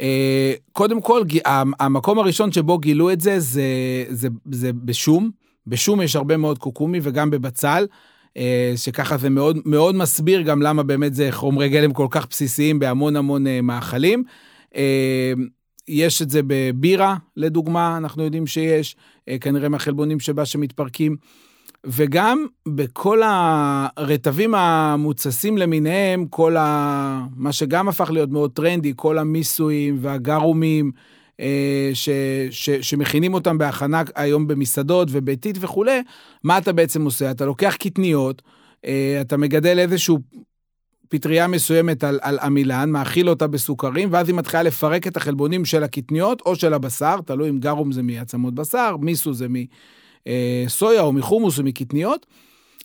אה, 0.00 0.52
קודם 0.72 1.00
כל, 1.00 1.22
המקום 1.80 2.18
הראשון 2.18 2.52
שבו 2.52 2.78
גילו 2.78 3.10
את 3.12 3.20
זה, 3.20 3.40
זה, 3.40 3.62
זה, 4.08 4.28
זה 4.50 4.72
בשום. 4.72 5.30
בשום 5.66 6.02
יש 6.02 6.16
הרבה 6.16 6.36
מאוד 6.36 6.58
קוקומי 6.58 6.98
וגם 7.02 7.30
בבצל, 7.30 7.86
אה, 8.36 8.72
שככה 8.76 9.16
זה 9.16 9.30
מאוד, 9.30 9.58
מאוד 9.64 9.94
מסביר 9.94 10.40
גם 10.42 10.62
למה 10.62 10.82
באמת 10.82 11.14
זה 11.14 11.28
חומרי 11.32 11.68
גלם 11.68 11.92
כל 11.92 12.06
כך 12.10 12.26
בסיסיים 12.30 12.78
בהמון 12.78 13.16
המון 13.16 13.46
אה, 13.46 13.60
מאכלים. 13.60 14.24
אה, 14.76 15.32
יש 15.88 16.22
את 16.22 16.30
זה 16.30 16.40
בבירה, 16.46 17.16
לדוגמה, 17.36 17.96
אנחנו 17.96 18.24
יודעים 18.24 18.46
שיש, 18.46 18.96
אה, 19.28 19.38
כנראה 19.38 19.68
מהחלבונים 19.68 20.20
שבה 20.20 20.44
שמתפרקים. 20.44 21.16
וגם 21.86 22.46
בכל 22.68 23.20
הרטבים 23.24 24.54
המוצסים 24.54 25.58
למיניהם, 25.58 26.26
כל 26.26 26.56
ה... 26.56 27.26
מה 27.36 27.52
שגם 27.52 27.88
הפך 27.88 28.10
להיות 28.10 28.30
מאוד 28.30 28.52
טרנדי, 28.52 28.92
כל 28.96 29.18
המיסויים 29.18 29.98
והגרומים, 30.00 30.92
ש, 31.94 32.08
ש, 32.50 32.70
שמכינים 32.70 33.34
אותם 33.34 33.58
בהכנה 33.58 34.02
היום 34.14 34.46
במסעדות 34.46 35.08
וביתית 35.10 35.56
וכולי, 35.60 36.02
מה 36.44 36.58
אתה 36.58 36.72
בעצם 36.72 37.04
עושה? 37.04 37.30
אתה 37.30 37.46
לוקח 37.46 37.76
קטניות, 37.76 38.42
אה, 38.84 39.18
אתה 39.20 39.36
מגדל 39.36 39.78
איזשהו 39.78 40.18
פטריה 41.08 41.46
מסוימת 41.46 42.04
על, 42.04 42.18
על 42.22 42.38
עמילן, 42.38 42.90
מאכיל 42.90 43.28
אותה 43.28 43.46
בסוכרים, 43.46 44.08
ואז 44.12 44.28
היא 44.28 44.36
מתחילה 44.36 44.62
לפרק 44.62 45.06
את 45.06 45.16
החלבונים 45.16 45.64
של 45.64 45.82
הקטניות 45.82 46.42
או 46.46 46.56
של 46.56 46.74
הבשר, 46.74 47.16
תלוי 47.26 47.48
אם 47.48 47.58
גרום 47.58 47.92
זה 47.92 48.02
מעצמות 48.02 48.54
בשר, 48.54 48.96
מיסו 48.96 49.32
זה 49.32 49.46
מסויה 50.26 51.00
או 51.00 51.12
מחומוס 51.12 51.58
או 51.58 51.64
מקטניות, 51.64 52.26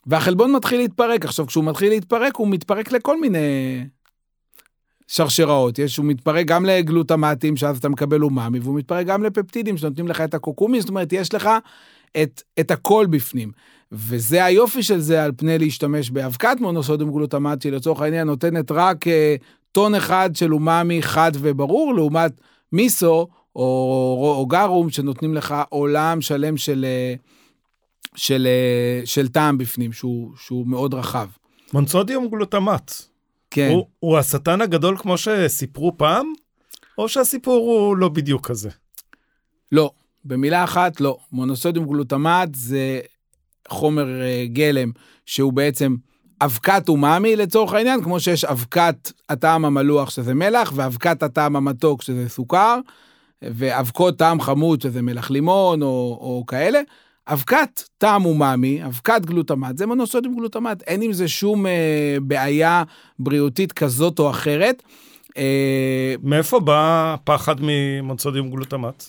והחלבון 0.07 0.51
מתחיל 0.51 0.79
להתפרק. 0.79 1.25
עכשיו, 1.25 1.47
כשהוא 1.47 1.63
מתחיל 1.63 1.89
להתפרק, 1.89 2.35
הוא 2.35 2.47
מתפרק 2.47 2.91
לכל 2.91 3.21
מיני 3.21 3.39
שרשראות. 5.09 5.79
יש, 5.79 5.97
הוא 5.97 6.05
מתפרק 6.05 6.45
גם 6.45 6.65
לגלוטמטים, 6.65 7.57
שאז 7.57 7.77
אתה 7.77 7.89
מקבל 7.89 8.23
אומאמי, 8.23 8.59
והוא 8.59 8.75
מתפרק 8.75 9.05
גם 9.05 9.23
לפפטידים 9.23 9.77
שנותנים 9.77 10.07
לך 10.07 10.21
את 10.21 10.33
הקוקומי, 10.33 10.81
זאת 10.81 10.89
אומרת, 10.89 11.13
יש 11.13 11.33
לך 11.33 11.49
את, 12.21 12.41
את 12.59 12.71
הכל 12.71 13.05
בפנים. 13.09 13.51
וזה 13.91 14.45
היופי 14.45 14.83
של 14.83 14.99
זה 14.99 15.23
על 15.23 15.31
פני 15.37 15.57
להשתמש 15.57 16.09
באבקת 16.09 16.57
מונוסודיום 16.59 17.11
גלוטמט, 17.11 17.61
שלצורך 17.61 18.01
העניין 18.01 18.27
נותנת 18.27 18.71
רק 18.71 19.07
uh, 19.07 19.09
טון 19.71 19.95
אחד 19.95 20.29
של 20.33 20.53
אומאמי 20.53 21.01
חד 21.01 21.31
וברור, 21.33 21.95
לעומת 21.95 22.31
מיסו 22.71 23.27
או, 23.55 23.61
או, 24.21 24.35
או 24.39 24.45
גרום, 24.45 24.89
שנותנים 24.89 25.33
לך 25.33 25.55
עולם 25.69 26.21
שלם 26.21 26.57
של, 26.57 26.85
אה, 26.85 27.13
של, 28.15 28.47
של, 28.47 28.47
של 29.05 29.27
טעם 29.27 29.57
בפנים, 29.57 29.93
שהוא, 29.93 30.31
שהוא 30.37 30.67
מאוד 30.67 30.93
רחב. 30.93 31.27
מונסודיום 31.73 32.27
גלוטמט. 32.27 33.08
כן. 33.51 33.69
הוא, 33.73 33.85
הוא 33.99 34.17
השטן 34.17 34.61
הגדול 34.61 34.97
כמו 34.97 35.17
שסיפרו 35.17 35.97
פעם, 35.97 36.33
או 36.97 37.09
שהסיפור 37.09 37.55
הוא 37.55 37.97
לא 37.97 38.09
בדיוק 38.09 38.47
כזה? 38.47 38.69
לא, 39.71 39.91
במילה 40.25 40.63
אחת 40.63 41.01
לא. 41.01 41.17
מונוסודיום 41.31 41.85
גלוטמט 41.85 42.49
זה 42.55 42.99
חומר 43.67 44.05
uh, 44.05 44.47
גלם 44.47 44.91
שהוא 45.25 45.53
בעצם 45.53 45.95
אבקת 46.41 46.89
אומאמי 46.89 47.35
לצורך 47.35 47.73
העניין, 47.73 48.03
כמו 48.03 48.19
שיש 48.19 48.45
אבקת 48.45 49.11
הטעם 49.29 49.65
המלוח 49.65 50.09
שזה 50.09 50.33
מלח, 50.33 50.73
ואבקת 50.75 51.23
הטעם 51.23 51.55
המתוק 51.55 52.01
שזה 52.01 52.29
סוכר, 52.29 52.79
ואבקות 53.41 54.17
טעם 54.17 54.41
חמוד 54.41 54.81
שזה 54.81 55.01
מלח 55.01 55.31
לימון 55.31 55.81
או, 55.81 56.17
או 56.21 56.43
כאלה. 56.47 56.79
אבקת 57.31 57.83
טעם 57.97 58.25
אומאמי, 58.25 58.85
אבקת 58.85 59.25
גלוטמט, 59.25 59.77
זה 59.77 59.85
מונוסודיום 59.85 60.35
גלוטמט, 60.35 60.81
אין 60.81 61.01
עם 61.01 61.13
זה 61.13 61.27
שום 61.27 61.65
אה, 61.65 62.17
בעיה 62.21 62.83
בריאותית 63.19 63.71
כזאת 63.71 64.19
או 64.19 64.29
אחרת. 64.29 64.83
אה, 65.37 66.15
מאיפה 66.23 66.59
בא 66.59 67.13
הפחד 67.13 67.55
ממונוסודיום 67.59 68.49
גלוטמט? 68.49 69.03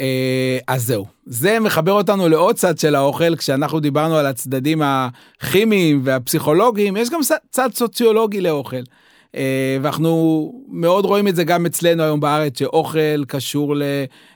אה, 0.00 0.58
אז 0.68 0.86
זהו, 0.86 1.06
זה 1.26 1.60
מחבר 1.60 1.92
אותנו 1.92 2.28
לעוד 2.28 2.56
צד 2.56 2.78
של 2.78 2.94
האוכל, 2.94 3.36
כשאנחנו 3.36 3.80
דיברנו 3.80 4.16
על 4.16 4.26
הצדדים 4.26 4.82
הכימיים 4.84 6.00
והפסיכולוגיים, 6.04 6.96
יש 6.96 7.10
גם 7.10 7.20
צד 7.50 7.68
סוציולוגי 7.74 8.40
לאוכל. 8.40 8.82
אה, 9.34 9.78
ואנחנו 9.82 10.52
מאוד 10.68 11.04
רואים 11.04 11.28
את 11.28 11.36
זה 11.36 11.44
גם 11.44 11.66
אצלנו 11.66 12.02
היום 12.02 12.20
בארץ, 12.20 12.58
שאוכל 12.58 13.24
קשור 13.24 13.76
ל, 13.76 13.82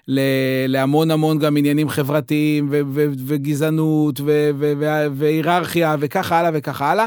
ל, 0.08 0.20
להמון 0.68 1.10
המון 1.10 1.38
גם 1.38 1.56
עניינים 1.56 1.88
חברתיים 1.88 2.68
ו, 2.70 2.80
ו, 2.92 3.06
וגזענות 3.26 4.20
ו, 4.20 4.50
ו, 4.58 4.72
ו, 4.78 5.06
והיררכיה 5.14 5.96
וכך 6.00 6.32
הלאה 6.32 6.50
וכך 6.54 6.82
הלאה. 6.82 7.06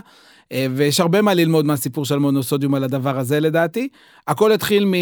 אה, 0.51 0.67
ויש 0.75 0.99
הרבה 0.99 1.21
מה 1.21 1.33
ללמוד 1.33 1.65
מהסיפור 1.65 2.05
של 2.05 2.17
מונוסודיום 2.17 2.73
על 2.73 2.83
הדבר 2.83 3.19
הזה 3.19 3.39
לדעתי. 3.39 3.87
הכל 4.27 4.51
התחיל 4.51 4.85
מ, 4.85 4.93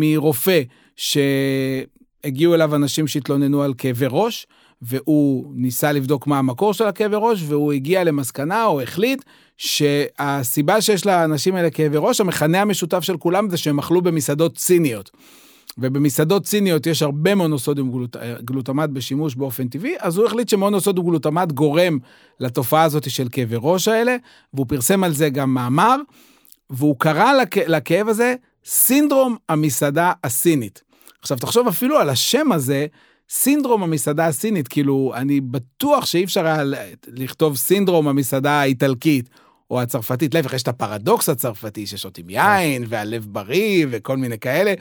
מרופא 0.00 0.60
שהגיעו 0.96 2.54
אליו 2.54 2.74
אנשים 2.74 3.06
שהתלוננו 3.06 3.62
על 3.62 3.74
כאבי 3.78 4.06
ראש. 4.10 4.46
והוא 4.82 5.52
ניסה 5.54 5.92
לבדוק 5.92 6.26
מה 6.26 6.38
המקור 6.38 6.74
של 6.74 6.84
הכאבי 6.84 7.16
ראש, 7.18 7.42
והוא 7.46 7.72
הגיע 7.72 8.04
למסקנה 8.04 8.64
או 8.64 8.80
החליט 8.80 9.24
שהסיבה 9.56 10.80
שיש 10.80 11.06
לאנשים 11.06 11.54
האלה 11.54 11.70
כאבי 11.70 11.96
ראש, 12.00 12.20
המכנה 12.20 12.60
המשותף 12.60 13.00
של 13.00 13.16
כולם 13.16 13.50
זה 13.50 13.56
שהם 13.56 13.78
אכלו 13.78 14.02
במסעדות 14.02 14.56
ציניות. 14.56 15.10
ובמסעדות 15.78 16.44
ציניות 16.44 16.86
יש 16.86 17.02
הרבה 17.02 17.34
מונוסודיום 17.34 17.90
גלוט... 17.90 18.16
גלוטמט 18.44 18.90
בשימוש 18.90 19.34
באופן 19.34 19.68
טבעי, 19.68 19.94
אז 19.98 20.16
הוא 20.16 20.26
החליט 20.26 20.48
שמונוסודיום 20.48 21.06
גלוטמט 21.06 21.52
גורם 21.52 21.98
לתופעה 22.40 22.82
הזאת 22.82 23.10
של 23.10 23.28
כאבי 23.32 23.56
ראש 23.58 23.88
האלה, 23.88 24.16
והוא 24.54 24.66
פרסם 24.68 25.04
על 25.04 25.12
זה 25.12 25.28
גם 25.28 25.54
מאמר, 25.54 25.96
והוא 26.70 26.96
קרא 26.98 27.32
לכ... 27.32 27.56
לכאב 27.56 28.08
הזה 28.08 28.34
סינדרום 28.64 29.36
המסעדה 29.48 30.12
הסינית. 30.24 30.82
עכשיו, 31.20 31.38
תחשוב 31.38 31.68
אפילו 31.68 31.98
על 31.98 32.08
השם 32.08 32.52
הזה, 32.52 32.86
סינדרום 33.30 33.82
המסעדה 33.82 34.26
הסינית, 34.26 34.68
כאילו, 34.68 35.12
אני 35.14 35.40
בטוח 35.40 36.06
שאי 36.06 36.24
אפשר 36.24 36.46
היה 36.46 36.62
לכתוב 37.08 37.56
סינדרום 37.56 38.08
המסעדה 38.08 38.50
האיטלקית 38.52 39.28
או 39.70 39.80
הצרפתית, 39.80 40.34
להפך, 40.34 40.52
יש 40.52 40.62
את 40.62 40.68
הפרדוקס 40.68 41.28
הצרפתי 41.28 41.86
ששותים 41.86 42.30
יין 42.30 42.84
והלב 42.88 43.26
בריא 43.30 43.86
וכל 43.90 44.16
מיני 44.16 44.38
כאלה. 44.38 44.74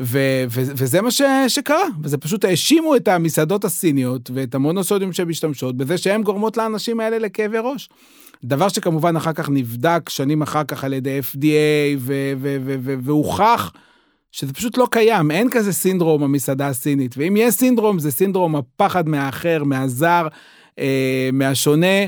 ו- 0.00 0.44
ו- 0.50 0.72
וזה 0.76 1.00
מה 1.00 1.10
ש- 1.10 1.22
שקרה, 1.48 1.82
וזה 2.02 2.18
פשוט 2.18 2.44
האשימו 2.44 2.96
את 2.96 3.08
המסעדות 3.08 3.64
הסיניות 3.64 4.30
ואת 4.34 4.54
המונוסודיום 4.54 5.12
שמשתמשות 5.12 5.76
בזה 5.76 5.98
שהן 5.98 6.22
גורמות 6.22 6.56
לאנשים 6.56 7.00
האלה 7.00 7.18
לכאבי 7.18 7.58
ראש. 7.58 7.88
דבר 8.44 8.68
שכמובן 8.68 9.16
אחר 9.16 9.32
כך 9.32 9.50
נבדק 9.50 10.08
שנים 10.08 10.42
אחר 10.42 10.64
כך 10.64 10.84
על 10.84 10.92
ידי 10.92 11.20
FDA 11.20 11.98
והוכח. 13.02 13.72
שזה 14.32 14.52
פשוט 14.52 14.78
לא 14.78 14.88
קיים, 14.90 15.30
אין 15.30 15.50
כזה 15.50 15.72
סינדרום 15.72 16.22
המסעדה 16.22 16.68
הסינית. 16.68 17.14
ואם 17.18 17.34
יש 17.36 17.54
סינדרום, 17.54 17.98
זה 17.98 18.10
סינדרום 18.10 18.56
הפחד 18.56 19.08
מהאחר, 19.08 19.64
מהזר, 19.64 20.28
אה, 20.78 21.30
מהשונה, 21.32 22.06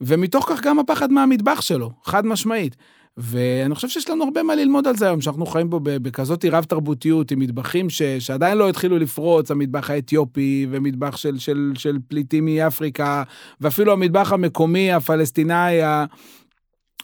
ומתוך 0.00 0.46
כך 0.48 0.62
גם 0.62 0.78
הפחד 0.78 1.12
מהמטבח 1.12 1.60
שלו, 1.60 1.90
חד 2.04 2.26
משמעית. 2.26 2.76
ואני 3.16 3.74
חושב 3.74 3.88
שיש 3.88 4.10
לנו 4.10 4.24
הרבה 4.24 4.42
מה 4.42 4.54
ללמוד 4.54 4.86
על 4.86 4.96
זה 4.96 5.06
היום, 5.06 5.20
שאנחנו 5.20 5.46
חיים 5.46 5.70
פה 5.70 5.80
בכזאת 5.82 6.44
רב 6.44 6.64
תרבותיות, 6.64 7.30
עם 7.30 7.38
מטבחים 7.38 7.90
ש, 7.90 8.02
שעדיין 8.02 8.58
לא 8.58 8.68
התחילו 8.68 8.98
לפרוץ, 8.98 9.50
המטבח 9.50 9.90
האתיופי, 9.90 10.66
ומטבח 10.70 11.16
של, 11.16 11.38
של, 11.38 11.72
של 11.74 11.98
פליטים 12.08 12.44
מאפריקה, 12.44 13.22
ואפילו 13.60 13.92
המטבח 13.92 14.32
המקומי, 14.32 14.92
הפלסטיני, 14.92 15.82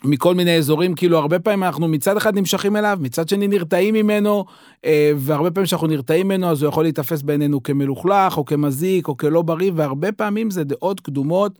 מכל 0.05 0.35
מיני 0.35 0.57
אזורים, 0.57 0.95
כאילו 0.95 1.17
הרבה 1.17 1.39
פעמים 1.39 1.63
אנחנו 1.63 1.87
מצד 1.87 2.17
אחד 2.17 2.35
נמשכים 2.35 2.75
אליו, 2.75 2.97
מצד 3.01 3.29
שני 3.29 3.47
נרתעים 3.47 3.93
ממנו, 3.93 4.45
אה, 4.85 5.11
והרבה 5.17 5.51
פעמים 5.51 5.65
כשאנחנו 5.65 5.87
נרתעים 5.87 6.27
ממנו 6.27 6.47
אז 6.47 6.61
הוא 6.61 6.69
יכול 6.69 6.83
להיתפס 6.83 7.21
בעינינו 7.21 7.63
כמלוכלך, 7.63 8.37
או 8.37 8.45
כמזיק, 8.45 9.07
או 9.07 9.17
כלא 9.17 9.41
בריא, 9.41 9.71
והרבה 9.75 10.11
פעמים 10.11 10.51
זה 10.51 10.63
דעות 10.63 10.99
קדומות, 10.99 11.59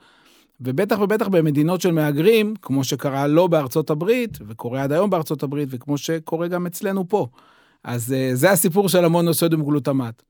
ובטח 0.62 1.00
ובטח 1.00 1.28
במדינות 1.28 1.82
של 1.82 1.92
מהגרים, 1.92 2.54
כמו 2.62 2.84
שקרה 2.84 3.28
לא 3.28 3.48
בארצות 3.48 3.90
הברית, 3.90 4.38
וקורה 4.48 4.84
עד 4.84 4.92
היום 4.92 5.10
בארצות 5.10 5.44
הברית, 5.44 5.70
וכמו 5.72 5.98
שקורה 5.98 6.48
גם 6.48 6.66
אצלנו 6.66 7.10
פה. 7.10 7.28
אז 7.84 8.14
אה, 8.14 8.30
זה 8.34 8.52
הסיפור 8.52 8.90
של 8.90 9.06
המונוסודיום 9.06 9.64
גלוטמט. 9.64 10.24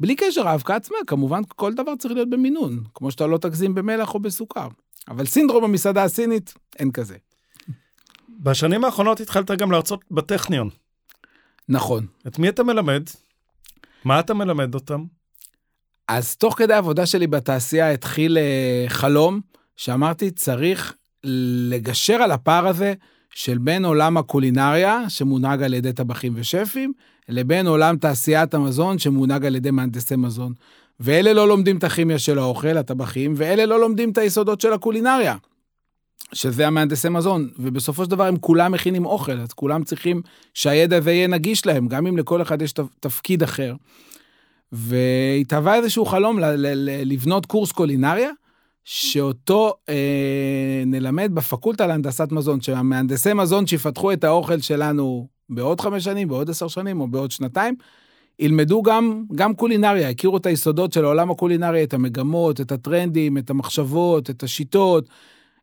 בלי 0.00 0.16
קשר, 0.16 0.48
האבקה 0.48 0.76
עצמה, 0.76 0.96
כמובן 1.06 1.42
כל 1.56 1.74
דבר 1.74 1.96
צריך 1.98 2.14
להיות 2.14 2.30
במינון, 2.30 2.82
כמו 2.94 3.10
שאתה 3.10 3.26
לא 3.26 3.38
תגזים 3.38 3.74
במלח 3.74 4.14
או 4.14 4.20
בסוכר. 4.20 4.68
אבל 5.08 5.26
סינדרום 5.26 5.64
המסעדה 5.64 6.04
הסינית, 6.04 6.54
אין 6.78 6.90
כזה. 6.90 7.14
בשנים 8.38 8.84
האחרונות 8.84 9.20
התחלת 9.20 9.50
גם 9.50 9.70
להרצות 9.70 10.04
בטכניון. 10.10 10.68
נכון. 11.68 12.06
את 12.26 12.38
מי 12.38 12.48
אתה 12.48 12.62
מלמד? 12.62 13.02
מה 14.04 14.20
אתה 14.20 14.34
מלמד 14.34 14.74
אותם? 14.74 15.04
אז 16.08 16.36
תוך 16.36 16.58
כדי 16.58 16.74
העבודה 16.74 17.06
שלי 17.06 17.26
בתעשייה 17.26 17.90
התחיל 17.90 18.38
אה, 18.38 18.84
חלום, 18.88 19.40
שאמרתי, 19.76 20.30
צריך 20.30 20.94
לגשר 21.24 22.14
על 22.14 22.30
הפער 22.30 22.66
הזה 22.66 22.94
של 23.34 23.58
בין 23.58 23.84
עולם 23.84 24.16
הקולינריה, 24.16 25.10
שמונהג 25.10 25.62
על 25.62 25.74
ידי 25.74 25.92
טבחים 25.92 26.32
ושפים, 26.36 26.92
לבין 27.28 27.66
עולם 27.66 27.96
תעשיית 27.96 28.54
המזון, 28.54 28.98
שמונהג 28.98 29.44
על 29.44 29.56
ידי 29.56 29.70
מהנדסי 29.70 30.16
מזון. 30.16 30.52
ואלה 31.00 31.32
לא 31.32 31.48
לומדים 31.48 31.78
את 31.78 31.84
הכימיה 31.84 32.18
של 32.18 32.38
האוכל, 32.38 32.76
הטבחים, 32.76 33.34
ואלה 33.36 33.66
לא 33.66 33.80
לומדים 33.80 34.10
את 34.10 34.18
היסודות 34.18 34.60
של 34.60 34.72
הקולינריה. 34.72 35.36
שזה 36.32 36.66
המהנדסי 36.66 37.08
מזון, 37.08 37.48
ובסופו 37.58 38.04
של 38.04 38.10
דבר 38.10 38.24
הם 38.24 38.36
כולם 38.36 38.72
מכינים 38.72 39.06
אוכל, 39.06 39.40
אז 39.40 39.52
כולם 39.52 39.84
צריכים 39.84 40.22
שהידע 40.54 40.96
הזה 40.96 41.12
יהיה 41.12 41.26
נגיש 41.26 41.66
להם, 41.66 41.88
גם 41.88 42.06
אם 42.06 42.16
לכל 42.16 42.42
אחד 42.42 42.62
יש 42.62 42.74
תפקיד 43.00 43.42
אחר. 43.42 43.74
והתהווה 44.72 45.74
איזשהו 45.74 46.06
חלום 46.06 46.38
לבנות 47.04 47.46
קורס 47.46 47.72
קולינריה, 47.72 48.30
שאותו 48.84 49.74
אה, 49.88 50.82
נלמד 50.86 51.30
בפקולטה 51.34 51.86
להנדסת 51.86 52.32
מזון, 52.32 52.60
שהמהנדסי 52.60 53.32
מזון 53.32 53.66
שיפתחו 53.66 54.12
את 54.12 54.24
האוכל 54.24 54.60
שלנו 54.60 55.28
בעוד 55.48 55.80
חמש 55.80 56.04
שנים, 56.04 56.28
בעוד 56.28 56.50
עשר 56.50 56.68
שנים 56.68 57.00
או 57.00 57.08
בעוד 57.08 57.30
שנתיים, 57.30 57.74
ילמדו 58.38 58.82
גם, 58.82 59.24
גם 59.34 59.54
קולינריה, 59.54 60.08
הכירו 60.08 60.36
את 60.36 60.46
היסודות 60.46 60.92
של 60.92 61.04
העולם 61.04 61.30
הקולינרי, 61.30 61.84
את 61.84 61.94
המגמות, 61.94 62.60
את 62.60 62.72
הטרנדים, 62.72 63.38
את 63.38 63.50
המחשבות, 63.50 64.30
את 64.30 64.42
השיטות, 64.42 65.08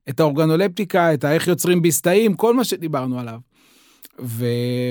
את 0.10 0.20
האורגנולפטיקה, 0.20 1.14
את 1.14 1.26
איך 1.26 1.47
יוצרים 1.47 1.82
ביסטאים, 1.82 2.34
כל 2.34 2.56
מה 2.56 2.64
שדיברנו 2.64 3.20
עליו. 3.20 3.39
ו, 4.22 4.45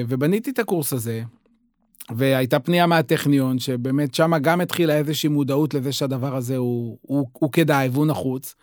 ובניתי 0.09 0.51
את 0.51 0.59
הקורס 0.59 0.93
הזה, 0.93 1.23
והייתה 2.11 2.59
פנייה 2.59 2.87
מהטכניון, 2.87 3.59
שבאמת 3.59 4.15
שמה 4.15 4.39
גם 4.39 4.61
התחילה 4.61 4.97
איזושהי 4.97 5.29
מודעות 5.29 5.75
לזה 5.75 5.93
שהדבר 5.93 6.37
הזה 6.37 6.57
הוא, 6.57 6.99
הוא, 7.03 7.27
הוא 7.33 7.53
כדאי 7.53 7.89
והוא 7.89 8.07
נחוץ. 8.07 8.55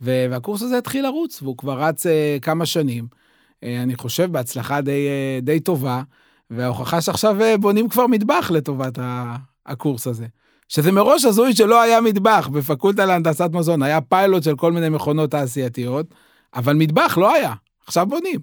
והקורס 0.00 0.62
הזה 0.62 0.78
התחיל 0.78 1.04
לרוץ, 1.04 1.42
והוא 1.42 1.56
כבר 1.56 1.82
רץ 1.82 2.06
uh, 2.06 2.10
כמה 2.42 2.66
שנים. 2.66 3.06
Uh, 3.10 3.66
אני 3.82 3.96
חושב 3.96 4.32
בהצלחה 4.32 4.80
די, 4.80 5.08
uh, 5.08 5.44
די 5.44 5.60
טובה, 5.60 6.02
וההוכחה 6.50 7.00
שעכשיו 7.00 7.36
uh, 7.40 7.58
בונים 7.58 7.88
כבר 7.88 8.06
מטבח 8.06 8.50
לטובת 8.54 8.98
הקורס 9.66 10.06
הזה. 10.06 10.26
שזה 10.68 10.92
מראש 10.92 11.24
הזוי 11.24 11.54
שלא 11.54 11.82
היה 11.82 12.00
מטבח 12.00 12.48
בפקולטה 12.52 13.06
להנדסת 13.06 13.50
מזון, 13.52 13.82
היה 13.82 14.00
פיילוט 14.00 14.42
של 14.42 14.56
כל 14.56 14.72
מיני 14.72 14.88
מכונות 14.88 15.30
תעשייתיות, 15.30 16.06
אבל 16.54 16.74
מטבח 16.76 17.18
לא 17.20 17.34
היה, 17.34 17.54
עכשיו 17.86 18.06
בונים. 18.06 18.40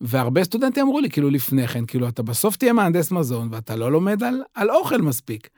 והרבה 0.00 0.44
סטודנטים 0.44 0.86
אמרו 0.86 1.00
לי, 1.00 1.10
כאילו 1.10 1.30
לפני 1.30 1.68
כן, 1.68 1.86
כאילו 1.86 2.08
אתה 2.08 2.22
בסוף 2.22 2.56
תהיה 2.56 2.72
מהנדס 2.72 3.10
מזון 3.10 3.48
ואתה 3.52 3.76
לא 3.76 3.92
לומד 3.92 4.22
על, 4.22 4.42
על 4.54 4.70
אוכל 4.70 5.02
מספיק. 5.02 5.48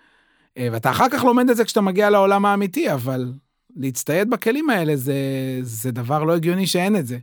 ואתה 0.59 0.91
אחר 0.91 1.09
כך 1.09 1.25
לומד 1.25 1.51
את 1.51 1.57
זה 1.57 1.65
כשאתה 1.65 1.81
מגיע 1.81 2.11
לעולם 2.11 2.47
האמיתי, 2.47 2.93
אבל 2.93 3.33
להצטייד 3.77 4.31
בכלים 4.31 4.71
האלה 4.71 4.97
זה, 4.97 5.15
זה 5.63 5.91
דבר 5.91 6.25
לא 6.25 6.35
הגיוני 6.35 6.67
שאין 6.67 6.97
את 6.97 7.07
זה. 7.07 7.19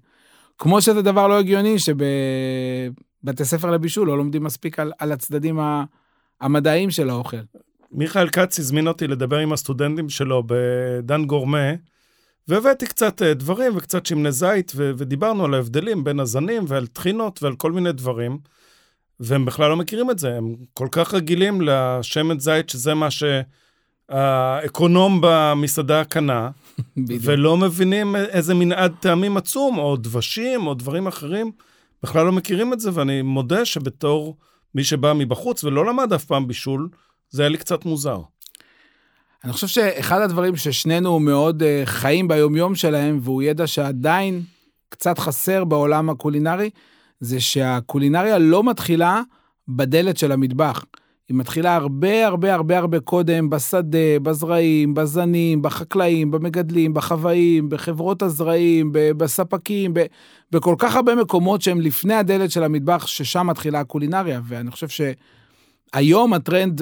כמו 0.58 0.82
שזה 0.82 1.02
דבר 1.02 1.28
לא 1.28 1.40
הגיוני 1.40 1.76
שבבתי 1.80 3.46
ספר 3.46 3.72
לבישול 3.72 4.08
לא 4.08 4.18
לומדים 4.18 4.44
מספיק 4.44 4.80
על, 4.80 4.92
על 5.00 5.12
הצדדים 5.12 5.60
המדעיים 6.42 6.92
של 6.92 7.10
האוכל. 7.10 7.38
מיכאל 7.92 8.30
כץ 8.30 8.60
הזמין 8.60 8.88
אותי 8.88 9.08
לדבר 9.08 9.38
עם 9.38 9.54
הסטודנטים 9.54 10.10
שלו 10.10 10.44
בדן 10.48 11.26
גורמה, 11.26 11.72
והבאתי 12.48 12.86
קצת 12.86 13.22
אה, 13.22 13.34
דברים 13.34 13.78
וקצת 13.78 14.06
שמני 14.06 14.32
זית, 14.32 14.72
ו- 14.76 14.92
ודיברנו 14.98 15.46
על 15.46 15.54
ההבדלים 15.54 16.04
בין 16.04 16.20
הזנים 16.20 16.66
ועל 16.68 16.88
טחינות 16.88 17.44
ועל 17.44 17.56
כל 17.56 17.72
מיני 17.72 17.92
דברים, 17.92 18.38
והם 19.20 19.46
בכלל 19.46 19.70
לא 19.70 19.76
מכירים 19.76 20.12
את 20.12 20.20
זה, 20.20 20.38
הם 20.38 20.56
כל 20.74 20.88
כך 20.92 21.14
רגילים 21.14 21.62
לשמן 21.62 22.40
זית, 22.40 22.70
שזה 22.70 22.94
מה 22.94 23.12
ש... 23.12 23.24
האקונום 24.10 25.20
במסעדה 25.22 26.04
קנה, 26.04 26.50
ולא 27.22 27.58
מבינים 27.58 28.16
איזה 28.16 28.54
מנעד 28.54 28.94
טעמים 29.00 29.38
עצום, 29.38 29.78
או 29.78 29.96
דבשים, 29.96 30.68
או 30.68 30.74
דברים 30.74 31.08
אחרים, 31.08 31.52
בכלל 32.04 32.26
לא 32.26 32.32
מכירים 32.32 32.74
את 32.74 32.80
זה, 32.80 32.90
ואני 32.94 33.22
מודה 33.22 33.66
שבתור 33.66 34.38
מי 34.76 34.84
שבא 34.84 35.14
מבחוץ 35.14 35.64
ולא 35.64 35.86
למד 35.86 36.14
אף 36.14 36.26
פעם 36.26 36.48
בישול, 36.48 36.90
זה 37.30 37.42
היה 37.42 37.50
לי 37.50 37.58
קצת 37.58 37.86
מוזר. 37.86 38.22
אני 39.44 39.54
חושב 39.54 39.68
שאחד 39.68 40.22
הדברים 40.22 40.56
ששנינו 40.56 41.20
מאוד 41.20 41.64
uh, 41.64 41.66
חיים 41.86 42.28
ביומיום 42.28 42.76
שלהם, 42.76 43.20
והוא 43.22 43.42
ידע 43.42 43.68
שעדיין 43.68 44.42
קצת 44.90 45.20
חסר 45.20 45.64
בעולם 45.64 46.10
הקולינרי, 46.10 46.70
זה 47.20 47.40
שהקולינריה 47.40 48.38
לא 48.38 48.64
מתחילה 48.64 49.22
בדלת 49.68 50.18
של 50.18 50.32
המטבח. 50.32 50.86
היא 51.30 51.38
מתחילה 51.38 51.76
הרבה 51.76 52.28
הרבה 52.28 52.54
הרבה 52.54 52.78
הרבה 52.78 53.00
קודם 53.00 53.50
בשדה, 53.50 54.20
בזרעים, 54.24 54.94
בזנים, 54.94 55.62
בחקלאים, 55.62 56.32
במגדלים, 56.32 56.94
בחוואים, 56.94 57.70
בחברות 57.70 58.22
הזרעים, 58.22 58.90
בספקים, 58.94 59.94
בכל 60.52 60.76
כך 60.78 60.96
הרבה 60.96 61.16
מקומות 61.16 61.62
שהם 61.62 61.82
לפני 61.82 62.14
הדלת 62.14 62.52
של 62.52 62.64
המטבח, 62.64 63.08
ששם 63.08 63.48
מתחילה 63.48 63.80
הקולינריה. 63.80 64.42
ואני 64.44 64.72
חושב 64.72 64.88
שהיום 65.94 66.34
הטרנד 66.34 66.82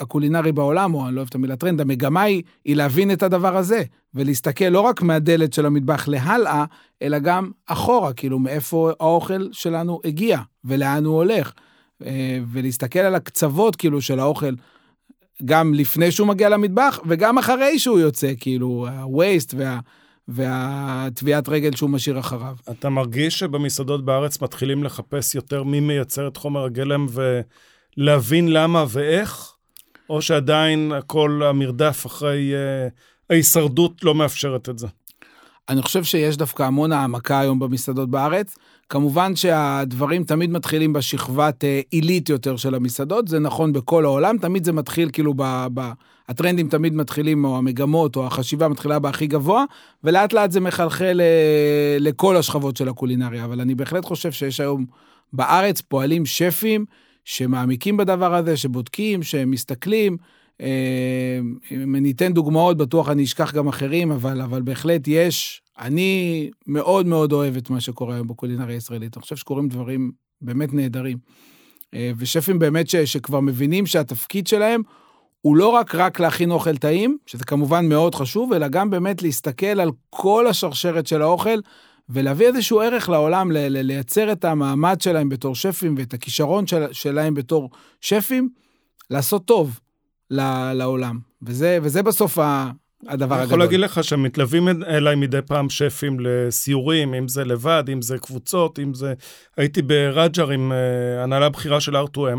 הקולינרי 0.00 0.52
בעולם, 0.52 0.94
או 0.94 1.06
אני 1.06 1.14
לא 1.14 1.20
אוהב 1.20 1.28
את 1.28 1.34
המילה 1.34 1.56
טרנד, 1.56 1.80
המגמה 1.80 2.22
היא, 2.22 2.42
היא 2.64 2.76
להבין 2.76 3.10
את 3.10 3.22
הדבר 3.22 3.56
הזה, 3.56 3.82
ולהסתכל 4.14 4.64
לא 4.64 4.80
רק 4.80 5.02
מהדלת 5.02 5.52
של 5.52 5.66
המטבח 5.66 6.08
להלאה, 6.08 6.64
אלא 7.02 7.18
גם 7.18 7.50
אחורה, 7.66 8.12
כאילו 8.12 8.38
מאיפה 8.38 8.90
האוכל 9.00 9.48
שלנו 9.52 10.00
הגיע, 10.04 10.38
ולאן 10.64 11.04
הוא 11.04 11.16
הולך. 11.16 11.52
אה, 12.06 12.38
ולהסתכל 12.52 12.98
על 12.98 13.14
הקצוות 13.14 13.76
כאילו 13.76 14.00
של 14.00 14.20
האוכל, 14.20 14.54
גם 15.44 15.74
לפני 15.74 16.10
שהוא 16.10 16.28
מגיע 16.28 16.48
למטבח 16.48 17.00
וגם 17.06 17.38
אחרי 17.38 17.78
שהוא 17.78 17.98
יוצא, 17.98 18.32
כאילו 18.40 18.86
ה-waste 18.88 19.54
וה... 19.56 19.80
והטביעת 20.28 21.48
רגל 21.48 21.76
שהוא 21.76 21.90
משאיר 21.90 22.18
אחריו. 22.18 22.56
אתה 22.70 22.88
מרגיש 22.88 23.38
שבמסעדות 23.38 24.04
בארץ 24.04 24.42
מתחילים 24.42 24.84
לחפש 24.84 25.34
יותר 25.34 25.62
מי 25.62 25.80
מייצר 25.80 26.28
את 26.28 26.36
חומר 26.36 26.64
הגלם 26.64 27.06
ולהבין 27.96 28.48
למה 28.48 28.84
ואיך? 28.88 29.55
או 30.10 30.22
שעדיין 30.22 30.92
כל 31.06 31.42
המרדף 31.44 32.06
אחרי 32.06 32.52
uh, 32.52 32.92
ההישרדות 33.30 34.04
לא 34.04 34.14
מאפשרת 34.14 34.68
את 34.68 34.78
זה? 34.78 34.86
אני 35.68 35.82
חושב 35.82 36.04
שיש 36.04 36.36
דווקא 36.36 36.62
המון 36.62 36.92
העמקה 36.92 37.40
היום 37.40 37.58
במסעדות 37.58 38.10
בארץ. 38.10 38.56
כמובן 38.88 39.36
שהדברים 39.36 40.24
תמיד 40.24 40.50
מתחילים 40.50 40.92
בשכבת 40.92 41.64
אה, 41.64 41.80
עילית 41.90 42.28
יותר 42.28 42.56
של 42.56 42.74
המסעדות, 42.74 43.28
זה 43.28 43.38
נכון 43.38 43.72
בכל 43.72 44.04
העולם, 44.04 44.38
תמיד 44.38 44.64
זה 44.64 44.72
מתחיל 44.72 45.10
כאילו 45.12 45.34
ב... 45.36 45.66
ב 45.74 45.92
הטרנדים 46.28 46.68
תמיד 46.68 46.94
מתחילים, 46.94 47.44
או 47.44 47.58
המגמות, 47.58 48.16
או 48.16 48.26
החשיבה 48.26 48.68
מתחילה 48.68 48.98
בהכי 48.98 49.26
גבוה, 49.26 49.64
ולאט 50.04 50.32
לאט 50.32 50.50
זה 50.50 50.60
מחלחל 50.60 51.20
אה, 51.20 51.96
לכל 52.00 52.36
השכבות 52.36 52.76
של 52.76 52.88
הקולינריה. 52.88 53.44
אבל 53.44 53.60
אני 53.60 53.74
בהחלט 53.74 54.04
חושב 54.04 54.32
שיש 54.32 54.60
היום 54.60 54.86
בארץ 55.32 55.80
פועלים 55.80 56.26
שפים 56.26 56.84
שמעמיקים 57.26 57.96
בדבר 57.96 58.34
הזה, 58.34 58.56
שבודקים, 58.56 59.22
שמסתכלים. 59.22 60.16
אה, 60.60 61.38
אם 61.70 61.94
אני 61.94 62.10
אתן 62.10 62.32
דוגמאות, 62.32 62.76
בטוח 62.76 63.08
אני 63.08 63.24
אשכח 63.24 63.54
גם 63.54 63.68
אחרים, 63.68 64.10
אבל, 64.10 64.40
אבל 64.40 64.62
בהחלט 64.62 65.02
יש, 65.06 65.62
אני 65.78 66.50
מאוד 66.66 67.06
מאוד 67.06 67.32
אוהב 67.32 67.56
את 67.56 67.70
מה 67.70 67.80
שקורה 67.80 68.14
היום 68.14 68.26
בקולינריה 68.26 68.74
הישראלית. 68.74 69.16
אני 69.16 69.22
חושב 69.22 69.36
שקורים 69.36 69.68
דברים 69.68 70.12
באמת 70.40 70.74
נהדרים. 70.74 71.18
אה, 71.94 72.10
ושפים 72.18 72.58
באמת 72.58 72.88
ש, 72.88 72.96
שכבר 72.96 73.40
מבינים 73.40 73.86
שהתפקיד 73.86 74.46
שלהם 74.46 74.82
הוא 75.40 75.56
לא 75.56 75.68
רק 75.68 75.94
רק 75.94 76.20
להכין 76.20 76.50
אוכל 76.50 76.76
טעים, 76.76 77.18
שזה 77.26 77.44
כמובן 77.44 77.88
מאוד 77.88 78.14
חשוב, 78.14 78.52
אלא 78.52 78.68
גם 78.68 78.90
באמת 78.90 79.22
להסתכל 79.22 79.80
על 79.80 79.90
כל 80.10 80.46
השרשרת 80.46 81.06
של 81.06 81.22
האוכל, 81.22 81.58
ולהביא 82.08 82.46
איזשהו 82.46 82.80
ערך 82.80 83.08
לעולם, 83.08 83.52
ל- 83.52 83.68
ל- 83.68 83.80
לייצר 83.82 84.32
את 84.32 84.44
המעמד 84.44 85.00
שלהם 85.00 85.28
בתור 85.28 85.54
שפים 85.54 85.94
ואת 85.98 86.14
הכישרון 86.14 86.66
של- 86.66 86.92
שלהם 86.92 87.34
בתור 87.34 87.70
שפים, 88.00 88.48
לעשות 89.10 89.44
טוב. 89.44 89.80
לעולם. 90.30 91.18
וזה, 91.42 91.78
וזה 91.82 92.02
בסוף 92.02 92.38
הדבר 92.38 93.24
הגדול. 93.24 93.34
אני 93.34 93.44
יכול 93.44 93.58
להגיד 93.58 93.80
לך 93.80 94.04
שמתלווים 94.04 94.68
אליי 94.68 95.16
מדי 95.16 95.38
פעם 95.46 95.70
שפים 95.70 96.16
לסיורים, 96.20 97.14
אם 97.14 97.28
זה 97.28 97.44
לבד, 97.44 97.84
אם 97.92 98.02
זה 98.02 98.18
קבוצות, 98.18 98.78
אם 98.78 98.94
זה... 98.94 99.14
הייתי 99.56 99.82
ברג'ר 99.82 100.50
עם 100.50 100.72
uh, 100.72 101.22
הנהלה 101.24 101.48
בכירה 101.48 101.80
של 101.80 101.96
R2M, 101.96 102.38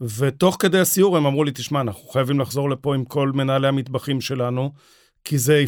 ותוך 0.00 0.56
כדי 0.58 0.78
הסיור 0.78 1.16
הם 1.16 1.26
אמרו 1.26 1.44
לי, 1.44 1.50
תשמע, 1.54 1.80
אנחנו 1.80 2.08
חייבים 2.08 2.40
לחזור 2.40 2.70
לפה 2.70 2.94
עם 2.94 3.04
כל 3.04 3.32
מנהלי 3.34 3.68
המטבחים 3.68 4.20
שלנו, 4.20 4.72
כי 5.24 5.38
זה, 5.38 5.62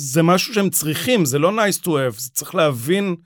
זה 0.00 0.22
משהו 0.22 0.54
שהם 0.54 0.70
צריכים, 0.70 1.24
זה 1.24 1.38
לא 1.38 1.50
nice 1.50 1.82
to 1.82 1.88
have, 1.88 2.18
זה 2.18 2.30
צריך 2.30 2.54
להבין 2.54 3.16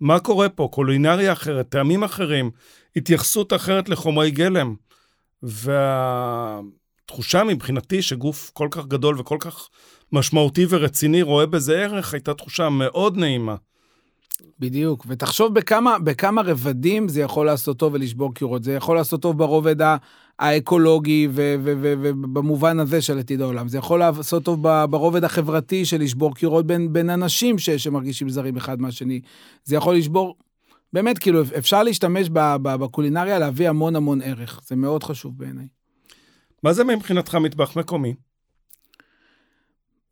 מה 0.00 0.20
קורה 0.20 0.48
פה, 0.48 0.68
קולינריה 0.72 1.32
אחרת, 1.32 1.68
טעמים 1.68 2.04
אחרים, 2.04 2.50
התייחסות 2.96 3.52
אחרת 3.52 3.88
לחומרי 3.88 4.30
גלם. 4.30 4.74
וה... 5.42 6.60
התחושה 7.04 7.44
מבחינתי 7.44 8.02
שגוף 8.02 8.50
כל 8.54 8.68
כך 8.70 8.86
גדול 8.86 9.20
וכל 9.20 9.36
כך 9.40 9.68
משמעותי 10.12 10.66
ורציני 10.68 11.22
רואה 11.22 11.46
בזה 11.46 11.82
ערך, 11.82 12.14
הייתה 12.14 12.34
תחושה 12.34 12.68
מאוד 12.68 13.16
נעימה. 13.16 13.56
בדיוק, 14.58 15.06
ותחשוב 15.08 15.54
בכמה, 15.54 15.98
בכמה 15.98 16.42
רבדים 16.42 17.08
זה 17.08 17.20
יכול 17.20 17.46
לעשות 17.46 17.78
טוב 17.78 17.94
ולשבור 17.94 18.34
קירות. 18.34 18.64
זה 18.64 18.72
יכול 18.72 18.96
לעשות 18.96 19.22
טוב 19.22 19.38
ברובד 19.38 19.76
האקולוגי 20.38 21.28
ובמובן 21.32 22.78
הזה 22.78 23.02
של 23.02 23.18
עתיד 23.18 23.40
העולם. 23.40 23.68
זה 23.68 23.78
יכול 23.78 23.98
לעשות 23.98 24.44
טוב 24.44 24.62
ברובד 24.62 25.24
החברתי 25.24 25.84
של 25.84 26.00
לשבור 26.00 26.34
קירות 26.34 26.66
בין, 26.66 26.92
בין 26.92 27.10
אנשים 27.10 27.58
ש, 27.58 27.70
שמרגישים 27.70 28.28
זרים 28.28 28.56
אחד 28.56 28.80
מהשני. 28.80 29.20
זה 29.64 29.76
יכול 29.76 29.96
לשבור, 29.96 30.36
באמת, 30.92 31.18
כאילו, 31.18 31.42
אפשר 31.58 31.82
להשתמש 31.82 32.28
בקולינריה 32.62 33.38
להביא 33.38 33.68
המון 33.68 33.96
המון 33.96 34.22
ערך. 34.22 34.60
זה 34.66 34.76
מאוד 34.76 35.04
חשוב 35.04 35.38
בעיניי. 35.38 35.66
מה 36.62 36.72
זה 36.72 36.84
מבחינתך 36.84 37.34
מטבח 37.34 37.76
מקומי? 37.76 38.14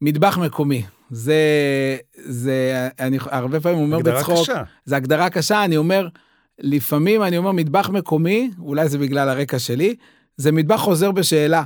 מטבח 0.00 0.38
מקומי. 0.38 0.82
זה, 1.10 1.96
זה, 2.14 2.88
אני 3.00 3.18
הרבה 3.30 3.60
פעמים 3.60 3.78
אומר 3.78 3.96
הגדרה 3.96 4.18
בצחוק, 4.18 4.38
קשה. 4.38 4.62
זה 4.84 4.96
הגדרה 4.96 5.30
קשה, 5.30 5.64
אני 5.64 5.76
אומר, 5.76 6.08
לפעמים 6.58 7.22
אני 7.22 7.38
אומר 7.38 7.52
מטבח 7.52 7.88
מקומי, 7.88 8.50
אולי 8.58 8.88
זה 8.88 8.98
בגלל 8.98 9.28
הרקע 9.28 9.58
שלי, 9.58 9.94
זה 10.36 10.52
מטבח 10.52 10.76
חוזר 10.76 11.10
בשאלה. 11.10 11.62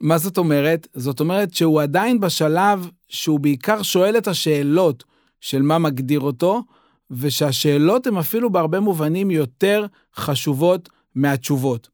מה 0.00 0.18
זאת 0.18 0.38
אומרת? 0.38 0.88
זאת 0.94 1.20
אומרת 1.20 1.54
שהוא 1.54 1.82
עדיין 1.82 2.20
בשלב 2.20 2.90
שהוא 3.08 3.40
בעיקר 3.40 3.82
שואל 3.82 4.18
את 4.18 4.28
השאלות 4.28 5.04
של 5.40 5.62
מה 5.62 5.78
מגדיר 5.78 6.20
אותו, 6.20 6.62
ושהשאלות 7.10 8.06
הן 8.06 8.16
אפילו 8.16 8.52
בהרבה 8.52 8.80
מובנים 8.80 9.30
יותר 9.30 9.86
חשובות 10.16 10.88
מהתשובות. 11.14 11.88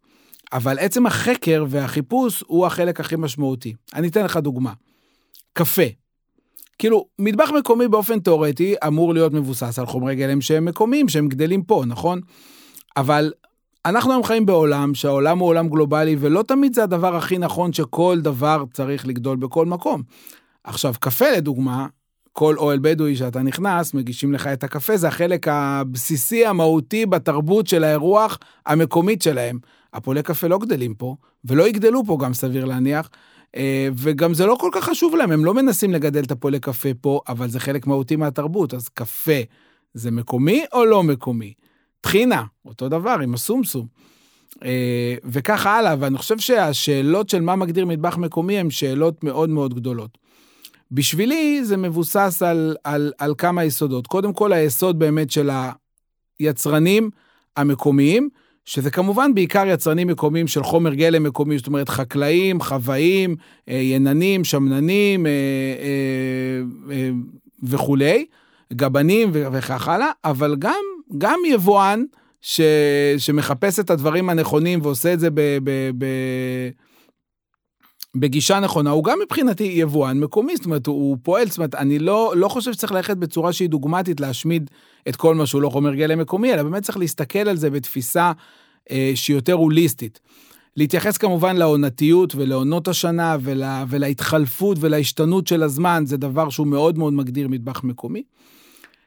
אבל 0.53 0.79
עצם 0.79 1.07
החקר 1.07 1.64
והחיפוש 1.68 2.45
הוא 2.47 2.66
החלק 2.66 3.01
הכי 3.01 3.16
משמעותי. 3.16 3.75
אני 3.95 4.09
אתן 4.09 4.25
לך 4.25 4.37
דוגמה. 4.37 4.72
קפה. 5.53 5.83
כאילו, 6.79 7.07
מטבח 7.18 7.51
מקומי 7.59 7.89
באופן 7.89 8.20
תיאורטי 8.20 8.75
אמור 8.87 9.14
להיות 9.14 9.33
מבוסס 9.33 9.79
על 9.79 9.87
חומרי 9.87 10.16
גלם 10.16 10.41
שהם 10.41 10.64
מקומיים, 10.64 11.09
שהם 11.09 11.29
גדלים 11.29 11.62
פה, 11.62 11.83
נכון? 11.87 12.20
אבל 12.97 13.33
אנחנו 13.87 14.12
היום 14.12 14.25
חיים 14.25 14.47
בעולם 14.47 14.95
שהעולם 14.95 15.39
הוא 15.39 15.49
עולם 15.49 15.68
גלובלי, 15.68 16.16
ולא 16.20 16.43
תמיד 16.43 16.75
זה 16.75 16.83
הדבר 16.83 17.16
הכי 17.16 17.39
נכון 17.39 17.72
שכל 17.72 18.18
דבר 18.22 18.64
צריך 18.72 19.07
לגדול 19.07 19.37
בכל 19.37 19.66
מקום. 19.66 20.03
עכשיו, 20.64 20.95
קפה 21.01 21.31
לדוגמה, 21.37 21.87
כל 22.33 22.57
אוהל 22.59 22.79
בדואי 22.83 23.16
שאתה 23.16 23.43
נכנס, 23.43 23.95
מגישים 23.95 24.33
לך 24.33 24.47
את 24.47 24.64
הקפה, 24.64 24.97
זה 24.97 25.09
החלק 25.09 25.49
הבסיסי, 25.49 26.47
המהותי 26.47 27.07
בתרבות 27.07 27.66
של 27.66 27.85
האירוח 27.85 28.39
המקומית 28.66 29.22
שלהם. 29.22 29.59
הפועלי 29.93 30.22
קפה 30.22 30.47
לא 30.47 30.59
גדלים 30.59 30.95
פה, 30.95 31.16
ולא 31.45 31.68
יגדלו 31.68 32.05
פה 32.07 32.18
גם 32.20 32.35
סביר 32.35 32.64
להניח, 32.64 33.11
וגם 33.96 34.34
זה 34.34 34.46
לא 34.46 34.57
כל 34.61 34.70
כך 34.72 34.84
חשוב 34.84 35.16
להם, 35.16 35.32
הם 35.32 35.44
לא 35.44 35.55
מנסים 35.55 35.92
לגדל 35.92 36.22
את 36.22 36.30
הפועלי 36.30 36.61
קפה 36.61 36.88
פה, 37.00 37.20
אבל 37.28 37.48
זה 37.48 37.61
חלק 37.61 37.86
מהותי 37.86 38.16
מהתרבות, 38.16 38.74
אז 38.74 38.88
קפה 38.88 39.40
זה 39.94 40.11
מקומי 40.11 40.64
או 40.72 40.84
לא 40.84 41.02
מקומי? 41.02 41.52
טחינה, 42.00 42.44
אותו 42.66 42.88
דבר 42.88 43.16
עם 43.22 43.34
הסומסום. 43.34 43.86
אה, 44.64 45.14
וככה 45.24 45.78
הלאה, 45.78 45.94
ואני 45.98 46.18
חושב 46.18 46.38
שהשאלות 46.38 47.28
של 47.28 47.40
מה 47.40 47.57
מגדיר 47.57 47.86
מטבח 47.86 48.16
מקומי 48.16 48.59
הן 48.59 48.70
שאלות 48.70 49.24
מאוד 49.24 49.50
מאוד 49.50 49.74
גדולות. 49.74 50.18
בשבילי 50.90 51.64
זה 51.64 51.76
מבוסס 51.76 52.42
על, 52.42 52.76
על, 52.84 53.12
על 53.18 53.34
כמה 53.38 53.64
יסודות. 53.64 54.07
קודם 54.07 54.32
כל 54.32 54.52
היסוד 54.52 54.98
באמת 54.98 55.30
של 55.30 55.50
היצרנים 56.38 57.11
המקומיים, 57.57 58.28
שזה 58.65 58.91
כמובן 58.91 59.35
בעיקר 59.35 59.65
יצרנים 59.67 60.09
מקומיים 60.09 60.47
של 60.47 60.62
חומר 60.62 60.95
גלם 60.95 61.23
מקומי, 61.23 61.59
זאת 61.59 61.67
אומרת 61.67 61.89
חקלאים, 61.89 62.61
חוואים, 62.61 63.37
אה, 63.69 63.75
יננים, 63.75 64.45
שמננים 64.45 65.27
אה, 65.27 65.33
אה, 66.91 67.11
וכולי, 67.62 68.27
גבנים 68.73 69.31
וכך 69.33 69.89
הלאה, 69.89 70.11
אבל 70.25 70.57
גם, 70.59 70.83
גם 71.19 71.39
יבואן 71.47 72.05
ש, 72.41 72.61
שמחפש 73.19 73.81
את 73.81 73.91
הדברים 73.91 74.31
הנכונים 74.31 74.81
ועושה 74.83 75.12
את 75.12 75.21
זה 75.21 75.31
ב... 75.31 75.41
ב, 75.65 75.91
ב 75.99 76.07
בגישה 78.15 78.61
נכונה, 78.61 78.91
הוא 78.91 79.05
גם 79.05 79.19
מבחינתי 79.25 79.65
יבואן 79.65 80.21
מקומי, 80.21 80.57
זאת 80.57 80.65
אומרת, 80.65 80.87
הוא 80.87 81.17
פועל, 81.23 81.49
זאת 81.49 81.59
אומרת, 81.59 81.75
אני 81.75 81.99
לא, 81.99 82.33
לא 82.37 82.49
חושב 82.49 82.73
שצריך 82.73 82.93
ללכת 82.93 83.17
בצורה 83.17 83.53
שהיא 83.53 83.69
דוגמטית 83.69 84.21
להשמיד 84.21 84.71
את 85.09 85.17
כל 85.17 85.35
מה 85.35 85.47
שהוא 85.47 85.62
לא 85.62 85.69
חומר 85.69 85.95
גלם 85.95 86.19
מקומי, 86.19 86.53
אלא 86.53 86.62
באמת 86.62 86.83
צריך 86.83 86.99
להסתכל 86.99 87.39
על 87.39 87.57
זה 87.57 87.71
בתפיסה 87.71 88.33
אה, 88.91 89.12
שהיא 89.15 89.37
יותר 89.37 89.53
הוליסטית. 89.53 90.21
להתייחס 90.77 91.17
כמובן 91.17 91.57
לעונתיות 91.57 92.35
ולעונות 92.35 92.89
השנה 92.89 93.37
ולה, 93.41 93.85
ולהתחלפות 93.89 94.79
ולהשתנות 94.81 95.47
של 95.47 95.62
הזמן, 95.62 96.03
זה 96.07 96.17
דבר 96.17 96.49
שהוא 96.49 96.67
מאוד 96.67 96.99
מאוד 96.99 97.12
מגדיר 97.12 97.49
מטבח 97.49 97.85
מקומי. 97.85 98.23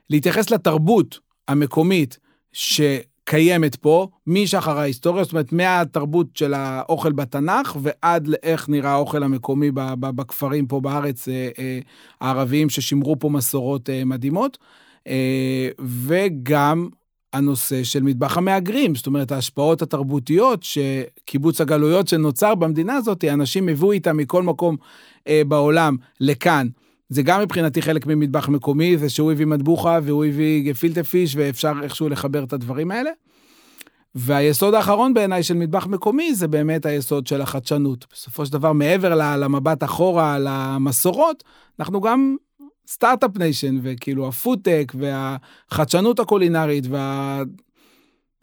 להתייחס 0.10 0.52
לתרבות 0.52 1.20
המקומית, 1.48 2.18
ש... 2.54 2.82
קיימת 3.30 3.76
פה 3.76 4.08
משחר 4.28 4.80
ההיסטוריה, 4.80 5.24
זאת 5.24 5.34
אומרת, 5.34 5.52
מהתרבות 5.52 6.28
של 6.34 6.54
האוכל 6.54 7.12
בתנ"ך 7.12 7.78
ועד 7.82 8.28
לאיך 8.28 8.70
נראה 8.70 8.92
האוכל 8.92 9.24
המקומי 9.24 9.72
בכפרים 10.00 10.68
פה 10.68 10.80
בארץ 10.80 11.28
אה, 11.28 11.50
אה, 11.60 11.80
הערביים 12.22 12.70
ששימרו 12.70 13.20
פה 13.20 13.30
מסורות 13.30 13.90
אה, 13.90 14.06
מדהימות, 14.06 14.58
וגם 15.80 16.90
הנושא 17.34 17.84
של 17.84 18.04
מטבח 18.04 18.38
המהגרים, 18.38 18.96
זאת 18.96 19.08
אומרת, 19.08 19.32
ההשפעות 19.32 19.82
התרבותיות 19.82 20.64
שקיבוץ 20.64 21.62
הגלויות 21.62 22.08
שנוצר 22.08 22.56
במדינה 22.56 22.96
הזאת, 22.96 23.24
אנשים 23.24 23.70
הביאו 23.70 23.92
איתם 23.92 24.18
מכל 24.18 24.44
מקום 24.44 24.78
בעולם 25.48 25.96
לכאן. 26.20 26.68
זה 27.10 27.22
גם 27.22 27.42
מבחינתי 27.42 27.82
חלק 27.82 28.06
ממטבח 28.06 28.50
מקומי, 28.50 28.98
זה 28.98 29.10
שהוא 29.10 29.32
הביא 29.32 29.46
מטבוחה 29.46 30.00
והוא 30.04 30.26
הביא 30.26 30.72
גפילטה 30.72 31.04
פיש, 31.04 31.36
ואפשר 31.36 31.74
איכשהו 31.84 32.10
לחבר 32.10 32.44
את 32.44 32.54
הדברים 32.54 32.92
האלה. 32.92 33.12
והיסוד 34.16 34.74
האחרון 34.74 35.14
בעיניי 35.14 35.44
של 35.44 35.54
מטבח 35.54 35.88
מקומי 35.88 36.36
זה 36.36 36.48
באמת 36.48 36.86
היסוד 36.86 37.28
של 37.28 37.42
החדשנות. 37.42 38.06
בסופו 38.12 38.46
של 38.46 38.54
דבר, 38.54 38.74
מעבר 38.74 39.16
למבט 39.16 39.84
אחורה, 39.84 40.38
למסורות, 40.40 41.44
אנחנו 41.80 42.02
גם 42.02 42.36
start-up 42.88 43.38
nation, 43.38 43.80
וכאילו 43.82 44.28
ה 44.28 44.35
food 44.35 44.64
tech 44.64 44.94
והחדשנות 44.96 46.20
הקולינרית 46.20 46.84
וה... 46.90 47.44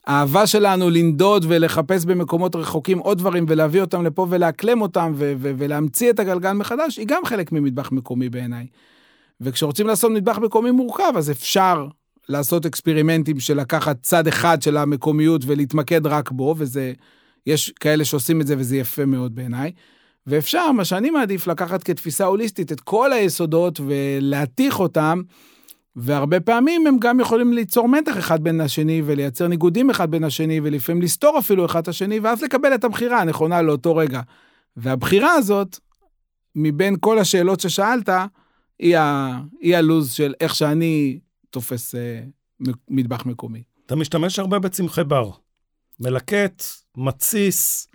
האהבה 0.07 0.46
שלנו 0.46 0.90
לנדוד 0.90 1.44
ולחפש 1.48 2.05
במקומות 2.05 2.57
רחוקים 2.57 2.98
עוד 2.98 3.18
דברים 3.18 3.44
ולהביא 3.48 3.80
אותם 3.80 4.05
לפה 4.05 4.26
ולאקלם 4.30 4.82
אותם 4.82 5.12
ו- 5.16 5.32
ו- 5.38 5.52
ולהמציא 5.59 6.11
את 6.11 6.20
הגלגל 6.20 6.52
מחדש, 6.52 6.96
היא 6.96 7.07
גם 7.07 7.22
חלק 7.24 7.52
ממטבח 7.52 7.92
מקומי 7.92 8.28
בעיניי. 8.28 8.66
וכשרוצים 9.40 9.86
לעשות 9.86 10.12
מטבח 10.12 10.38
מקומי 10.38 10.70
מורכב, 10.70 11.12
אז 11.16 11.30
אפשר 11.30 11.86
לעשות 12.28 12.66
אקספרימנטים 12.66 13.40
של 13.40 13.61
לקחת 13.61 13.96
צד 14.02 14.26
אחד 14.26 14.62
של 14.62 14.76
המקומיות 14.76 15.42
ולהתמקד 15.46 16.07
רק 16.07 16.30
בו, 16.30 16.55
וזה, 16.59 16.92
יש 17.46 17.70
כאלה 17.80 18.05
שעושים 18.05 18.40
את 18.40 18.46
זה 18.46 18.55
וזה 18.59 18.76
יפה 18.76 19.05
מאוד 19.05 19.34
בעיניי. 19.34 19.72
ואפשר, 20.26 20.72
מה 20.72 20.84
שאני 20.84 21.11
מעדיף, 21.11 21.46
לקחת 21.46 21.82
כתפיסה 21.82 22.24
הוליסטית 22.24 22.72
את 22.72 22.80
כל 22.80 23.12
היסודות 23.12 23.80
ולהתיך 23.86 24.80
אותם 24.80 25.22
והרבה 25.97 26.40
פעמים 26.40 26.86
הם 26.86 26.99
גם 26.99 27.20
יכולים 27.20 27.53
ליצור 27.53 27.88
מתח 27.88 28.18
אחד 28.18 28.45
בין 28.45 28.61
השני 28.61 29.03
ולייצר 29.07 29.49
ניגודים 29.49 29.90
אחד 29.90 30.11
בין 30.11 30.24
השני 30.24 30.61
ולפעמים 30.62 31.03
לסתור 31.03 31.38
אפילו 31.38 31.66
אחד 31.66 31.82
את 31.82 31.88
השני 31.88 32.18
ואז 32.18 32.42
לקבל 32.42 32.74
את 32.74 32.84
הבחירה 32.84 33.20
הנכונה 33.20 33.62
לאותו 33.62 33.97
רגע. 33.97 34.20
והבחירה 34.76 35.32
הזאת, 35.32 35.78
מבין 36.55 36.97
כל 37.01 37.18
השאלות 37.18 37.61
ששאלת, 37.61 38.09
היא, 38.78 38.97
ה... 38.99 39.38
היא 39.61 39.76
הלוז 39.76 40.12
של 40.12 40.34
איך 40.40 40.55
שאני 40.55 41.18
תופס 41.51 41.95
אה, 41.95 42.20
מטבח 42.88 43.26
מקומי. 43.26 43.62
אתה 43.86 43.97
משתמש 43.97 44.38
הרבה 44.38 44.59
בצמחי 44.59 45.05
בר. 45.05 45.30
מלקט, 46.01 46.62
מתסיס, 46.97 47.88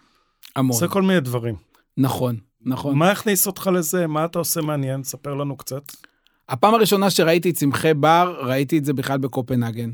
המון. 0.55 0.71
עושה 0.73 0.87
כל 0.87 1.01
מיני 1.01 1.19
דברים. 1.19 1.55
נכון, 1.97 2.37
נכון. 2.61 2.97
מה 2.97 3.11
הכניס 3.11 3.47
אותך 3.47 3.69
לזה? 3.73 4.07
מה 4.07 4.25
אתה 4.25 4.39
עושה 4.39 4.61
מעניין? 4.61 5.03
ספר 5.03 5.33
לנו 5.33 5.57
קצת. 5.57 5.83
הפעם 6.49 6.73
הראשונה 6.73 7.09
שראיתי 7.09 7.51
צמחי 7.51 7.93
בר, 7.93 8.35
ראיתי 8.41 8.77
את 8.77 8.85
זה 8.85 8.93
בכלל 8.93 9.17
בקופנהגן. 9.17 9.89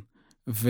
ו... 0.48 0.70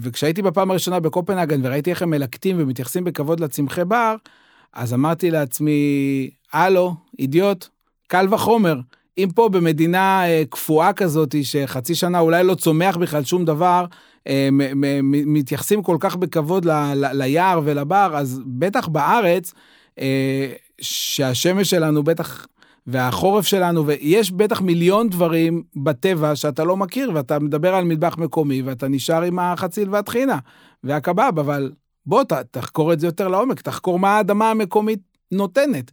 וכשהייתי 0.00 0.42
בפעם 0.42 0.70
הראשונה 0.70 1.00
בקופנהגן 1.00 1.66
וראיתי 1.66 1.90
איך 1.90 2.02
הם 2.02 2.10
מלקטים 2.10 2.56
ומתייחסים 2.58 3.04
בכבוד 3.04 3.40
לצמחי 3.40 3.84
בר, 3.84 4.14
אז 4.72 4.94
אמרתי 4.94 5.30
לעצמי, 5.30 6.30
הלו, 6.52 6.94
אידיוט, 7.18 7.68
קל 8.06 8.34
וחומר. 8.34 8.80
אם 9.18 9.28
פה 9.34 9.48
במדינה 9.48 10.28
אה, 10.28 10.42
קפואה 10.50 10.92
כזאת, 10.92 11.34
שחצי 11.42 11.94
שנה 11.94 12.18
אולי 12.18 12.44
לא 12.44 12.54
צומח 12.54 12.96
בכלל 12.96 13.24
שום 13.24 13.44
דבר, 13.44 13.84
אה, 14.28 14.48
מתייחסים 15.02 15.82
כל 15.82 15.96
כך 16.00 16.16
בכבוד 16.16 16.64
ל, 16.64 16.70
ל, 16.94 17.06
ליער 17.12 17.60
ולבר, 17.64 18.10
אז 18.14 18.40
בטח 18.46 18.88
בארץ, 18.88 19.54
אה, 19.98 20.52
שהשמש 20.80 21.70
שלנו 21.70 22.02
בטח 22.02 22.46
והחורף 22.86 23.46
שלנו, 23.46 23.86
ויש 23.86 24.32
בטח 24.32 24.60
מיליון 24.60 25.08
דברים 25.08 25.62
בטבע 25.76 26.36
שאתה 26.36 26.64
לא 26.64 26.76
מכיר, 26.76 27.10
ואתה 27.14 27.38
מדבר 27.38 27.74
על 27.74 27.84
מטבח 27.84 28.18
מקומי, 28.18 28.62
ואתה 28.62 28.88
נשאר 28.88 29.22
עם 29.22 29.38
החציל 29.38 29.90
והטחינה 29.90 30.38
והקבב, 30.84 31.38
אבל 31.38 31.72
בוא, 32.06 32.24
ת, 32.24 32.32
תחקור 32.32 32.92
את 32.92 33.00
זה 33.00 33.06
יותר 33.06 33.28
לעומק, 33.28 33.60
תחקור 33.60 33.98
מה 33.98 34.16
האדמה 34.16 34.50
המקומית 34.50 35.00
נותנת. 35.32 35.90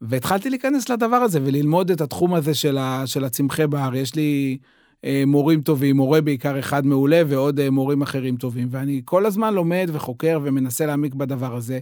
והתחלתי 0.00 0.50
להיכנס 0.50 0.88
לדבר 0.88 1.16
הזה 1.16 1.40
וללמוד 1.44 1.90
את 1.90 2.00
התחום 2.00 2.34
הזה 2.34 2.54
של, 2.54 2.78
ה, 2.78 3.02
של 3.06 3.24
הצמחי 3.24 3.66
בר. 3.66 3.94
יש 3.94 4.14
לי 4.14 4.58
אה, 5.04 5.22
מורים 5.26 5.62
טובים, 5.62 5.96
מורה 5.96 6.20
בעיקר 6.20 6.58
אחד 6.58 6.86
מעולה, 6.86 7.22
ועוד 7.26 7.60
אה, 7.60 7.70
מורים 7.70 8.02
אחרים 8.02 8.36
טובים, 8.36 8.68
ואני 8.70 9.02
כל 9.04 9.26
הזמן 9.26 9.54
לומד 9.54 9.90
וחוקר 9.92 10.40
ומנסה 10.42 10.86
להעמיק 10.86 11.14
בדבר 11.14 11.56
הזה. 11.56 11.78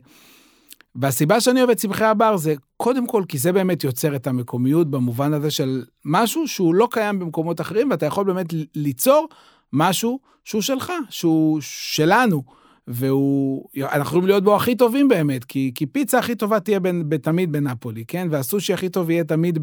והסיבה 0.94 1.40
שאני 1.40 1.60
אוהב 1.60 1.70
את 1.70 1.76
צמחי 1.76 2.04
הבר 2.04 2.36
זה 2.36 2.54
קודם 2.76 3.06
כל 3.06 3.24
כי 3.28 3.38
זה 3.38 3.52
באמת 3.52 3.84
יוצר 3.84 4.16
את 4.16 4.26
המקומיות 4.26 4.90
במובן 4.90 5.32
הזה 5.32 5.50
של 5.50 5.84
משהו 6.04 6.48
שהוא 6.48 6.74
לא 6.74 6.88
קיים 6.90 7.18
במקומות 7.18 7.60
אחרים 7.60 7.90
ואתה 7.90 8.06
יכול 8.06 8.24
באמת 8.24 8.46
ליצור 8.74 9.28
משהו 9.72 10.18
שהוא 10.44 10.62
שלך, 10.62 10.92
שהוא 11.10 11.58
שלנו. 11.60 12.42
והוא, 12.86 13.68
אנחנו 13.82 14.00
יכולים 14.00 14.26
להיות 14.26 14.44
בו 14.44 14.56
הכי 14.56 14.74
טובים 14.74 15.08
באמת, 15.08 15.44
כי, 15.44 15.72
כי 15.74 15.86
פיצה 15.86 16.18
הכי 16.18 16.34
טובה 16.34 16.60
תהיה 16.60 16.80
בין, 16.80 17.08
תמיד 17.22 17.52
בנפולי, 17.52 18.04
כן? 18.08 18.28
והסושי 18.30 18.72
הכי 18.72 18.88
טוב 18.88 19.10
יהיה 19.10 19.24
תמיד 19.24 19.58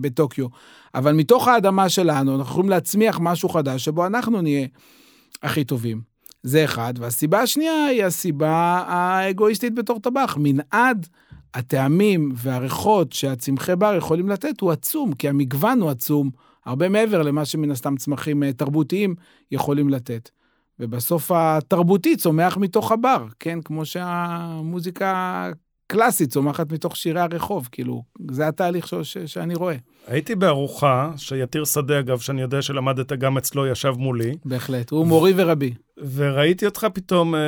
בטוקיו. 0.00 0.46
אבל 0.94 1.12
מתוך 1.12 1.48
האדמה 1.48 1.88
שלנו, 1.88 2.36
אנחנו 2.36 2.50
יכולים 2.52 2.70
להצמיח 2.70 3.18
משהו 3.20 3.48
חדש 3.48 3.84
שבו 3.84 4.06
אנחנו 4.06 4.42
נהיה 4.42 4.66
הכי 5.42 5.64
טובים. 5.64 6.11
זה 6.42 6.64
אחד. 6.64 6.94
והסיבה 6.96 7.40
השנייה 7.40 7.84
היא 7.84 8.04
הסיבה 8.04 8.84
האגואיסטית 8.86 9.74
בתור 9.74 10.00
טבח. 10.00 10.36
מנעד 10.40 11.06
הטעמים 11.54 12.32
והריחות 12.36 13.12
שהצמחי 13.12 13.76
בר 13.76 13.94
יכולים 13.94 14.28
לתת 14.28 14.60
הוא 14.60 14.72
עצום, 14.72 15.12
כי 15.12 15.28
המגוון 15.28 15.80
הוא 15.80 15.90
עצום 15.90 16.30
הרבה 16.64 16.88
מעבר 16.88 17.22
למה 17.22 17.44
שמן 17.44 17.70
הסתם 17.70 17.96
צמחים 17.96 18.42
אה, 18.42 18.52
תרבותיים 18.52 19.14
יכולים 19.50 19.88
לתת. 19.88 20.30
ובסוף 20.80 21.30
התרבותי 21.34 22.16
צומח 22.16 22.56
מתוך 22.56 22.92
הבר, 22.92 23.26
כן? 23.38 23.58
כמו 23.64 23.84
שהמוזיקה 23.86 25.50
הקלאסית 25.92 26.30
צומחת 26.30 26.72
מתוך 26.72 26.96
שירי 26.96 27.20
הרחוב, 27.20 27.68
כאילו, 27.72 28.02
זה 28.30 28.48
התהליך 28.48 28.88
ש- 28.88 28.94
ש- 29.02 29.18
שאני 29.18 29.54
רואה. 29.54 29.76
הייתי 30.06 30.34
בארוחה, 30.34 31.10
שיתיר 31.16 31.64
שדה, 31.64 31.98
אגב, 31.98 32.18
שאני 32.18 32.42
יודע 32.42 32.62
שלמדת 32.62 33.12
גם 33.12 33.38
אצלו, 33.38 33.66
ישב 33.66 33.94
מולי, 33.98 34.34
בהחלט. 34.44 34.90
הוא 34.90 35.06
מורי 35.06 35.32
ורבי. 35.36 35.74
וראיתי 36.14 36.66
אותך 36.66 36.86
פתאום 36.94 37.34
אה, 37.34 37.40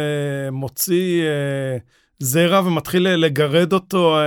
מוציא 0.53 1.23
אה, 1.23 1.77
זרע 2.19 2.61
ומתחיל 2.67 3.09
לגרד 3.09 3.73
אותו, 3.73 4.17
אה, 4.19 4.25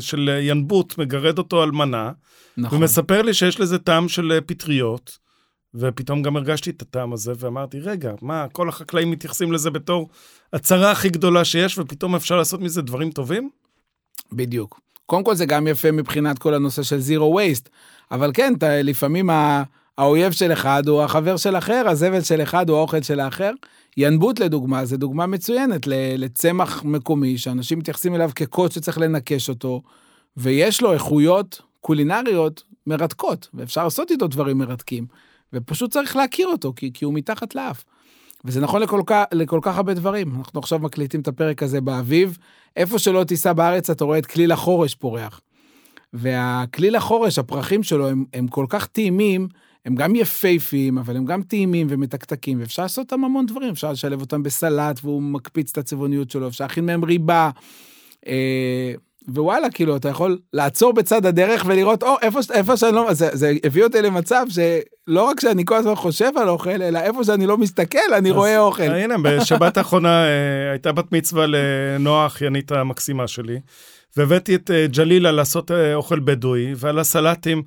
של 0.00 0.30
ינבוט, 0.42 0.98
מגרד 0.98 1.38
אותו 1.38 1.62
על 1.62 1.70
מנה, 1.70 2.10
נכון. 2.56 2.78
ומספר 2.78 3.22
לי 3.22 3.34
שיש 3.34 3.60
לזה 3.60 3.78
טעם 3.78 4.08
של 4.08 4.32
אה, 4.32 4.40
פטריות, 4.40 5.18
ופתאום 5.74 6.22
גם 6.22 6.36
הרגשתי 6.36 6.70
את 6.70 6.82
הטעם 6.82 7.12
הזה, 7.12 7.32
ואמרתי, 7.38 7.80
רגע, 7.80 8.12
מה, 8.22 8.46
כל 8.52 8.68
החקלאים 8.68 9.10
מתייחסים 9.10 9.52
לזה 9.52 9.70
בתור 9.70 10.08
הצרה 10.52 10.90
הכי 10.90 11.08
גדולה 11.08 11.44
שיש, 11.44 11.78
ופתאום 11.78 12.14
אפשר 12.14 12.36
לעשות 12.36 12.60
מזה 12.60 12.82
דברים 12.82 13.10
טובים? 13.10 13.50
בדיוק. 14.32 14.80
קודם 15.06 15.24
כל 15.24 15.34
זה 15.34 15.46
גם 15.46 15.66
יפה 15.66 15.90
מבחינת 15.90 16.38
כל 16.38 16.54
הנושא 16.54 16.82
של 16.82 16.98
זירו 16.98 17.34
וייסט, 17.34 17.68
אבל 18.10 18.30
כן, 18.34 18.54
אתה, 18.58 18.82
לפעמים 18.82 19.30
ה- 19.30 19.62
האויב 19.98 20.32
של 20.32 20.52
אחד 20.52 20.88
הוא 20.88 21.02
החבר 21.02 21.36
של 21.36 21.56
אחר, 21.56 21.84
הזבל 21.88 22.20
של 22.20 22.42
אחד 22.42 22.68
הוא 22.68 22.78
האוכל 22.78 23.02
של 23.02 23.20
האחר. 23.20 23.50
ינבוט 23.96 24.40
לדוגמה, 24.40 24.84
זה 24.84 24.96
דוגמה 24.96 25.26
מצוינת 25.26 25.86
לצמח 26.18 26.84
מקומי, 26.84 27.38
שאנשים 27.38 27.78
מתייחסים 27.78 28.14
אליו 28.14 28.30
כקוד 28.34 28.72
שצריך 28.72 28.98
לנקש 28.98 29.48
אותו, 29.48 29.82
ויש 30.36 30.82
לו 30.82 30.92
איכויות 30.92 31.62
קולינריות 31.80 32.62
מרתקות, 32.86 33.48
ואפשר 33.54 33.84
לעשות 33.84 34.10
איתו 34.10 34.26
דברים 34.26 34.58
מרתקים, 34.58 35.06
ופשוט 35.54 35.90
צריך 35.90 36.16
להכיר 36.16 36.48
אותו, 36.48 36.72
כי, 36.76 36.90
כי 36.94 37.04
הוא 37.04 37.14
מתחת 37.14 37.54
לאף. 37.54 37.84
וזה 38.44 38.60
נכון 38.60 38.82
לכל 38.82 39.00
לכל 39.32 39.58
כך 39.62 39.76
הרבה 39.76 39.94
דברים. 39.94 40.34
אנחנו 40.38 40.60
עכשיו 40.60 40.78
מקליטים 40.78 41.20
את 41.20 41.28
הפרק 41.28 41.62
הזה 41.62 41.80
באביב, 41.80 42.38
איפה 42.76 42.98
שלא 42.98 43.24
תיסע 43.24 43.52
בארץ 43.52 43.90
אתה 43.90 44.04
רואה 44.04 44.18
את 44.18 44.26
כליל 44.26 44.52
החורש 44.52 44.94
פורח. 44.94 45.40
והכליל 46.12 46.96
החורש, 46.96 47.38
הפרחים 47.38 47.82
שלו 47.82 48.08
הם, 48.08 48.24
הם 48.34 48.48
כל 48.48 48.66
כך 48.68 48.86
טעימים, 48.86 49.48
הם 49.84 49.94
גם 49.94 50.14
יפייפיים, 50.14 50.98
אבל 50.98 51.16
הם 51.16 51.24
גם 51.24 51.42
טעימים 51.42 51.86
ומתקתקים, 51.90 52.60
ואפשר 52.60 52.82
לעשות 52.82 53.12
אותם 53.12 53.24
המון 53.24 53.46
דברים, 53.46 53.70
אפשר 53.70 53.92
לשלב 53.92 54.20
אותם 54.20 54.42
בסלט 54.42 55.00
והוא 55.02 55.22
מקפיץ 55.22 55.70
את 55.70 55.78
הצבעוניות 55.78 56.30
שלו, 56.30 56.48
אפשר 56.48 56.64
להכין 56.64 56.86
מהם 56.86 57.04
ריבה. 57.04 57.50
אה, 58.26 58.92
ווואלה, 59.28 59.70
כאילו, 59.70 59.96
אתה 59.96 60.08
יכול 60.08 60.38
לעצור 60.52 60.92
בצד 60.92 61.26
הדרך 61.26 61.64
ולראות, 61.66 62.02
או, 62.02 62.14
איפה, 62.22 62.38
איפה 62.52 62.76
שאני 62.76 62.94
לא, 62.96 63.14
זה, 63.14 63.28
זה 63.32 63.52
הביא 63.64 63.84
אותי 63.84 64.02
למצב 64.02 64.46
שלא 64.48 65.22
רק 65.22 65.40
שאני 65.40 65.64
כל 65.64 65.74
הזמן 65.76 65.94
חושב 65.94 66.30
על 66.36 66.48
אוכל, 66.48 66.70
אלא 66.82 66.98
איפה 66.98 67.24
שאני 67.24 67.46
לא 67.46 67.58
מסתכל, 67.58 67.98
אני 68.18 68.30
אז- 68.30 68.36
רואה 68.36 68.58
אוכל. 68.58 68.82
אה, 68.82 69.04
הנה, 69.04 69.14
בשבת 69.22 69.76
האחרונה 69.76 70.24
אה, 70.24 70.70
הייתה 70.70 70.92
בת 70.92 71.12
מצווה 71.12 71.46
לנועה 71.48 72.22
האחיינית 72.22 72.72
המקסימה 72.72 73.28
שלי, 73.28 73.60
והבאתי 74.16 74.54
את 74.54 74.70
אה, 74.70 74.86
ג'לילה 74.86 75.32
לעשות 75.32 75.70
אוכל 75.94 76.20
בדואי, 76.20 76.72
ועל 76.76 76.98
הסלטים 76.98 77.62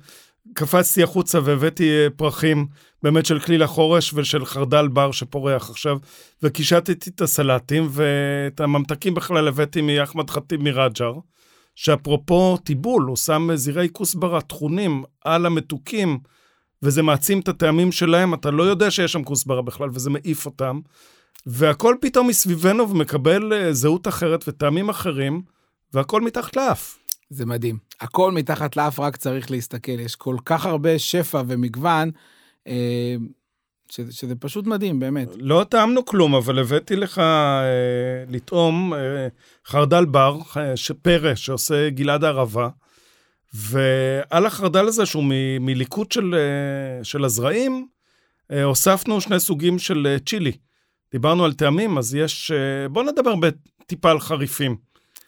קפצתי 0.54 1.02
החוצה 1.02 1.38
והבאתי 1.44 1.90
פרחים 2.16 2.66
באמת 3.02 3.26
של 3.26 3.38
כליל 3.38 3.62
החורש 3.62 4.12
ושל 4.14 4.44
חרדל 4.44 4.88
בר 4.88 5.12
שפורח 5.12 5.70
עכשיו, 5.70 5.96
וקישטתי 6.42 7.10
את 7.10 7.20
הסלטים, 7.20 7.88
ואת 7.90 8.60
הממתקים 8.60 9.14
בכלל 9.14 9.48
הבאתי 9.48 9.80
מאחמד 9.80 10.30
ח'טיב 10.30 10.62
מרג'ר, 10.62 11.12
שאפרופו 11.78 12.56
טיבול, 12.56 13.02
הוא 13.02 13.16
שם 13.16 13.48
זירי 13.54 13.88
כוסברה 13.92 14.40
טחונים 14.40 15.04
על 15.24 15.46
המתוקים, 15.46 16.18
וזה 16.82 17.02
מעצים 17.02 17.40
את 17.40 17.48
הטעמים 17.48 17.92
שלהם, 17.92 18.34
אתה 18.34 18.50
לא 18.50 18.62
יודע 18.62 18.90
שיש 18.90 19.12
שם 19.12 19.24
כוסברה 19.24 19.62
בכלל, 19.62 19.88
וזה 19.92 20.10
מעיף 20.10 20.46
אותם. 20.46 20.80
והכל 21.46 21.96
פתאום 22.00 22.26
מסביבנו 22.28 22.90
ומקבל 22.90 23.52
אה, 23.52 23.72
זהות 23.72 24.08
אחרת 24.08 24.48
וטעמים 24.48 24.88
אחרים, 24.88 25.42
והכל 25.94 26.20
מתחת 26.20 26.56
לאף. 26.56 26.98
זה 27.30 27.46
מדהים. 27.46 27.78
הכל 28.00 28.32
מתחת 28.32 28.76
לאף, 28.76 29.00
רק 29.00 29.16
צריך 29.16 29.50
להסתכל. 29.50 30.00
יש 30.00 30.16
כל 30.16 30.36
כך 30.44 30.66
הרבה 30.66 30.98
שפע 30.98 31.42
ומגוון, 31.46 32.10
אה, 32.68 33.16
שזה, 33.90 34.12
שזה 34.12 34.34
פשוט 34.34 34.66
מדהים, 34.66 35.00
באמת. 35.00 35.28
לא 35.40 35.64
טעמנו 35.70 36.04
כלום, 36.04 36.34
אבל 36.34 36.58
הבאתי 36.58 36.96
לך 36.96 37.18
אה, 37.18 37.62
לטעום 38.30 38.94
אה, 38.94 38.98
חרדל 39.66 40.04
בר, 40.04 40.38
אה, 40.56 40.72
פרא 41.02 41.34
שעושה 41.34 41.90
גלעד 41.90 42.24
הערבה, 42.24 42.68
ועל 43.54 44.46
החרדל 44.46 44.86
הזה, 44.86 45.06
שהוא 45.06 45.24
מ- 45.24 45.66
מליקוט 45.66 46.12
של, 46.12 46.34
אה, 46.34 47.04
של 47.04 47.24
הזרעים, 47.24 47.86
אה, 48.52 48.62
הוספנו 48.62 49.20
שני 49.20 49.40
סוגים 49.40 49.78
של 49.78 50.06
אה, 50.06 50.16
צ'ילי. 50.26 50.52
דיברנו 51.12 51.44
על 51.44 51.52
טעמים, 51.52 51.98
אז 51.98 52.14
יש... 52.14 52.50
אה, 52.50 52.88
בוא 52.88 53.02
נדבר 53.02 53.34
טיפה 53.86 54.10
על 54.10 54.20
חריפים. 54.20 54.76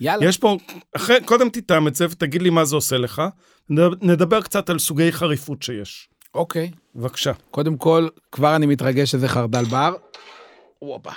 יאללה. 0.01 0.27
יש 0.27 0.39
פה, 0.39 0.57
אחרי, 0.97 1.17
קודם 1.25 1.49
תטעם 1.49 1.89
את 1.89 1.95
זה 1.95 2.07
ותגיד 2.11 2.43
לי 2.43 2.51
מה 2.51 2.65
זה 2.65 2.77
עושה 2.77 2.99
לך. 2.99 3.23
נד- 3.71 4.03
נדבר 4.05 4.41
קצת 4.43 4.71
על 4.71 4.79
סוגי 4.79 5.13
חריפות 5.13 5.63
שיש. 5.63 6.09
אוקיי. 6.35 6.71
בבקשה. 6.95 7.33
קודם 7.51 7.77
כל, 7.77 8.09
כבר 8.33 8.57
אני 8.57 8.67
מתרגש 8.67 9.11
שזה 9.11 9.29
חרדל 9.29 9.65
בר. 9.65 9.95
הופה. 10.79 11.11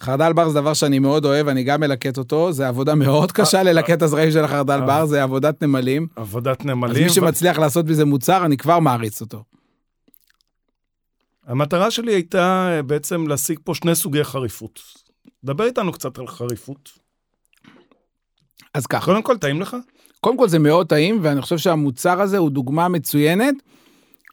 חרדל 0.00 0.32
בר 0.32 0.48
זה 0.48 0.60
דבר 0.60 0.74
שאני 0.74 0.98
מאוד 0.98 1.24
אוהב, 1.24 1.48
אני 1.48 1.64
גם 1.64 1.80
מלקט 1.80 2.18
אותו, 2.18 2.52
זה 2.52 2.68
עבודה 2.68 2.94
מאוד 2.94 3.32
קשה 3.32 3.62
ללקט 3.62 3.90
את 3.90 4.02
הזרעים 4.02 4.30
של 4.30 4.44
החרדל 4.44 4.80
אה. 4.80 4.86
בר, 4.86 5.06
זה 5.06 5.22
עבודת 5.22 5.62
נמלים. 5.62 6.06
עבודת 6.16 6.60
אז 6.60 6.66
נמלים. 6.66 7.02
מי 7.02 7.10
שמצליח 7.10 7.58
לעשות 7.58 7.86
מזה 7.86 8.04
מוצר, 8.04 8.44
אני 8.44 8.56
כבר 8.56 8.78
מעריץ 8.78 9.20
אותו. 9.20 9.44
המטרה 11.46 11.90
שלי 11.90 12.14
הייתה 12.14 12.68
אה, 12.70 12.82
בעצם 12.82 13.26
להשיג 13.26 13.58
פה 13.64 13.74
שני 13.74 13.94
סוגי 13.94 14.24
חריפות. 14.24 14.80
דבר 15.44 15.64
איתנו 15.64 15.92
קצת 15.92 16.18
על 16.18 16.26
חריפות. 16.26 17.03
אז 18.74 18.86
ככה. 18.86 19.04
קודם 19.04 19.22
כל, 19.22 19.38
טעים 19.38 19.60
לך? 19.60 19.76
קודם 20.20 20.38
כל 20.38 20.48
זה 20.48 20.58
מאוד 20.58 20.86
טעים, 20.86 21.18
ואני 21.22 21.42
חושב 21.42 21.58
שהמוצר 21.58 22.20
הזה 22.20 22.38
הוא 22.38 22.50
דוגמה 22.50 22.88
מצוינת 22.88 23.54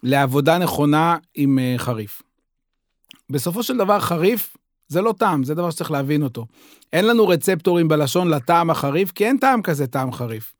לעבודה 0.03 0.57
נכונה 0.57 1.17
עם 1.35 1.59
אה, 1.59 1.75
חריף. 1.77 2.21
בסופו 3.29 3.63
של 3.63 3.77
דבר 3.77 3.99
חריף 3.99 4.57
זה 4.87 5.01
לא 5.01 5.13
טעם, 5.17 5.43
זה 5.43 5.55
דבר 5.55 5.69
שצריך 5.69 5.91
להבין 5.91 6.23
אותו. 6.23 6.45
אין 6.93 7.07
לנו 7.07 7.27
רצפטורים 7.27 7.87
בלשון 7.87 8.27
לטעם 8.27 8.69
החריף, 8.69 9.11
כי 9.11 9.25
אין 9.25 9.37
טעם 9.37 9.61
כזה 9.61 9.87
טעם 9.87 10.11
חריף. 10.11 10.53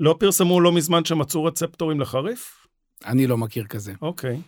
לא 0.00 0.16
פרסמו 0.18 0.60
לא 0.60 0.72
מזמן 0.72 1.04
שמצאו 1.04 1.44
רצפטורים 1.44 2.00
לחריף? 2.00 2.66
אני 3.06 3.26
לא 3.26 3.36
מכיר 3.36 3.64
כזה. 3.64 3.92
אוקיי. 4.02 4.40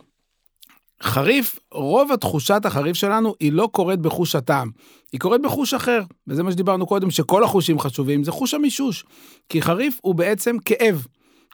חריף, 1.01 1.59
רוב 1.71 2.11
התחושת 2.11 2.61
החריף 2.65 2.97
שלנו 2.97 3.35
היא 3.39 3.51
לא 3.51 3.69
קורית 3.71 3.99
בחוש 3.99 4.35
הטעם, 4.35 4.69
היא 5.11 5.19
קורית 5.19 5.41
בחוש 5.41 5.73
אחר, 5.73 6.01
וזה 6.27 6.43
מה 6.43 6.51
שדיברנו 6.51 6.85
קודם, 6.85 7.11
שכל 7.11 7.43
החושים 7.43 7.79
חשובים, 7.79 8.23
זה 8.23 8.31
חוש 8.31 8.53
המישוש. 8.53 9.05
כי 9.49 9.61
חריף 9.61 9.99
הוא 10.01 10.15
בעצם 10.15 10.55
כאב. 10.65 11.05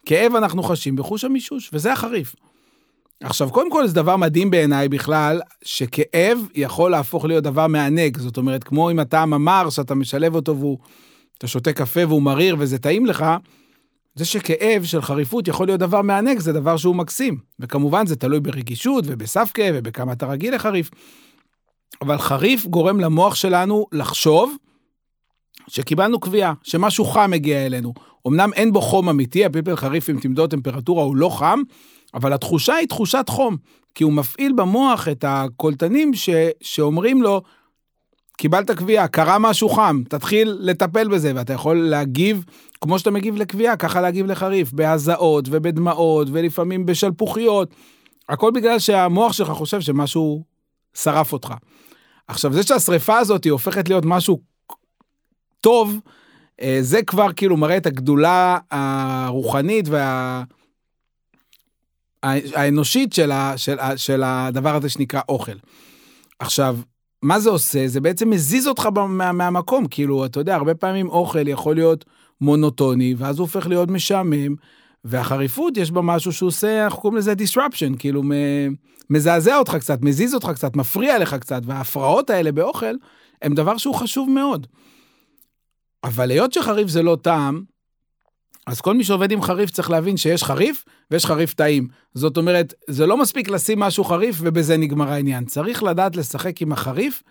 כאב 0.06 0.36
אנחנו 0.36 0.64
חשים 0.64 0.96
בחוש 0.96 1.24
המישוש, 1.24 1.70
וזה 1.74 1.94
החריף. 1.94 2.36
עכשיו, 3.24 3.50
קודם 3.50 3.72
כל 3.72 3.88
זה 3.88 3.94
דבר 3.94 4.16
מדהים 4.16 4.50
בעיניי 4.50 4.90
בכלל, 4.90 5.42
שכאב 5.64 6.48
יכול 6.56 6.92
להפוך 6.92 7.26
להיות 7.26 7.44
דבר 7.44 7.68
מענג. 7.68 8.18
זאת 8.18 8.38
אומרת, 8.38 8.64
כמו 8.64 8.90
עם 8.90 9.00
הטעם 9.00 9.34
המר, 9.34 9.70
שאתה 9.70 9.96
משלב 9.96 10.36
אותו 10.36 10.58
והוא, 10.58 10.78
אתה 11.38 11.48
שותה 11.48 11.74
קפה 11.74 12.08
והוא 12.08 12.22
מריר 12.22 12.56
וזה 12.60 12.78
טעים 12.78 13.06
לך, 13.06 13.26
זה 14.18 14.26
שכאב 14.26 14.84
של 14.84 15.02
חריפות 15.02 15.48
יכול 15.48 15.68
להיות 15.68 15.80
דבר 15.80 16.02
מענג, 16.02 16.40
זה 16.40 16.54
דבר 16.54 16.78
שהוא 16.78 16.96
מקסים. 16.96 17.38
וכמובן 17.60 18.06
זה 18.06 18.16
תלוי 18.16 18.40
ברגישות 18.40 19.04
ובסף 19.08 19.52
כאב 19.54 19.76
ובכמה 19.78 20.14
אתה 20.14 20.26
רגיל 20.26 20.56
לחריף. 20.56 20.90
אבל 22.02 22.18
חריף 22.18 22.66
גורם 22.66 23.00
למוח 23.00 23.36
שלנו 23.36 23.86
לחשוב 23.92 24.56
שקיבלנו 25.68 26.20
קביעה, 26.20 26.54
שמשהו 26.64 27.06
חם 27.06 27.32
מגיע 27.32 27.66
אלינו. 27.66 27.94
אמנם 28.28 28.54
אין 28.54 28.74
בו 28.74 28.82
חום 28.82 29.10
אמיתי, 29.10 29.46
הפלפל 29.46 29.76
חריף 29.76 30.10
עם 30.10 30.20
תמדוד 30.20 30.52
טמפרטורה 30.52 31.04
הוא 31.04 31.16
לא 31.16 31.30
חם, 31.30 31.62
אבל 32.14 32.34
התחושה 32.34 32.74
היא 32.74 32.88
תחושת 32.88 33.26
חום, 33.30 33.58
כי 33.96 34.04
הוא 34.04 34.14
מפעיל 34.14 34.54
במוח 34.54 35.08
את 35.08 35.26
הקולטנים 35.28 36.14
ש... 36.14 36.30
שאומרים 36.62 37.22
לו, 37.22 37.42
קיבלת 38.38 38.72
קביעה, 38.72 39.08
קרה 39.08 39.40
משהו 39.40 39.70
חם, 39.70 40.02
תתחיל 40.10 40.58
לטפל 40.60 41.08
בזה, 41.08 41.32
ואתה 41.36 41.54
יכול 41.54 41.78
להגיב 41.78 42.46
כמו 42.82 43.00
שאתה 43.00 43.12
מגיב 43.12 43.36
לקביעה, 43.36 43.78
ככה 43.78 44.02
להגיב 44.02 44.26
לחריף, 44.26 44.72
בהזעות 44.72 45.46
ובדמעות 45.52 46.28
ולפעמים 46.32 46.86
בשלפוחיות. 46.86 47.70
הכל 48.30 48.52
בגלל 48.52 48.80
שהמוח 48.80 49.34
שלך 49.34 49.50
חושב 49.50 49.82
שמשהו 49.82 50.44
שרף 50.94 51.34
אותך. 51.34 51.54
עכשיו, 52.28 52.54
זה 52.54 52.64
שהשריפה 52.64 53.18
הזאת 53.18 53.44
היא 53.44 53.52
הופכת 53.52 53.90
להיות 53.90 54.06
משהו 54.06 54.40
טוב, 55.62 56.00
אה, 56.62 56.78
זה 56.82 57.04
כבר 57.04 57.34
כאילו 57.34 57.58
מראה 57.58 57.78
את 57.78 57.86
הגדולה 57.86 58.58
הרוחנית 58.72 59.86
וה... 59.88 60.44
של, 63.14 63.32
ה, 63.32 63.58
של, 63.58 63.80
ה, 63.80 63.98
של 63.98 64.24
הדבר 64.26 64.76
הזה 64.76 64.90
שנקרא 64.90 65.22
אוכל. 65.30 65.52
עכשיו, 66.40 66.78
מה 67.22 67.40
זה 67.40 67.50
עושה? 67.50 67.88
זה 67.88 68.02
בעצם 68.02 68.30
מזיז 68.30 68.68
אותך 68.68 68.86
מה, 68.86 69.32
מהמקום, 69.32 69.88
כאילו, 69.88 70.26
אתה 70.26 70.40
יודע, 70.40 70.56
הרבה 70.56 70.76
פעמים 70.76 71.10
אוכל 71.10 71.48
יכול 71.48 71.76
להיות 71.76 72.06
מונוטוני, 72.42 73.16
ואז 73.18 73.40
הוא 73.40 73.46
הופך 73.46 73.68
להיות 73.68 73.92
משעמם, 73.92 74.56
והחריפות, 75.04 75.78
יש 75.78 75.92
בה 75.92 76.02
משהו 76.02 76.34
שהוא 76.34 76.48
עושה, 76.48 76.84
אנחנו 76.84 77.02
קוראים 77.02 77.18
לזה 77.18 77.34
disruption, 77.34 78.00
כאילו 78.00 78.24
מזעזע 79.10 79.58
אותך 79.58 79.76
קצת, 79.76 80.02
מזיז 80.02 80.36
אותך 80.36 80.52
קצת, 80.56 80.76
מפריע 80.76 81.20
לך 81.20 81.34
קצת, 81.34 81.62
וההפרעות 81.66 82.30
האלה 82.30 82.52
באוכל 82.52 82.96
הם 83.42 83.54
דבר 83.54 83.78
שהוא 83.78 83.96
חשוב 83.96 84.30
מאוד. 84.30 84.68
אבל 86.04 86.32
היות 86.32 86.54
שחריף 86.54 86.88
זה 86.88 87.04
לא 87.04 87.18
טעם, 87.22 87.64
אז 88.68 88.82
כל 88.82 88.94
מי 88.94 89.04
שעובד 89.04 89.32
עם 89.32 89.42
חריף 89.42 89.70
צריך 89.70 89.90
להבין 89.90 90.18
שיש 90.18 90.44
חריף 90.44 90.86
ויש 91.12 91.26
חריף 91.26 91.54
טעים. 91.54 91.88
זאת 92.14 92.38
אומרת, 92.38 92.74
זה 92.88 93.06
לא 93.06 93.18
מספיק 93.18 93.50
לשים 93.50 93.80
משהו 93.80 94.04
חריף 94.04 94.36
ובזה 94.40 94.78
נגמר 94.78 95.10
העניין. 95.10 95.46
צריך 95.46 95.84
לדעת 95.84 96.16
לשחק 96.16 96.62
עם 96.62 96.72
החריף 96.72 97.24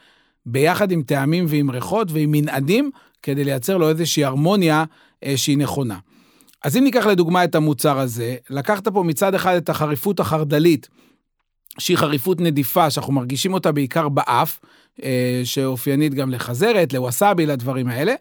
ביחד 0.47 0.91
עם 0.91 1.03
טעמים 1.03 1.45
ועם 1.49 1.71
ריחות 1.71 2.09
ועם 2.11 2.31
מנעדים, 2.31 2.91
כדי 3.27 3.45
לייצר 3.45 3.77
לו 3.77 3.89
איזושהי 3.89 4.25
הרמוניה 4.25 4.85
אה, 5.25 5.37
שהיא 5.37 5.59
נכונה. 5.59 5.99
אז 6.65 6.77
אם 6.77 6.85
ניקח 6.85 7.07
לדוגמה 7.07 7.45
את 7.45 7.55
המוצר 7.55 7.99
הזה, 7.99 8.37
לקחת 8.51 8.89
פה 8.89 9.03
מצד 9.03 9.35
אחד 9.35 9.57
את 9.57 9.69
החריפות 9.69 10.21
החרדלית, 10.21 10.89
שהיא 11.79 11.97
חריפות 11.97 12.41
נדיפה, 12.41 12.91
שאנחנו 12.91 13.13
מרגישים 13.13 13.53
אותה 13.53 13.73
בעיקר 13.73 14.09
באף, 14.09 14.61
אה, 15.03 15.41
שאופיינית 15.45 16.15
גם 16.15 16.31
לחזרת, 16.31 16.93
לווסאבי, 16.93 17.47
לדברים 17.47 17.89
האלה. 17.89 18.15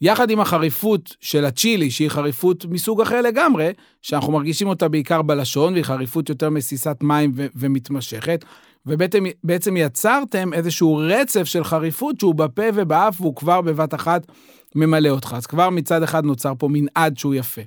יחד 0.00 0.30
עם 0.30 0.40
החריפות 0.40 1.16
של 1.20 1.44
הצ'ילי, 1.44 1.90
שהיא 1.90 2.08
חריפות 2.08 2.64
מסוג 2.64 3.00
אחר 3.00 3.20
לגמרי, 3.20 3.70
שאנחנו 4.02 4.32
מרגישים 4.32 4.68
אותה 4.68 4.88
בעיקר 4.88 5.22
בלשון, 5.22 5.72
והיא 5.72 5.84
חריפות 5.84 6.28
יותר 6.28 6.50
מסיסת 6.50 6.96
מים 7.00 7.32
ו- 7.34 7.46
ומתמשכת, 7.54 8.44
ובעצם 8.86 9.76
יצרתם 9.76 10.52
איזשהו 10.52 10.96
רצף 10.96 11.44
של 11.44 11.64
חריפות 11.64 12.20
שהוא 12.20 12.34
בפה 12.34 12.62
ובאף, 12.74 13.20
והוא 13.20 13.36
כבר 13.36 13.60
בבת 13.60 13.94
אחת 13.94 14.26
ממלא 14.74 15.08
אותך. 15.08 15.34
אז 15.36 15.46
כבר 15.46 15.70
מצד 15.70 16.02
אחד 16.02 16.24
נוצר 16.24 16.52
פה 16.58 16.68
מנעד 16.70 17.18
שהוא 17.18 17.34
יפה. 17.34 17.62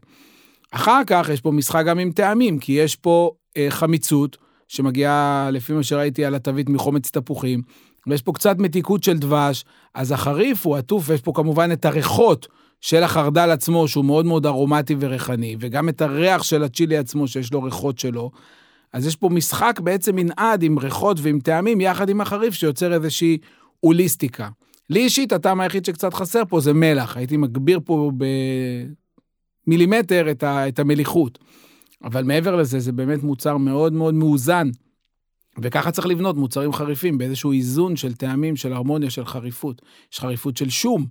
אחר 0.72 1.02
כך 1.08 1.30
יש 1.34 1.42
פה 1.42 1.52
משחק 1.52 1.84
גם 1.86 2.00
עם 2.00 2.12
טעמים, 2.12 2.60
כי 2.60 2.72
יש 2.72 2.96
פה 2.96 3.32
אה, 3.58 3.68
חמיצות, 3.70 4.38
שמגיעה, 4.68 5.50
לפי 5.52 5.74
מה 5.74 5.84
שראיתי 5.84 6.26
על 6.26 6.36
התווית, 6.36 6.70
מחומץ 6.70 7.12
תפוחים, 7.12 7.62
ויש 8.08 8.22
פה 8.22 8.34
קצת 8.34 8.58
מתיקות 8.60 9.04
של 9.04 9.18
דבש, 9.18 9.66
אז 9.96 10.12
החריף 10.12 10.66
הוא 10.66 10.78
עטוף, 10.78 11.04
ויש 11.08 11.22
פה 11.22 11.32
כמובן 11.36 11.72
את 11.72 11.86
הריחות 11.86 12.48
של 12.82 13.04
החרדל 13.04 13.50
עצמו, 13.50 13.88
שהוא 13.88 14.06
מאוד 14.06 14.26
מאוד 14.26 14.46
ארומטי 14.46 14.96
וריחני, 15.00 15.56
וגם 15.60 15.90
את 15.90 16.02
הריח 16.02 16.44
של 16.44 16.64
הצ'ילי 16.64 16.98
עצמו, 16.98 17.28
שיש 17.28 17.54
לו 17.54 17.64
ריחות 17.64 18.00
שלו. 18.00 18.32
אז 18.94 19.08
יש 19.08 19.16
פה 19.16 19.30
משחק 19.30 19.80
בעצם 19.84 20.16
מנעד 20.16 20.64
עם 20.64 20.80
ריחות 20.80 21.18
ועם 21.22 21.40
טעמים, 21.40 21.82
יחד 21.82 22.10
עם 22.10 22.22
החריף, 22.22 22.54
שיוצר 22.54 22.94
איזושהי 22.94 23.38
הוליסטיקה. 23.80 24.50
לי 24.90 25.00
אישית, 25.00 25.32
הטעם 25.32 25.60
היחיד 25.60 25.86
שקצת 25.86 26.14
חסר 26.14 26.44
פה 26.50 26.60
זה 26.60 26.74
מלח. 26.74 27.18
הייתי 27.18 27.38
מגביר 27.38 27.80
פה 27.86 28.12
במילימטר 29.68 30.32
את, 30.32 30.44
ה, 30.44 30.68
את 30.68 30.80
המליחות. 30.80 31.40
אבל 32.04 32.24
מעבר 32.24 32.56
לזה, 32.56 32.80
זה 32.80 32.92
באמת 32.92 33.24
מוצר 33.24 33.58
מאוד 33.58 33.94
מאוד 33.94 34.14
מאוזן. 34.14 34.70
וככה 35.62 35.92
צריך 35.92 36.08
לבנות 36.08 36.36
מוצרים 36.36 36.74
חריפים, 36.74 37.18
באיזשהו 37.18 37.52
איזון 37.52 37.96
של 37.96 38.14
טעמים, 38.14 38.56
של 38.56 38.74
הרמוניה, 38.74 39.10
של 39.10 39.26
חריפות. 39.26 39.82
יש 40.14 40.20
חריפות 40.20 40.58
של 40.58 40.70
שום, 40.70 41.06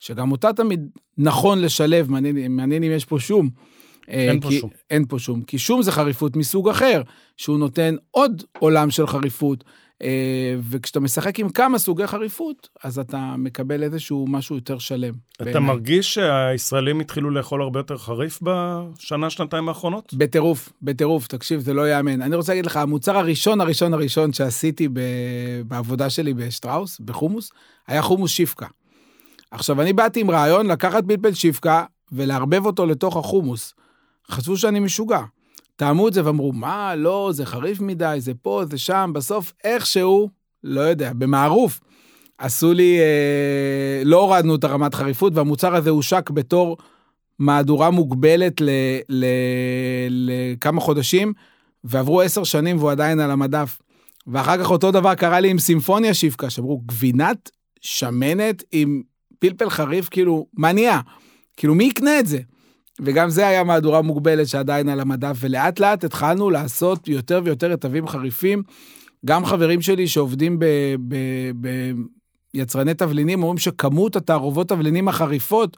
שגם 0.00 0.32
אותה 0.32 0.52
תמיד 0.52 0.80
נכון 1.18 1.58
לשלב, 1.58 2.10
מעניין, 2.10 2.56
מעניין 2.56 2.82
אם 2.82 2.90
יש 2.90 3.04
פה 3.04 3.18
שום. 3.20 3.50
אין 4.10 4.36
אה, 4.36 4.42
פה 4.42 4.48
כי, 4.48 4.58
שום. 4.58 4.70
אין 4.90 5.04
פה 5.08 5.18
שום. 5.18 5.42
כי 5.42 5.58
שום 5.58 5.82
זה 5.82 5.92
חריפות 5.92 6.36
מסוג 6.36 6.68
אחר, 6.68 7.02
שהוא 7.36 7.58
נותן 7.58 7.94
עוד 8.10 8.42
עולם 8.58 8.90
של 8.90 9.06
חריפות. 9.06 9.64
אה, 10.02 10.54
וכשאתה 10.70 11.00
משחק 11.00 11.38
עם 11.38 11.48
כמה 11.48 11.78
סוגי 11.78 12.06
חריפות, 12.06 12.68
אז 12.84 12.98
אתה 12.98 13.34
מקבל 13.38 13.82
איזשהו 13.82 14.26
משהו 14.28 14.56
יותר 14.56 14.78
שלם. 14.78 15.12
אתה 15.36 15.44
בעיניי. 15.44 15.62
מרגיש 15.62 16.14
שהישראלים 16.14 17.00
התחילו 17.00 17.30
לאכול 17.30 17.62
הרבה 17.62 17.78
יותר 17.80 17.98
חריף 17.98 18.40
בשנה, 18.42 19.30
שנתיים 19.30 19.68
האחרונות? 19.68 20.14
בטירוף, 20.14 20.72
בטירוף, 20.82 21.26
תקשיב, 21.26 21.60
זה 21.60 21.74
לא 21.74 21.88
ייאמן. 21.88 22.22
אני 22.22 22.36
רוצה 22.36 22.52
להגיד 22.52 22.66
לך, 22.66 22.76
המוצר 22.76 23.16
הראשון 23.18 23.60
הראשון 23.60 23.94
הראשון 23.94 24.32
שעשיתי 24.32 24.88
ב... 24.88 25.00
בעבודה 25.66 26.10
שלי 26.10 26.34
בשטראוס, 26.34 27.00
בחומוס, 27.00 27.52
היה 27.86 28.02
חומוס 28.02 28.30
שיפקה. 28.30 28.66
עכשיו, 29.50 29.80
אני 29.80 29.92
באתי 29.92 30.20
עם 30.20 30.30
רעיון 30.30 30.66
לקחת 30.66 31.04
פלפל 31.04 31.34
שיפקה 31.34 31.84
ולערבב 32.12 32.66
אותו 32.66 32.86
לתוך 32.86 33.16
החומוס. 33.16 33.74
חשבו 34.30 34.56
שאני 34.56 34.80
משוגע. 34.80 35.20
טעמו 35.76 36.08
את 36.08 36.12
זה 36.12 36.26
ואמרו, 36.26 36.52
מה, 36.52 36.96
לא, 36.96 37.30
זה 37.32 37.46
חריף 37.46 37.80
מדי, 37.80 38.16
זה 38.18 38.32
פה, 38.34 38.62
זה 38.70 38.78
שם, 38.78 39.10
בסוף 39.14 39.52
איכשהו, 39.64 40.28
לא 40.64 40.80
יודע, 40.80 41.12
במערוף, 41.12 41.80
עשו 42.38 42.72
לי, 42.72 42.98
אה, 43.00 44.02
לא 44.04 44.20
הורדנו 44.20 44.54
את 44.54 44.64
הרמת 44.64 44.94
חריפות, 44.94 45.32
והמוצר 45.34 45.74
הזה 45.74 45.90
הושק 45.90 46.30
בתור 46.30 46.76
מהדורה 47.38 47.90
מוגבלת 47.90 48.62
לכמה 50.08 50.80
חודשים, 50.80 51.32
ועברו 51.84 52.20
עשר 52.20 52.44
שנים 52.44 52.76
והוא 52.76 52.90
עדיין 52.90 53.20
על 53.20 53.30
המדף. 53.30 53.78
ואחר 54.26 54.58
כך 54.58 54.70
אותו 54.70 54.90
דבר 54.90 55.14
קרה 55.14 55.40
לי 55.40 55.50
עם 55.50 55.58
סימפוניה 55.58 56.14
שיפקה, 56.14 56.50
שאמרו, 56.50 56.82
גבינת 56.86 57.50
שמנת 57.80 58.62
עם 58.72 59.02
פלפל 59.38 59.70
חריף, 59.70 60.08
כאילו, 60.08 60.46
מה 60.54 60.72
נהיה? 60.72 61.00
כאילו, 61.56 61.74
מי 61.74 61.84
יקנה 61.84 62.20
את 62.20 62.26
זה? 62.26 62.38
וגם 63.02 63.30
זה 63.30 63.46
היה 63.46 63.64
מהדורה 63.64 64.02
מוגבלת 64.02 64.48
שעדיין 64.48 64.88
על 64.88 65.00
המדף, 65.00 65.36
ולאט 65.40 65.80
לאט 65.80 66.04
התחלנו 66.04 66.50
לעשות 66.50 67.08
יותר 67.08 67.40
ויותר 67.44 67.70
רטבים 67.70 68.08
חריפים. 68.08 68.62
גם 69.26 69.44
חברים 69.44 69.80
שלי 69.80 70.08
שעובדים 70.08 70.58
ביצרני 72.54 72.94
תבלינים 72.94 73.42
אומרים 73.42 73.58
שכמות 73.58 74.16
התערובות 74.16 74.68
תבלינים 74.68 75.08
החריפות 75.08 75.76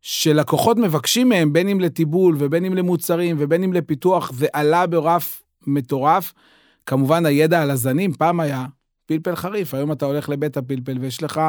שלקוחות 0.00 0.76
מבקשים 0.76 1.28
מהם, 1.28 1.52
בין 1.52 1.68
אם 1.68 1.80
לטיבול 1.80 2.36
ובין 2.38 2.64
אם 2.64 2.74
למוצרים 2.74 3.36
ובין 3.38 3.62
אם 3.62 3.72
לפיתוח, 3.72 4.32
זה 4.32 4.46
עלה 4.52 4.86
ברף 4.86 5.42
מטורף. 5.66 6.32
כמובן 6.86 7.26
הידע 7.26 7.62
על 7.62 7.70
הזנים, 7.70 8.12
פעם 8.12 8.40
היה 8.40 8.66
פלפל 9.06 9.36
חריף, 9.36 9.74
היום 9.74 9.92
אתה 9.92 10.06
הולך 10.06 10.28
לבית 10.28 10.56
הפלפל 10.56 10.98
ויש 11.00 11.22
לך 11.22 11.40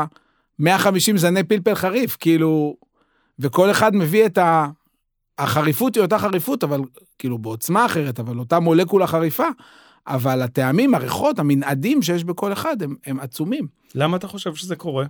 150 0.59 1.17
זני 1.17 1.43
פלפל 1.43 1.75
חריף, 1.75 2.17
כאילו, 2.19 2.75
וכל 3.39 3.71
אחד 3.71 3.95
מביא 3.95 4.25
את 4.25 4.37
ה... 4.37 4.67
החריפות 5.37 5.95
היא 5.95 6.01
אותה 6.01 6.19
חריפות, 6.19 6.63
אבל 6.63 6.81
כאילו 7.19 7.37
בעוצמה 7.37 7.85
אחרת, 7.85 8.19
אבל 8.19 8.39
אותה 8.39 8.59
מולקולה 8.59 9.07
חריפה, 9.07 9.47
אבל 10.07 10.41
הטעמים, 10.41 10.95
הריחות, 10.95 11.39
המנעדים 11.39 12.01
שיש 12.01 12.23
בכל 12.23 12.53
אחד 12.53 12.81
הם, 12.81 12.95
הם 13.05 13.19
עצומים. 13.19 13.67
למה 13.95 14.17
אתה 14.17 14.27
חושב 14.27 14.55
שזה 14.55 14.75
קורה? 14.75 15.05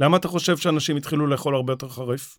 למה 0.00 0.16
אתה 0.16 0.28
חושב 0.28 0.56
שאנשים 0.56 0.96
התחילו 0.96 1.26
לאכול 1.26 1.54
הרבה 1.54 1.72
יותר 1.72 1.88
חריף? 1.88 2.38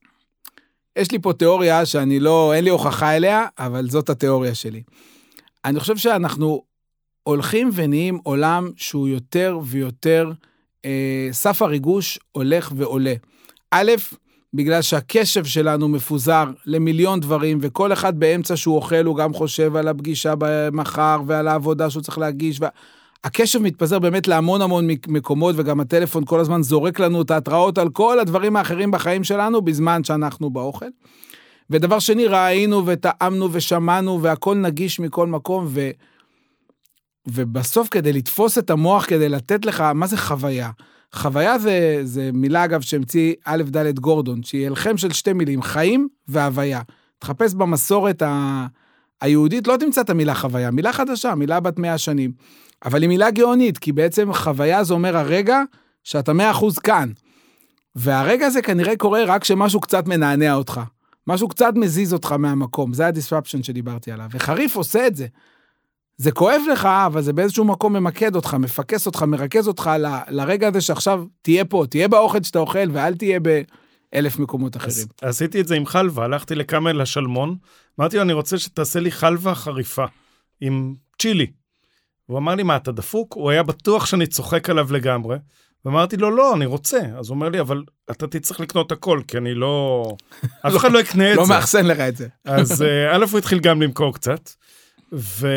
יש 0.95 1.11
לי 1.11 1.19
פה 1.19 1.33
תיאוריה 1.33 1.85
שאני 1.85 2.19
לא, 2.19 2.53
אין 2.53 2.63
לי 2.63 2.69
הוכחה 2.69 3.15
אליה, 3.15 3.45
אבל 3.59 3.89
זאת 3.89 4.09
התיאוריה 4.09 4.55
שלי. 4.55 4.83
אני 5.65 5.79
חושב 5.79 5.97
שאנחנו 5.97 6.63
הולכים 7.23 7.69
ונהיים 7.73 8.19
עולם 8.23 8.69
שהוא 8.75 9.07
יותר 9.07 9.59
ויותר, 9.63 10.31
אה, 10.85 11.27
סף 11.31 11.61
הריגוש 11.61 12.19
הולך 12.31 12.71
ועולה. 12.75 13.13
א', 13.71 13.91
בגלל 14.55 14.81
שהקשב 14.81 15.45
שלנו 15.45 15.87
מפוזר 15.87 16.45
למיליון 16.65 17.19
דברים, 17.19 17.57
וכל 17.61 17.93
אחד 17.93 18.19
באמצע 18.19 18.57
שהוא 18.57 18.75
אוכל, 18.75 19.05
הוא 19.05 19.15
גם 19.15 19.33
חושב 19.33 19.75
על 19.75 19.87
הפגישה 19.87 20.33
מחר 20.71 21.21
ועל 21.27 21.47
העבודה 21.47 21.89
שהוא 21.89 22.03
צריך 22.03 22.17
להגיש. 22.17 22.61
וה... 22.61 22.69
הקשב 23.23 23.61
מתפזר 23.61 23.99
באמת 23.99 24.27
להמון 24.27 24.61
המון 24.61 24.87
מקומות, 25.07 25.55
וגם 25.57 25.79
הטלפון 25.79 26.25
כל 26.25 26.39
הזמן 26.39 26.63
זורק 26.63 26.99
לנו 26.99 27.21
את 27.21 27.31
ההתראות 27.31 27.77
על 27.77 27.89
כל 27.89 28.19
הדברים 28.19 28.55
האחרים 28.55 28.91
בחיים 28.91 29.23
שלנו, 29.23 29.61
בזמן 29.61 30.03
שאנחנו 30.03 30.49
באוכל. 30.49 30.85
ודבר 31.69 31.99
שני, 31.99 32.25
ראינו 32.25 32.85
וטעמנו 32.85 33.49
ושמענו, 33.51 34.21
והכל 34.21 34.55
נגיש 34.55 34.99
מכל 34.99 35.27
מקום, 35.27 35.65
ו... 35.69 35.89
ובסוף 37.27 37.87
כדי 37.91 38.13
לתפוס 38.13 38.57
את 38.57 38.69
המוח, 38.69 39.05
כדי 39.05 39.29
לתת 39.29 39.65
לך, 39.65 39.81
מה 39.81 40.07
זה 40.07 40.17
חוויה? 40.17 40.69
חוויה 41.15 41.59
זה, 41.59 41.99
זה 42.03 42.29
מילה, 42.33 42.65
אגב, 42.65 42.81
שהמציא 42.81 43.33
א' 43.45 43.63
ד' 43.63 43.99
גורדון, 43.99 44.43
שהיא 44.43 44.67
הלחם 44.67 44.97
של 44.97 45.11
שתי 45.11 45.33
מילים, 45.33 45.61
חיים 45.61 46.07
והוויה. 46.27 46.81
תחפש 47.19 47.53
במסורת 47.53 48.21
ה... 48.21 48.65
היהודית, 49.21 49.67
לא 49.67 49.77
תמצא 49.79 50.01
את 50.01 50.09
המילה 50.09 50.35
חוויה, 50.35 50.71
מילה 50.71 50.93
חדשה, 50.93 51.35
מילה 51.35 51.59
בת 51.59 51.79
מאה 51.79 51.97
שנים. 51.97 52.31
אבל 52.85 53.01
היא 53.01 53.09
מילה 53.09 53.31
גאונית, 53.31 53.77
כי 53.77 53.91
בעצם 53.91 54.33
חוויה 54.33 54.83
זה 54.83 54.93
אומר 54.93 55.17
הרגע 55.17 55.61
שאתה 56.03 56.33
מאה 56.33 56.51
אחוז 56.51 56.79
כאן. 56.79 57.09
והרגע 57.95 58.45
הזה 58.45 58.61
כנראה 58.61 58.97
קורה 58.97 59.23
רק 59.23 59.41
כשמשהו 59.41 59.79
קצת 59.79 60.07
מנענע 60.07 60.53
אותך. 60.53 60.81
משהו 61.27 61.47
קצת 61.47 61.73
מזיז 61.75 62.13
אותך 62.13 62.31
מהמקום, 62.31 62.93
זה 62.93 63.07
ה-disruption 63.07 63.63
שדיברתי 63.63 64.11
עליו. 64.11 64.27
וחריף 64.31 64.75
עושה 64.75 65.07
את 65.07 65.15
זה. 65.15 65.27
זה 66.17 66.31
כואב 66.31 66.61
לך, 66.71 66.85
אבל 66.85 67.21
זה 67.21 67.33
באיזשהו 67.33 67.65
מקום 67.65 67.93
ממקד 67.93 68.35
אותך, 68.35 68.53
מפקס 68.53 69.05
אותך, 69.05 69.21
מרכז 69.21 69.67
אותך 69.67 69.89
ל, 69.99 70.05
לרגע 70.29 70.67
הזה 70.67 70.81
שעכשיו 70.81 71.23
תהיה 71.41 71.65
פה, 71.65 71.83
תהיה 71.89 72.07
באוכל 72.07 72.43
שאתה 72.43 72.59
אוכל, 72.59 72.89
ואל 72.93 73.15
תהיה 73.15 73.39
באלף 73.39 74.39
מקומות 74.39 74.77
אחרים. 74.77 75.07
אז, 75.21 75.29
עשיתי 75.29 75.61
את 75.61 75.67
זה 75.67 75.75
עם 75.75 75.85
חלבה, 75.85 76.23
הלכתי 76.23 76.55
לכרמל 76.55 77.01
לשלמון, 77.01 77.55
אמרתי 77.99 78.15
לו, 78.15 78.21
אני 78.21 78.33
רוצה 78.33 78.57
שתעשה 78.57 78.99
לי 78.99 79.11
חלבה 79.11 79.55
חריפה, 79.55 80.05
עם 80.61 80.95
צ'ילי. 81.21 81.47
הוא 82.25 82.37
אמר 82.37 82.55
לי, 82.55 82.63
מה, 82.63 82.75
אתה 82.75 82.91
דפוק? 82.91 83.33
הוא 83.33 83.49
היה 83.49 83.63
בטוח 83.63 84.05
שאני 84.05 84.27
צוחק 84.27 84.69
עליו 84.69 84.93
לגמרי. 84.93 85.37
ואמרתי 85.85 86.17
לו, 86.17 86.31
לא, 86.31 86.55
אני 86.55 86.65
רוצה. 86.65 86.99
אז 87.17 87.29
הוא 87.29 87.35
אומר 87.35 87.49
לי, 87.49 87.59
אבל 87.59 87.83
אתה 88.11 88.27
תצטרך 88.27 88.59
לקנות 88.59 88.91
הכל, 88.91 89.21
כי 89.27 89.37
אני 89.37 89.53
לא... 89.53 90.05
אף 90.67 90.75
אחד 90.75 90.91
לא 90.91 90.99
יקנה 90.99 91.31
את 91.31 91.37
לא 91.37 91.45
זה. 91.45 91.53
מאחסן 91.53 91.85
לך 91.85 91.99
את 91.99 92.17
זה. 92.17 92.27
אז 92.45 92.81
אה, 92.81 93.15
א', 93.15 93.25
הוא 93.31 93.37
התחיל 93.37 93.59
גם 93.59 93.81
למכור 93.81 94.13
קצת, 94.13 94.49
ו... 95.15 95.47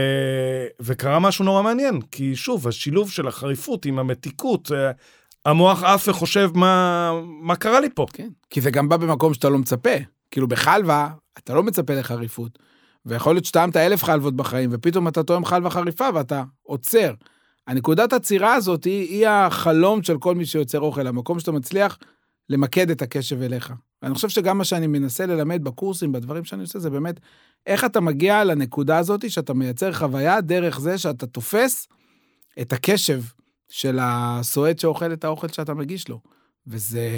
וקרה 0.81 1.19
משהו 1.19 1.45
נורא 1.45 1.63
מעניין, 1.63 2.01
כי 2.01 2.37
שוב, 2.37 2.69
השילוב 2.69 3.11
של 3.11 3.29
החריפות 3.29 3.85
עם 3.85 3.99
המתיקות, 3.99 4.73
אה, 4.73 4.91
המוח 5.45 5.83
עף 5.83 6.09
וחושב 6.09 6.51
מה, 6.55 7.13
מה 7.43 7.57
קרה 7.57 7.81
לי 7.81 7.89
פה. 7.95 8.07
כן. 8.13 8.29
כי 8.51 8.61
זה 8.61 8.71
גם 8.71 8.89
בא 8.89 8.97
במקום 8.97 9.35
שאתה 9.35 9.49
לא 9.49 9.59
מצפה. 9.59 9.91
כאילו 10.31 10.49
בחלבה, 10.49 11.09
אתה 11.39 11.55
לא 11.55 11.63
מצפה 11.63 11.95
לחריפות. 11.95 12.59
ויכול 13.07 13.35
להיות 13.35 13.45
שטעמת 13.45 13.77
אלף 13.77 14.05
חלבות 14.05 14.37
בחיים, 14.37 14.71
ופתאום 14.73 15.09
אתה 15.09 15.23
טועם 15.23 15.45
חלבה 15.45 15.71
חריפה 15.71 16.09
ואתה 16.15 16.43
עוצר. 16.63 17.15
הנקודת 17.67 18.13
עצירה 18.13 18.55
הזאת 18.55 18.85
היא, 18.85 19.09
היא 19.09 19.29
החלום 19.29 20.03
של 20.03 20.19
כל 20.19 20.35
מי 20.35 20.47
שיוצר 20.47 20.81
אוכל, 20.81 21.07
המקום 21.07 21.41
שאתה 21.41 21.53
מצליח 21.53 21.99
למקד 22.49 22.91
את 22.91 23.03
הקשב 23.03 23.43
אליך. 23.43 23.73
ואני 24.03 24.15
חושב 24.15 24.29
שגם 24.29 24.59
מה 24.59 24.65
שאני 24.65 24.87
מנסה 24.87 25.27
ללמד 25.27 25.65
בקורסים, 25.65 26.13
בדברים 26.13 26.45
שאני 26.45 26.63
עושה, 26.63 26.79
זה 26.79 26.91
באמת 26.91 27.21
איך 27.67 27.85
אתה 27.85 28.01
מגיע 28.01 28.45
לנקודה 28.45 28.99
הזאת 28.99 29.31
שאתה 29.31 29.55
מייצר 29.55 29.93
חוויה 29.93 30.41
דרך 30.41 30.81
זה 30.81 30.99
שאתה 30.99 31.27
תופס 31.27 31.89
את 32.61 32.73
הקשב 32.73 33.23
של 33.69 33.99
הסועד 34.03 34.79
שאוכל 34.79 35.13
את 35.13 35.25
האוכל 35.25 35.49
שאתה 35.49 35.75
מגיש 35.75 36.09
לו. 36.09 36.21
וזה 36.67 37.11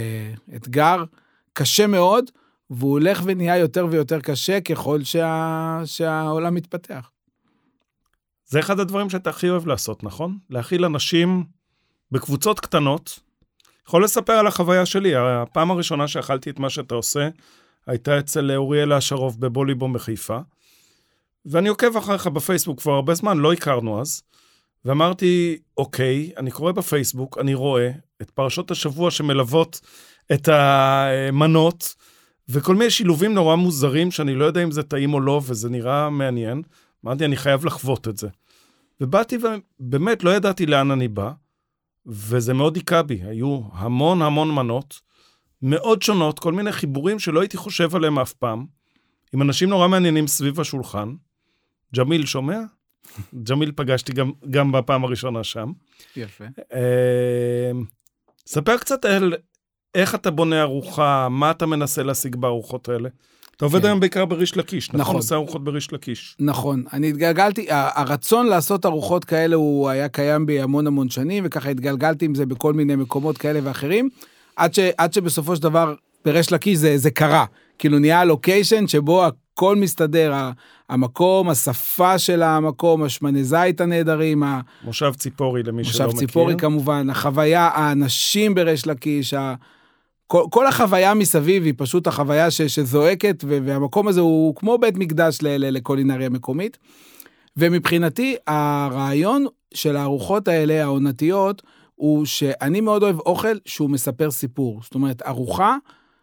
אתגר 0.56 1.04
קשה 1.52 1.86
מאוד, 1.86 2.30
והוא 2.70 2.90
הולך 2.90 3.22
ונהיה 3.24 3.58
יותר 3.58 3.86
ויותר 3.90 4.20
קשה 4.20 4.60
ככל 4.60 5.04
שה... 5.04 5.82
שהעולם 5.84 6.54
מתפתח. 6.54 7.10
זה 8.46 8.58
אחד 8.60 8.80
הדברים 8.80 9.10
שאתה 9.10 9.30
הכי 9.30 9.50
אוהב 9.50 9.66
לעשות, 9.66 10.04
נכון? 10.04 10.38
להכיל 10.50 10.84
אנשים 10.84 11.44
בקבוצות 12.10 12.60
קטנות. 12.60 13.20
יכול 13.90 14.04
לספר 14.04 14.32
על 14.32 14.46
החוויה 14.46 14.86
שלי. 14.86 15.16
הפעם 15.16 15.70
הראשונה 15.70 16.08
שאכלתי 16.08 16.50
את 16.50 16.58
מה 16.58 16.70
שאתה 16.70 16.94
עושה, 16.94 17.28
הייתה 17.86 18.18
אצל 18.18 18.52
אוריאל 18.56 18.92
אשרוב 18.92 19.40
בבוליבום 19.40 19.92
בחיפה. 19.92 20.38
ואני 21.46 21.68
עוקב 21.68 21.96
אחריך 21.96 22.26
בפייסבוק 22.26 22.80
כבר 22.80 22.92
הרבה 22.92 23.14
זמן, 23.14 23.38
לא 23.38 23.52
הכרנו 23.52 24.00
אז. 24.00 24.22
ואמרתי, 24.84 25.58
אוקיי, 25.78 26.30
אני 26.36 26.50
קורא 26.50 26.72
בפייסבוק, 26.72 27.38
אני 27.38 27.54
רואה 27.54 27.90
את 28.22 28.30
פרשות 28.30 28.70
השבוע 28.70 29.10
שמלוות 29.10 29.80
את 30.32 30.48
המנות, 30.52 31.94
וכל 32.48 32.74
מיני 32.74 32.90
שילובים 32.90 33.34
נורא 33.34 33.56
מוזרים, 33.56 34.10
שאני 34.10 34.34
לא 34.34 34.44
יודע 34.44 34.62
אם 34.62 34.70
זה 34.70 34.82
טעים 34.82 35.14
או 35.14 35.20
לא, 35.20 35.40
וזה 35.46 35.68
נראה 35.68 36.10
מעניין. 36.10 36.62
אמרתי, 37.04 37.24
אני 37.24 37.36
חייב 37.36 37.64
לחוות 37.64 38.08
את 38.08 38.16
זה. 38.16 38.28
ובאתי 39.00 39.38
ובאמת 39.80 40.24
לא 40.24 40.30
ידעתי 40.30 40.66
לאן 40.66 40.90
אני 40.90 41.08
בא, 41.08 41.30
וזה 42.06 42.54
מאוד 42.54 42.76
היכה 42.76 43.02
בי. 43.02 43.20
היו 43.22 43.60
המון 43.72 44.22
המון 44.22 44.54
מנות, 44.54 45.00
מאוד 45.62 46.02
שונות, 46.02 46.38
כל 46.38 46.52
מיני 46.52 46.72
חיבורים 46.72 47.18
שלא 47.18 47.40
הייתי 47.40 47.56
חושב 47.56 47.96
עליהם 47.96 48.18
אף 48.18 48.32
פעם, 48.32 48.66
עם 49.32 49.42
אנשים 49.42 49.68
נורא 49.68 49.88
מעניינים 49.88 50.26
סביב 50.26 50.60
השולחן. 50.60 51.14
ג'מיל 51.96 52.26
שומע? 52.26 52.58
ג'מיל 53.48 53.72
פגשתי 53.76 54.12
גם, 54.12 54.32
גם 54.50 54.72
בפעם 54.72 55.04
הראשונה 55.04 55.44
שם. 55.44 55.72
יפה. 56.16 56.44
אה, 56.72 57.70
ספר 58.46 58.76
קצת 58.76 59.04
על 59.04 59.34
איך 59.94 60.14
אתה 60.14 60.30
בונה 60.30 60.62
ארוחה, 60.62 61.28
מה 61.28 61.50
אתה 61.50 61.66
מנסה 61.66 62.02
להשיג 62.02 62.36
בארוחות 62.36 62.88
האלה. 62.88 63.08
אתה 63.60 63.66
עובד 63.66 63.80
כן. 63.80 63.86
היום 63.86 64.00
בעיקר 64.00 64.24
בריש 64.24 64.56
לקיש, 64.56 64.88
נכון? 64.88 65.00
נכון. 65.00 65.16
עושה 65.16 65.34
ארוחות 65.34 65.64
בריש 65.64 65.92
לקיש. 65.92 66.36
נכון, 66.38 66.84
אני 66.92 67.08
התגלגלתי, 67.08 67.66
הרצון 67.70 68.46
לעשות 68.46 68.86
ארוחות 68.86 69.24
כאלה 69.24 69.56
הוא 69.56 69.88
היה 69.88 70.08
קיים 70.08 70.46
בי 70.46 70.60
המון 70.60 70.86
המון 70.86 71.10
שנים, 71.10 71.44
וככה 71.46 71.68
התגלגלתי 71.68 72.24
עם 72.24 72.34
זה 72.34 72.46
בכל 72.46 72.72
מיני 72.72 72.96
מקומות 72.96 73.38
כאלה 73.38 73.60
ואחרים, 73.62 74.08
עד, 74.56 74.74
ש, 74.74 74.78
עד 74.98 75.12
שבסופו 75.12 75.56
של 75.56 75.62
דבר, 75.62 75.94
בריש 76.24 76.52
לקיש 76.52 76.78
זה, 76.78 76.98
זה 76.98 77.10
קרה. 77.10 77.44
כאילו 77.78 77.98
נהיה 77.98 78.24
לוקיישן 78.24 78.86
שבו 78.86 79.26
הכל 79.26 79.76
מסתדר, 79.76 80.34
המקום, 80.88 81.48
השפה 81.48 82.18
של 82.18 82.42
המקום, 82.42 83.02
השמני 83.02 83.44
זית 83.44 83.80
הנהדרים, 83.80 84.42
מושב 84.84 85.12
ציפורי, 85.16 85.62
למי 85.62 85.84
שלא 85.84 85.92
מושב 85.92 86.16
מכיר. 86.16 86.28
ציפורי 86.28 86.54
כמובן, 86.58 87.10
החוויה, 87.10 87.70
האנשים 87.74 88.54
בריש 88.54 88.86
לקיש, 88.86 89.34
ה... 89.34 89.54
כל, 90.30 90.44
כל 90.50 90.66
החוויה 90.66 91.14
מסביב 91.14 91.64
היא 91.64 91.74
פשוט 91.76 92.06
החוויה 92.06 92.50
ש, 92.50 92.62
שזועקת, 92.62 93.44
ו, 93.46 93.58
והמקום 93.64 94.08
הזה 94.08 94.20
הוא 94.20 94.54
כמו 94.56 94.78
בית 94.78 94.96
מקדש 94.96 95.38
לקולינריה 95.42 96.28
מקומית. 96.28 96.78
ומבחינתי, 97.56 98.36
הרעיון 98.46 99.46
של 99.74 99.96
הארוחות 99.96 100.48
האלה, 100.48 100.82
העונתיות, 100.82 101.62
הוא 101.94 102.24
שאני 102.24 102.80
מאוד 102.80 103.02
אוהב 103.02 103.18
אוכל 103.18 103.56
שהוא 103.64 103.90
מספר 103.90 104.30
סיפור. 104.30 104.80
זאת 104.82 104.94
אומרת, 104.94 105.22
ארוחה 105.26 105.76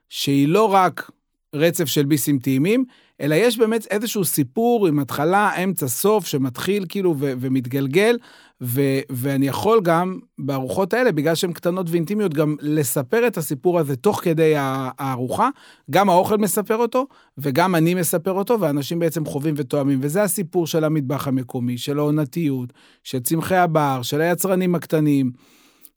שהיא 0.10 0.48
לא 0.48 0.74
רק 0.74 1.12
רצף 1.56 1.86
של 1.86 2.06
ביסים 2.06 2.40
טעימים, 2.40 2.86
אלא 3.22 3.36
יש 3.36 3.58
באמת 3.58 3.88
איזשהו 3.92 4.26
סיפור 4.26 4.88
עם 4.88 5.00
התחלה, 5.00 5.64
אמצע, 5.64 5.88
סוף, 5.88 6.26
שמתחיל 6.26 6.86
כאילו 6.90 7.16
ו- 7.20 7.34
ומתגלגל, 7.40 8.18
ו- 8.62 9.00
ואני 9.10 9.48
יכול 9.48 9.82
גם 9.84 10.20
בארוחות 10.40 10.94
האלה, 10.94 11.12
בגלל 11.12 11.36
שהן 11.36 11.54
קטנות 11.54 11.90
ואינטימיות, 11.90 12.34
גם 12.34 12.56
לספר 12.62 13.28
את 13.28 13.38
הסיפור 13.38 13.80
הזה 13.80 13.96
תוך 13.96 14.22
כדי 14.24 14.54
הארוחה. 14.58 15.50
גם 15.92 16.10
האוכל 16.10 16.38
מספר 16.38 16.76
אותו, 16.76 17.08
וגם 17.38 17.76
אני 17.76 17.94
מספר 17.94 18.32
אותו, 18.32 18.60
ואנשים 18.60 19.00
בעצם 19.00 19.26
חווים 19.26 19.56
ותואמים. 19.58 20.00
וזה 20.02 20.24
הסיפור 20.24 20.68
של 20.68 20.84
המטבח 20.84 21.28
המקומי, 21.28 21.78
של 21.78 22.00
העונתיות, 22.00 22.74
של 23.04 23.20
צמחי 23.20 23.56
הבר, 23.56 24.00
של 24.02 24.22
היצרנים 24.22 24.76
הקטנים, 24.76 25.32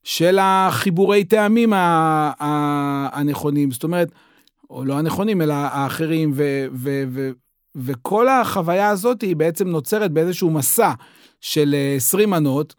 של 0.04 0.38
החיבורי 0.40 1.24
טעמים 1.24 1.72
הנכונים. 3.12 3.70
זאת 3.70 3.84
אומרת, 3.84 4.12
או 4.70 4.84
לא 4.84 4.98
הנכונים, 4.98 5.42
אלא 5.42 5.54
האחרים, 5.54 6.32
ו, 6.34 6.66
ו, 6.72 7.04
ו, 7.08 7.30
וכל 7.76 8.28
החוויה 8.28 8.88
הזאת 8.88 9.22
היא 9.22 9.36
בעצם 9.36 9.68
נוצרת 9.68 10.12
באיזשהו 10.12 10.50
מסע 10.50 10.92
של 11.40 11.74
אה, 11.74 11.94
20 11.96 12.30
מנות, 12.30 12.74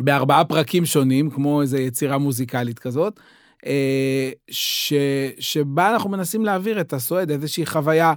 בארבעה 0.00 0.44
פרקים 0.44 0.86
שונים, 0.86 1.30
כמו 1.30 1.62
איזו 1.62 1.76
יצירה 1.76 2.18
מוזיקלית 2.18 2.78
כזאת, 2.78 3.20
אה, 3.66 4.30
ש, 4.50 4.92
שבה 5.38 5.92
אנחנו 5.92 6.10
מנסים 6.10 6.44
להעביר 6.44 6.80
את 6.80 6.92
הסועד 6.92 7.30
איזושהי 7.30 7.66
חוויה 7.66 8.12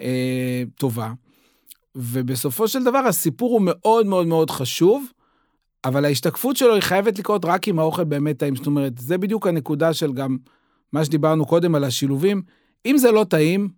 אה, 0.00 0.62
טובה. 0.74 1.12
ובסופו 1.94 2.68
של 2.68 2.84
דבר 2.84 2.98
הסיפור 2.98 3.52
הוא 3.52 3.62
מאוד 3.64 4.06
מאוד 4.06 4.26
מאוד 4.26 4.50
חשוב, 4.50 5.04
אבל 5.84 6.04
ההשתקפות 6.04 6.56
שלו 6.56 6.74
היא 6.74 6.82
חייבת 6.82 7.18
לקרות 7.18 7.44
רק 7.44 7.68
אם 7.68 7.78
האוכל 7.78 8.04
באמת 8.04 8.38
טעים. 8.38 8.56
זאת 8.56 8.66
אומרת, 8.66 8.98
זה 8.98 9.18
בדיוק 9.18 9.46
הנקודה 9.46 9.92
של 9.92 10.12
גם 10.12 10.36
מה 10.92 11.04
שדיברנו 11.04 11.46
קודם 11.46 11.74
על 11.74 11.84
השילובים. 11.84 12.42
אם 12.86 12.98
זה 12.98 13.12
לא 13.12 13.24
טעים, 13.24 13.68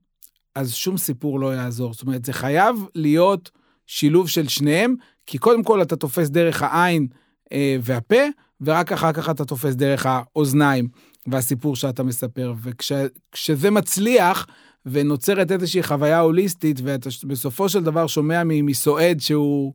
אז 0.54 0.74
שום 0.74 0.96
סיפור 0.96 1.40
לא 1.40 1.54
יעזור. 1.54 1.92
זאת 1.92 2.02
אומרת, 2.02 2.24
זה 2.24 2.32
חייב 2.32 2.76
להיות 2.94 3.50
שילוב 3.86 4.28
של 4.28 4.48
שניהם, 4.48 4.94
כי 5.30 5.38
קודם 5.38 5.62
כל 5.62 5.82
אתה 5.82 5.96
תופס 5.96 6.28
דרך 6.28 6.62
העין 6.62 7.06
אה, 7.52 7.76
והפה, 7.82 8.22
ורק 8.60 8.92
אחר 8.92 9.12
כך 9.12 9.30
אתה 9.30 9.44
תופס 9.44 9.74
דרך 9.74 10.06
האוזניים 10.06 10.88
והסיפור 11.26 11.76
שאתה 11.76 12.02
מספר. 12.02 12.54
וכשזה 12.62 13.70
מצליח, 13.70 14.46
ונוצרת 14.86 15.52
איזושהי 15.52 15.82
חוויה 15.82 16.20
הוליסטית, 16.20 16.80
ואתה 16.84 17.10
בסופו 17.26 17.68
של 17.68 17.84
דבר 17.84 18.06
שומע 18.06 18.42
מסועד 18.44 19.20
שהוא 19.20 19.72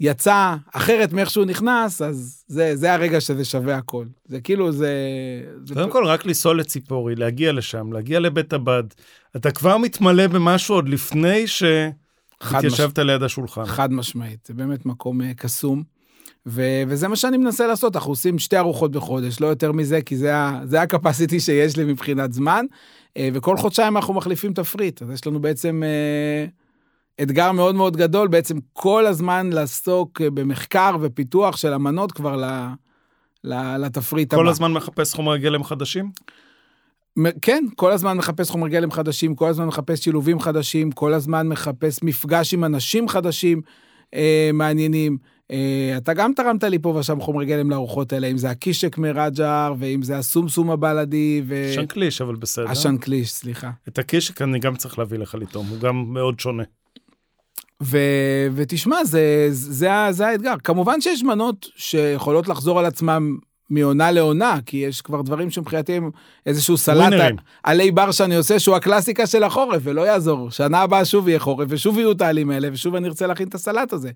יצא 0.00 0.56
אחרת 0.72 1.12
מאיך 1.12 1.30
שהוא 1.30 1.44
נכנס, 1.44 2.02
אז 2.02 2.44
זה, 2.46 2.76
זה 2.76 2.94
הרגע 2.94 3.20
שזה 3.20 3.44
שווה 3.44 3.76
הכל. 3.76 4.06
זה 4.24 4.40
כאילו, 4.40 4.72
זה... 4.72 4.94
זה 5.66 5.74
קודם 5.74 5.90
כל, 5.90 6.04
רק 6.04 6.26
לנסוע 6.26 6.54
לציפורי, 6.54 7.14
להגיע 7.14 7.52
לשם, 7.52 7.92
להגיע 7.92 8.20
לבית 8.20 8.52
הבד. 8.52 8.84
אתה 9.36 9.50
כבר 9.50 9.76
מתמלא 9.76 10.26
במשהו 10.26 10.74
עוד 10.74 10.88
לפני 10.88 11.46
חד, 12.42 12.60
שהתיישבת 12.62 12.98
ליד 12.98 13.22
השולחן. 13.22 13.64
חד 13.64 13.92
משמעית, 13.92 14.46
זה 14.46 14.54
באמת 14.54 14.86
מקום 14.86 15.22
אה, 15.22 15.34
קסום. 15.36 15.82
ו- 16.46 16.82
וזה 16.88 17.08
מה 17.08 17.16
שאני 17.16 17.36
מנסה 17.36 17.66
לעשות, 17.66 17.96
אנחנו 17.96 18.12
עושים 18.12 18.38
שתי 18.38 18.58
ארוחות 18.58 18.92
בחודש, 18.92 19.40
לא 19.40 19.46
יותר 19.46 19.72
מזה, 19.72 20.02
כי 20.02 20.16
זה, 20.16 20.36
ה- 20.36 20.60
זה 20.64 20.82
הקפסיטי 20.82 21.40
שיש 21.40 21.76
לי 21.76 21.84
מבחינת 21.84 22.32
זמן, 22.32 22.64
אה, 23.16 23.28
וכל 23.32 23.56
חודשיים 23.56 23.96
אנחנו 23.96 24.14
מחליפים 24.14 24.52
תפריט, 24.54 25.02
אז 25.02 25.10
יש 25.10 25.26
לנו 25.26 25.40
בעצם 25.40 25.82
אה, 25.84 26.46
אתגר 27.22 27.52
מאוד 27.52 27.74
מאוד 27.74 27.96
גדול, 27.96 28.28
בעצם 28.28 28.58
כל 28.72 29.06
הזמן 29.06 29.50
לעסוק 29.52 30.20
במחקר 30.20 30.96
ופיתוח 31.00 31.56
של 31.56 31.72
המנות 31.72 32.12
כבר 32.12 32.36
ל- 32.36 32.68
ל- 33.44 33.76
לתפריט 33.76 34.32
הבא. 34.32 34.42
כל 34.42 34.48
הזמן 34.48 34.72
מחפש 34.72 35.14
חומרי 35.14 35.38
גלם 35.38 35.64
חדשים? 35.64 36.10
כן, 37.42 37.64
כל 37.76 37.92
הזמן 37.92 38.16
מחפש 38.16 38.50
חומר 38.50 38.68
גלם 38.68 38.90
חדשים, 38.90 39.34
כל 39.34 39.48
הזמן 39.48 39.66
מחפש 39.66 40.04
שילובים 40.04 40.40
חדשים, 40.40 40.92
כל 40.92 41.14
הזמן 41.14 41.48
מחפש 41.48 42.02
מפגש 42.02 42.54
עם 42.54 42.64
אנשים 42.64 43.08
חדשים 43.08 43.60
אה, 44.14 44.50
מעניינים. 44.54 45.18
אה, 45.50 45.94
אתה 45.96 46.14
גם 46.14 46.32
תרמת 46.36 46.64
לי 46.64 46.78
פה 46.78 46.88
ושם 46.88 47.20
חומרי 47.20 47.46
גלם 47.46 47.70
לארוחות 47.70 48.12
האלה, 48.12 48.26
אם 48.26 48.38
זה 48.38 48.50
הקישק 48.50 48.98
מרג'ר, 48.98 49.74
ואם 49.78 50.02
זה 50.02 50.18
הסומסום 50.18 50.70
הבלדי, 50.70 51.42
ו... 51.46 51.70
שנקליש, 51.74 52.20
אבל 52.20 52.34
בסדר. 52.36 52.70
השנקליש, 52.70 53.32
סליחה. 53.32 53.70
את 53.88 53.98
הקישק 53.98 54.42
אני 54.42 54.58
גם 54.58 54.76
צריך 54.76 54.98
להביא 54.98 55.18
לך 55.18 55.34
לטעום, 55.34 55.66
הוא 55.66 55.78
גם 55.78 56.04
מאוד 56.08 56.40
שונה. 56.40 56.62
ו... 57.82 57.98
ותשמע, 58.54 59.04
זה, 59.04 59.46
זה, 59.50 59.92
ה- 59.92 60.12
זה 60.12 60.26
האתגר. 60.26 60.54
כמובן 60.64 61.00
שיש 61.00 61.22
מנות 61.22 61.66
שיכולות 61.76 62.48
לחזור 62.48 62.78
על 62.78 62.84
עצמם 62.86 63.36
מעונה 63.70 64.10
לעונה, 64.10 64.58
כי 64.66 64.76
יש 64.76 65.00
כבר 65.00 65.22
דברים 65.22 65.50
שמבחינתי 65.50 65.92
הם 65.92 66.10
איזשהו 66.46 66.76
סלט. 66.76 67.12
עלי 67.62 67.90
בר 67.90 68.10
שאני 68.10 68.36
עושה, 68.36 68.58
שהוא 68.58 68.76
הקלאסיקה 68.76 69.26
של 69.26 69.42
החורף, 69.42 69.80
ולא 69.84 70.06
יעזור. 70.06 70.50
שנה 70.50 70.78
הבאה 70.78 71.04
שוב 71.04 71.28
יהיה 71.28 71.38
חורף, 71.38 71.66
ושוב 71.70 71.98
יהיו 71.98 72.12
את 72.12 72.20
העלים 72.22 72.50
האלה, 72.50 72.68
ושוב 72.72 72.94
אני 72.94 73.08
ארצה 73.08 73.26
להכין 73.26 73.48
את 73.48 73.54
הסלט 73.54 73.92
הזה. 73.92 74.10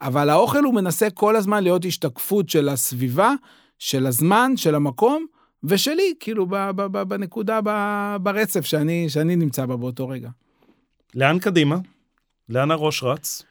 אבל 0.00 0.30
האוכל 0.30 0.64
הוא 0.64 0.74
מנסה 0.74 1.10
כל 1.10 1.36
הזמן 1.36 1.62
להיות 1.62 1.84
השתקפות 1.84 2.48
של 2.48 2.68
הסביבה, 2.68 3.32
של 3.78 4.06
הזמן, 4.06 4.52
של 4.56 4.74
המקום, 4.74 5.26
ושלי, 5.64 6.14
כאילו, 6.20 6.46
ב- 6.46 6.70
ב- 6.70 6.86
ב- 6.86 7.02
בנקודה, 7.02 7.60
ב- 7.64 8.16
ברצף 8.20 8.64
שאני, 8.64 9.08
שאני 9.08 9.36
נמצא 9.36 9.66
בה 9.66 9.76
באותו 9.76 10.08
רגע. 10.08 10.28
לאן 11.14 11.38
קדימה? 11.38 11.76
לאן 12.48 12.70
הראש 12.70 13.02
רץ? 13.02 13.42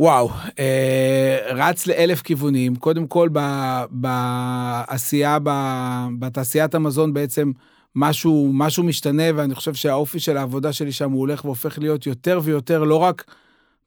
וואו, 0.00 0.30
אה, 0.58 1.38
רץ 1.50 1.86
לאלף 1.86 2.22
כיוונים. 2.22 2.76
קודם 2.76 3.06
כל, 3.06 3.28
ב- 3.32 3.84
בעשייה, 3.90 5.38
ב- 5.42 6.06
בתעשיית 6.18 6.74
המזון 6.74 7.12
בעצם 7.12 7.52
משהו, 7.96 8.50
משהו 8.54 8.84
משתנה, 8.84 9.22
ואני 9.34 9.54
חושב 9.54 9.74
שהאופי 9.74 10.20
של 10.20 10.36
העבודה 10.36 10.72
שלי 10.72 10.92
שם 10.92 11.10
הוא 11.10 11.20
הולך 11.20 11.44
והופך 11.44 11.78
להיות 11.78 12.06
יותר 12.06 12.40
ויותר 12.42 12.84
לא 12.84 12.96
רק 12.96 13.34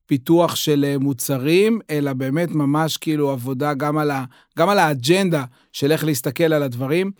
פיתוח 0.06 0.56
של 0.56 0.86
אה, 0.88 0.98
מוצרים, 0.98 1.80
אלא 1.90 2.14
באמת 2.14 2.50
ממש 2.52 2.98
כאילו 2.98 3.32
עבודה 3.32 3.74
גם 3.74 3.98
על, 3.98 4.12
ה, 4.12 4.26
גם 4.58 4.70
על 4.70 4.80
האג'נדה 4.80 5.44
של 5.72 5.92
איך 5.92 6.04
להסתכל 6.04 6.54
על 6.54 6.64
הדברים. 6.64 7.12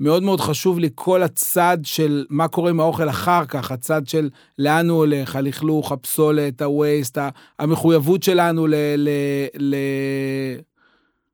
מאוד 0.00 0.22
מאוד 0.22 0.40
חשוב 0.40 0.78
לי 0.78 0.88
כל 0.94 1.22
הצד 1.22 1.78
של 1.82 2.26
מה 2.30 2.48
קורה 2.48 2.70
עם 2.70 2.80
האוכל 2.80 3.08
אחר 3.08 3.44
כך, 3.44 3.70
הצד 3.70 4.06
של 4.06 4.30
לאן 4.58 4.88
הוא 4.88 4.98
הולך, 4.98 5.36
הלכלוך, 5.36 5.92
הפסולת, 5.92 6.62
הווייסט, 6.62 7.18
ה- 7.18 7.28
המחויבות 7.58 8.22
שלנו 8.22 8.66
ל... 8.66 8.74
ל, 8.96 9.08
ל 9.58 9.74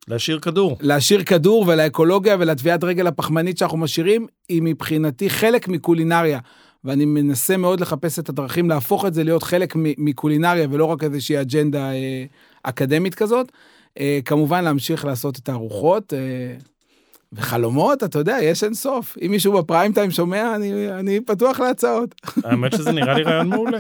להשאיר 0.08 0.38
כדור. 0.38 0.76
להשאיר 0.80 1.22
כדור 1.22 1.64
ולאקולוגיה 1.68 2.36
ולטביעת 2.38 2.84
רגל 2.84 3.06
הפחמנית 3.06 3.58
שאנחנו 3.58 3.78
משאירים, 3.78 4.26
היא 4.48 4.62
מבחינתי 4.62 5.30
חלק 5.30 5.68
מקולינריה. 5.68 6.38
ואני 6.84 7.04
מנסה 7.04 7.56
מאוד 7.56 7.80
לחפש 7.80 8.18
את 8.18 8.28
הדרכים 8.28 8.68
להפוך 8.68 9.04
את 9.04 9.14
זה 9.14 9.24
להיות 9.24 9.42
חלק 9.42 9.74
מקולינריה 9.76 10.66
ולא 10.70 10.84
רק 10.84 11.04
איזושהי 11.04 11.40
אג'נדה 11.40 11.92
אה, 11.92 12.24
אקדמית 12.62 13.14
כזאת. 13.14 13.52
אה, 14.00 14.18
כמובן 14.24 14.64
להמשיך 14.64 15.04
לעשות 15.04 15.38
את 15.38 15.48
הארוחות. 15.48 16.12
אה, 16.12 16.18
וחלומות, 17.35 18.05
אתה 18.05 18.18
יודע, 18.18 18.39
יש 18.43 18.64
אין 18.64 18.74
סוף. 18.74 19.16
אם 19.22 19.30
מישהו 19.30 19.53
בפריים 19.53 19.93
טיים 19.93 20.11
שומע, 20.11 20.55
אני, 20.57 20.91
אני 20.93 21.20
פתוח 21.20 21.61
להצעות. 21.61 22.14
האמת 22.45 22.72
שזה 22.72 22.93
נראה 22.93 23.14
לי 23.14 23.22
רעיון 23.22 23.49
מעולה. 23.49 23.78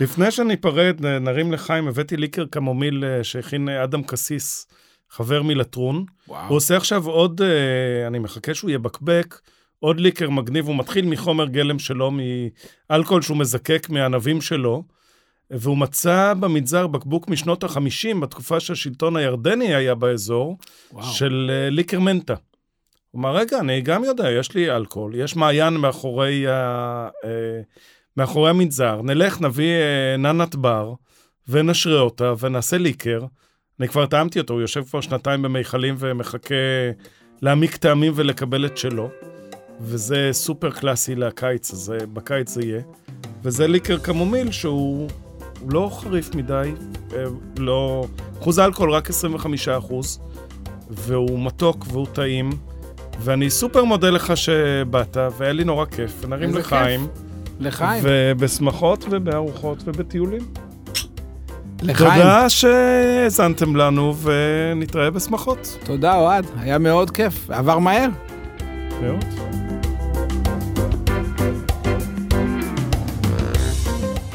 לפני 0.00 0.30
שניפרד, 0.30 1.06
נרים 1.06 1.52
לחיים, 1.52 1.88
הבאתי 1.88 2.16
ליקר 2.16 2.46
קמומיל 2.46 3.04
שהכין 3.22 3.68
אדם 3.68 4.02
קסיס, 4.02 4.66
חבר 5.10 5.42
מלטרון. 5.42 6.04
הוא 6.26 6.36
עושה 6.56 6.76
עכשיו 6.76 7.06
עוד, 7.06 7.40
אה, 7.42 8.06
אני 8.06 8.18
מחכה 8.18 8.54
שהוא 8.54 8.70
יבקבק, 8.70 9.40
עוד 9.80 10.00
ליקר 10.00 10.30
מגניב, 10.30 10.66
הוא 10.66 10.76
מתחיל 10.76 11.06
מחומר 11.06 11.46
גלם 11.46 11.78
שלו, 11.78 12.10
מאלכוהול 12.90 13.22
שהוא 13.22 13.36
מזקק 13.36 13.86
מהענבים 13.90 14.40
שלו, 14.40 14.82
והוא 15.54 15.78
מצא 15.78 16.34
במנזר 16.40 16.86
בקבוק 16.86 17.28
משנות 17.28 17.64
ה-50, 17.64 18.18
בתקופה 18.22 18.60
שהשלטון 18.60 19.16
הירדני 19.16 19.74
היה 19.74 19.94
באזור, 19.94 20.58
וואו. 20.92 21.06
של 21.06 21.50
אה, 21.52 21.70
ליקר 21.70 22.00
מנטה. 22.00 22.34
הוא 23.10 23.20
אמר, 23.20 23.36
רגע, 23.36 23.58
אני 23.58 23.80
גם 23.80 24.04
יודע, 24.04 24.30
יש 24.30 24.54
לי 24.54 24.70
אלכוהול, 24.70 25.14
יש 25.14 25.36
מעיין 25.36 25.74
מאחורי, 25.74 26.48
ה, 26.48 27.08
אה, 27.24 27.60
מאחורי 28.16 28.50
המנזר, 28.50 29.02
נלך, 29.02 29.40
נביא 29.40 29.70
אה, 29.70 30.16
ננת 30.16 30.56
בר, 30.56 30.92
ונשרה 31.48 32.00
אותה, 32.00 32.32
ונעשה 32.40 32.78
ליקר. 32.78 33.20
אני 33.80 33.88
כבר 33.88 34.06
טעמתי 34.06 34.40
אותו, 34.40 34.54
הוא 34.54 34.60
יושב 34.60 34.84
כבר 34.84 35.00
שנתיים 35.00 35.42
במיכלים 35.42 35.94
ומחכה 35.98 36.54
להעמיק 37.42 37.76
טעמים 37.76 38.12
ולקבל 38.16 38.66
את 38.66 38.76
שלו. 38.76 39.10
וזה 39.80 40.28
סופר 40.32 40.70
קלאסי 40.70 41.14
לקיץ, 41.14 41.72
אז 41.72 41.92
אה, 42.00 42.06
בקיץ 42.06 42.50
זה 42.50 42.62
יהיה. 42.62 42.82
וזה 43.42 43.66
ליקר 43.66 43.98
קמומיל 43.98 44.50
שהוא 44.50 45.08
הוא 45.64 45.72
לא 45.72 45.90
חריף 45.92 46.34
מדי, 46.34 46.72
אה, 47.16 47.24
לא... 47.58 48.06
אחוז 48.40 48.58
האלכוהול 48.58 48.90
רק 48.90 49.10
25 49.10 49.68
אחוז, 49.68 50.20
והוא 50.90 51.40
מתוק 51.40 51.86
והוא 51.88 52.06
טעים, 52.12 52.50
ואני 53.20 53.50
סופר 53.50 53.84
מודה 53.84 54.10
לך 54.10 54.36
שבאת, 54.36 55.16
והיה 55.38 55.52
לי 55.52 55.64
נורא 55.64 55.84
כיף, 55.84 56.12
ונרים 56.20 56.54
לחיים, 56.54 57.06
לחיים. 57.60 58.02
ובשמחות 58.06 59.04
ובארוחות 59.10 59.82
ובטיולים. 59.84 60.42
לחיים. 61.82 62.12
תודה 62.12 62.48
שהאזנתם 62.48 63.76
לנו, 63.76 64.14
ונתראה 64.16 65.10
בשמחות. 65.10 65.78
תודה, 65.84 66.14
אוהד. 66.14 66.46
היה 66.56 66.78
מאוד 66.78 67.10
כיף. 67.10 67.50
עבר 67.50 67.78
מהר. 67.78 68.08
מאוד. 69.02 69.24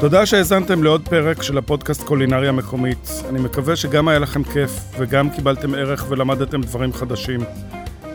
תודה 0.00 0.26
שהאזנתם 0.26 0.82
לעוד 0.82 1.08
פרק 1.08 1.42
של 1.42 1.58
הפודקאסט 1.58 2.02
קולינריה 2.02 2.52
מקומית. 2.52 3.10
אני 3.28 3.40
מקווה 3.40 3.76
שגם 3.76 4.08
היה 4.08 4.18
לכם 4.18 4.42
כיף 4.42 4.70
וגם 4.98 5.30
קיבלתם 5.30 5.74
ערך 5.74 6.06
ולמדתם 6.08 6.60
דברים 6.60 6.92
חדשים. 6.92 7.40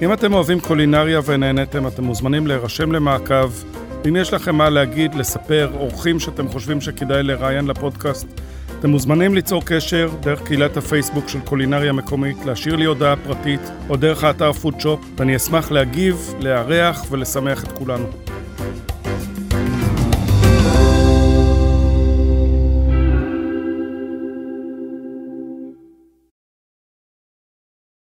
אם 0.02 0.14
אתם 0.14 0.34
אוהבים 0.34 0.60
קולינריה 0.60 1.20
ונהניתם, 1.26 1.88
אתם 1.88 2.04
מוזמנים 2.04 2.48
להירשם 2.48 2.92
למעקב. 2.92 3.52
אם 4.08 4.16
יש 4.16 4.34
לכם 4.34 4.56
מה 4.56 4.70
להגיד, 4.70 5.16
לספר, 5.16 5.72
אורחים 5.74 6.20
שאתם 6.20 6.48
חושבים 6.48 6.82
שכדאי 6.82 7.24
לראיין 7.24 7.68
לפודקאסט, 7.68 8.28
אתם 8.80 8.90
מוזמנים 8.90 9.36
ליצור 9.36 9.62
קשר 9.66 10.10
דרך 10.20 10.42
קהילת 10.42 10.78
הפייסבוק 10.78 11.30
של 11.30 11.40
קולינריה 11.40 11.94
מקומית, 11.94 12.46
להשאיר 12.46 12.76
לי 12.76 12.86
הודעה 12.86 13.16
פרטית 13.16 13.62
או 13.90 13.96
דרך 13.96 14.24
האתר 14.24 14.54
פודשופ, 14.54 15.00
ואני 15.18 15.36
אשמח 15.36 15.72
להגיב, 15.72 16.34
לארח 16.40 17.06
ולשמח 17.12 17.64
את 17.64 17.72
כולנו. 17.72 18.06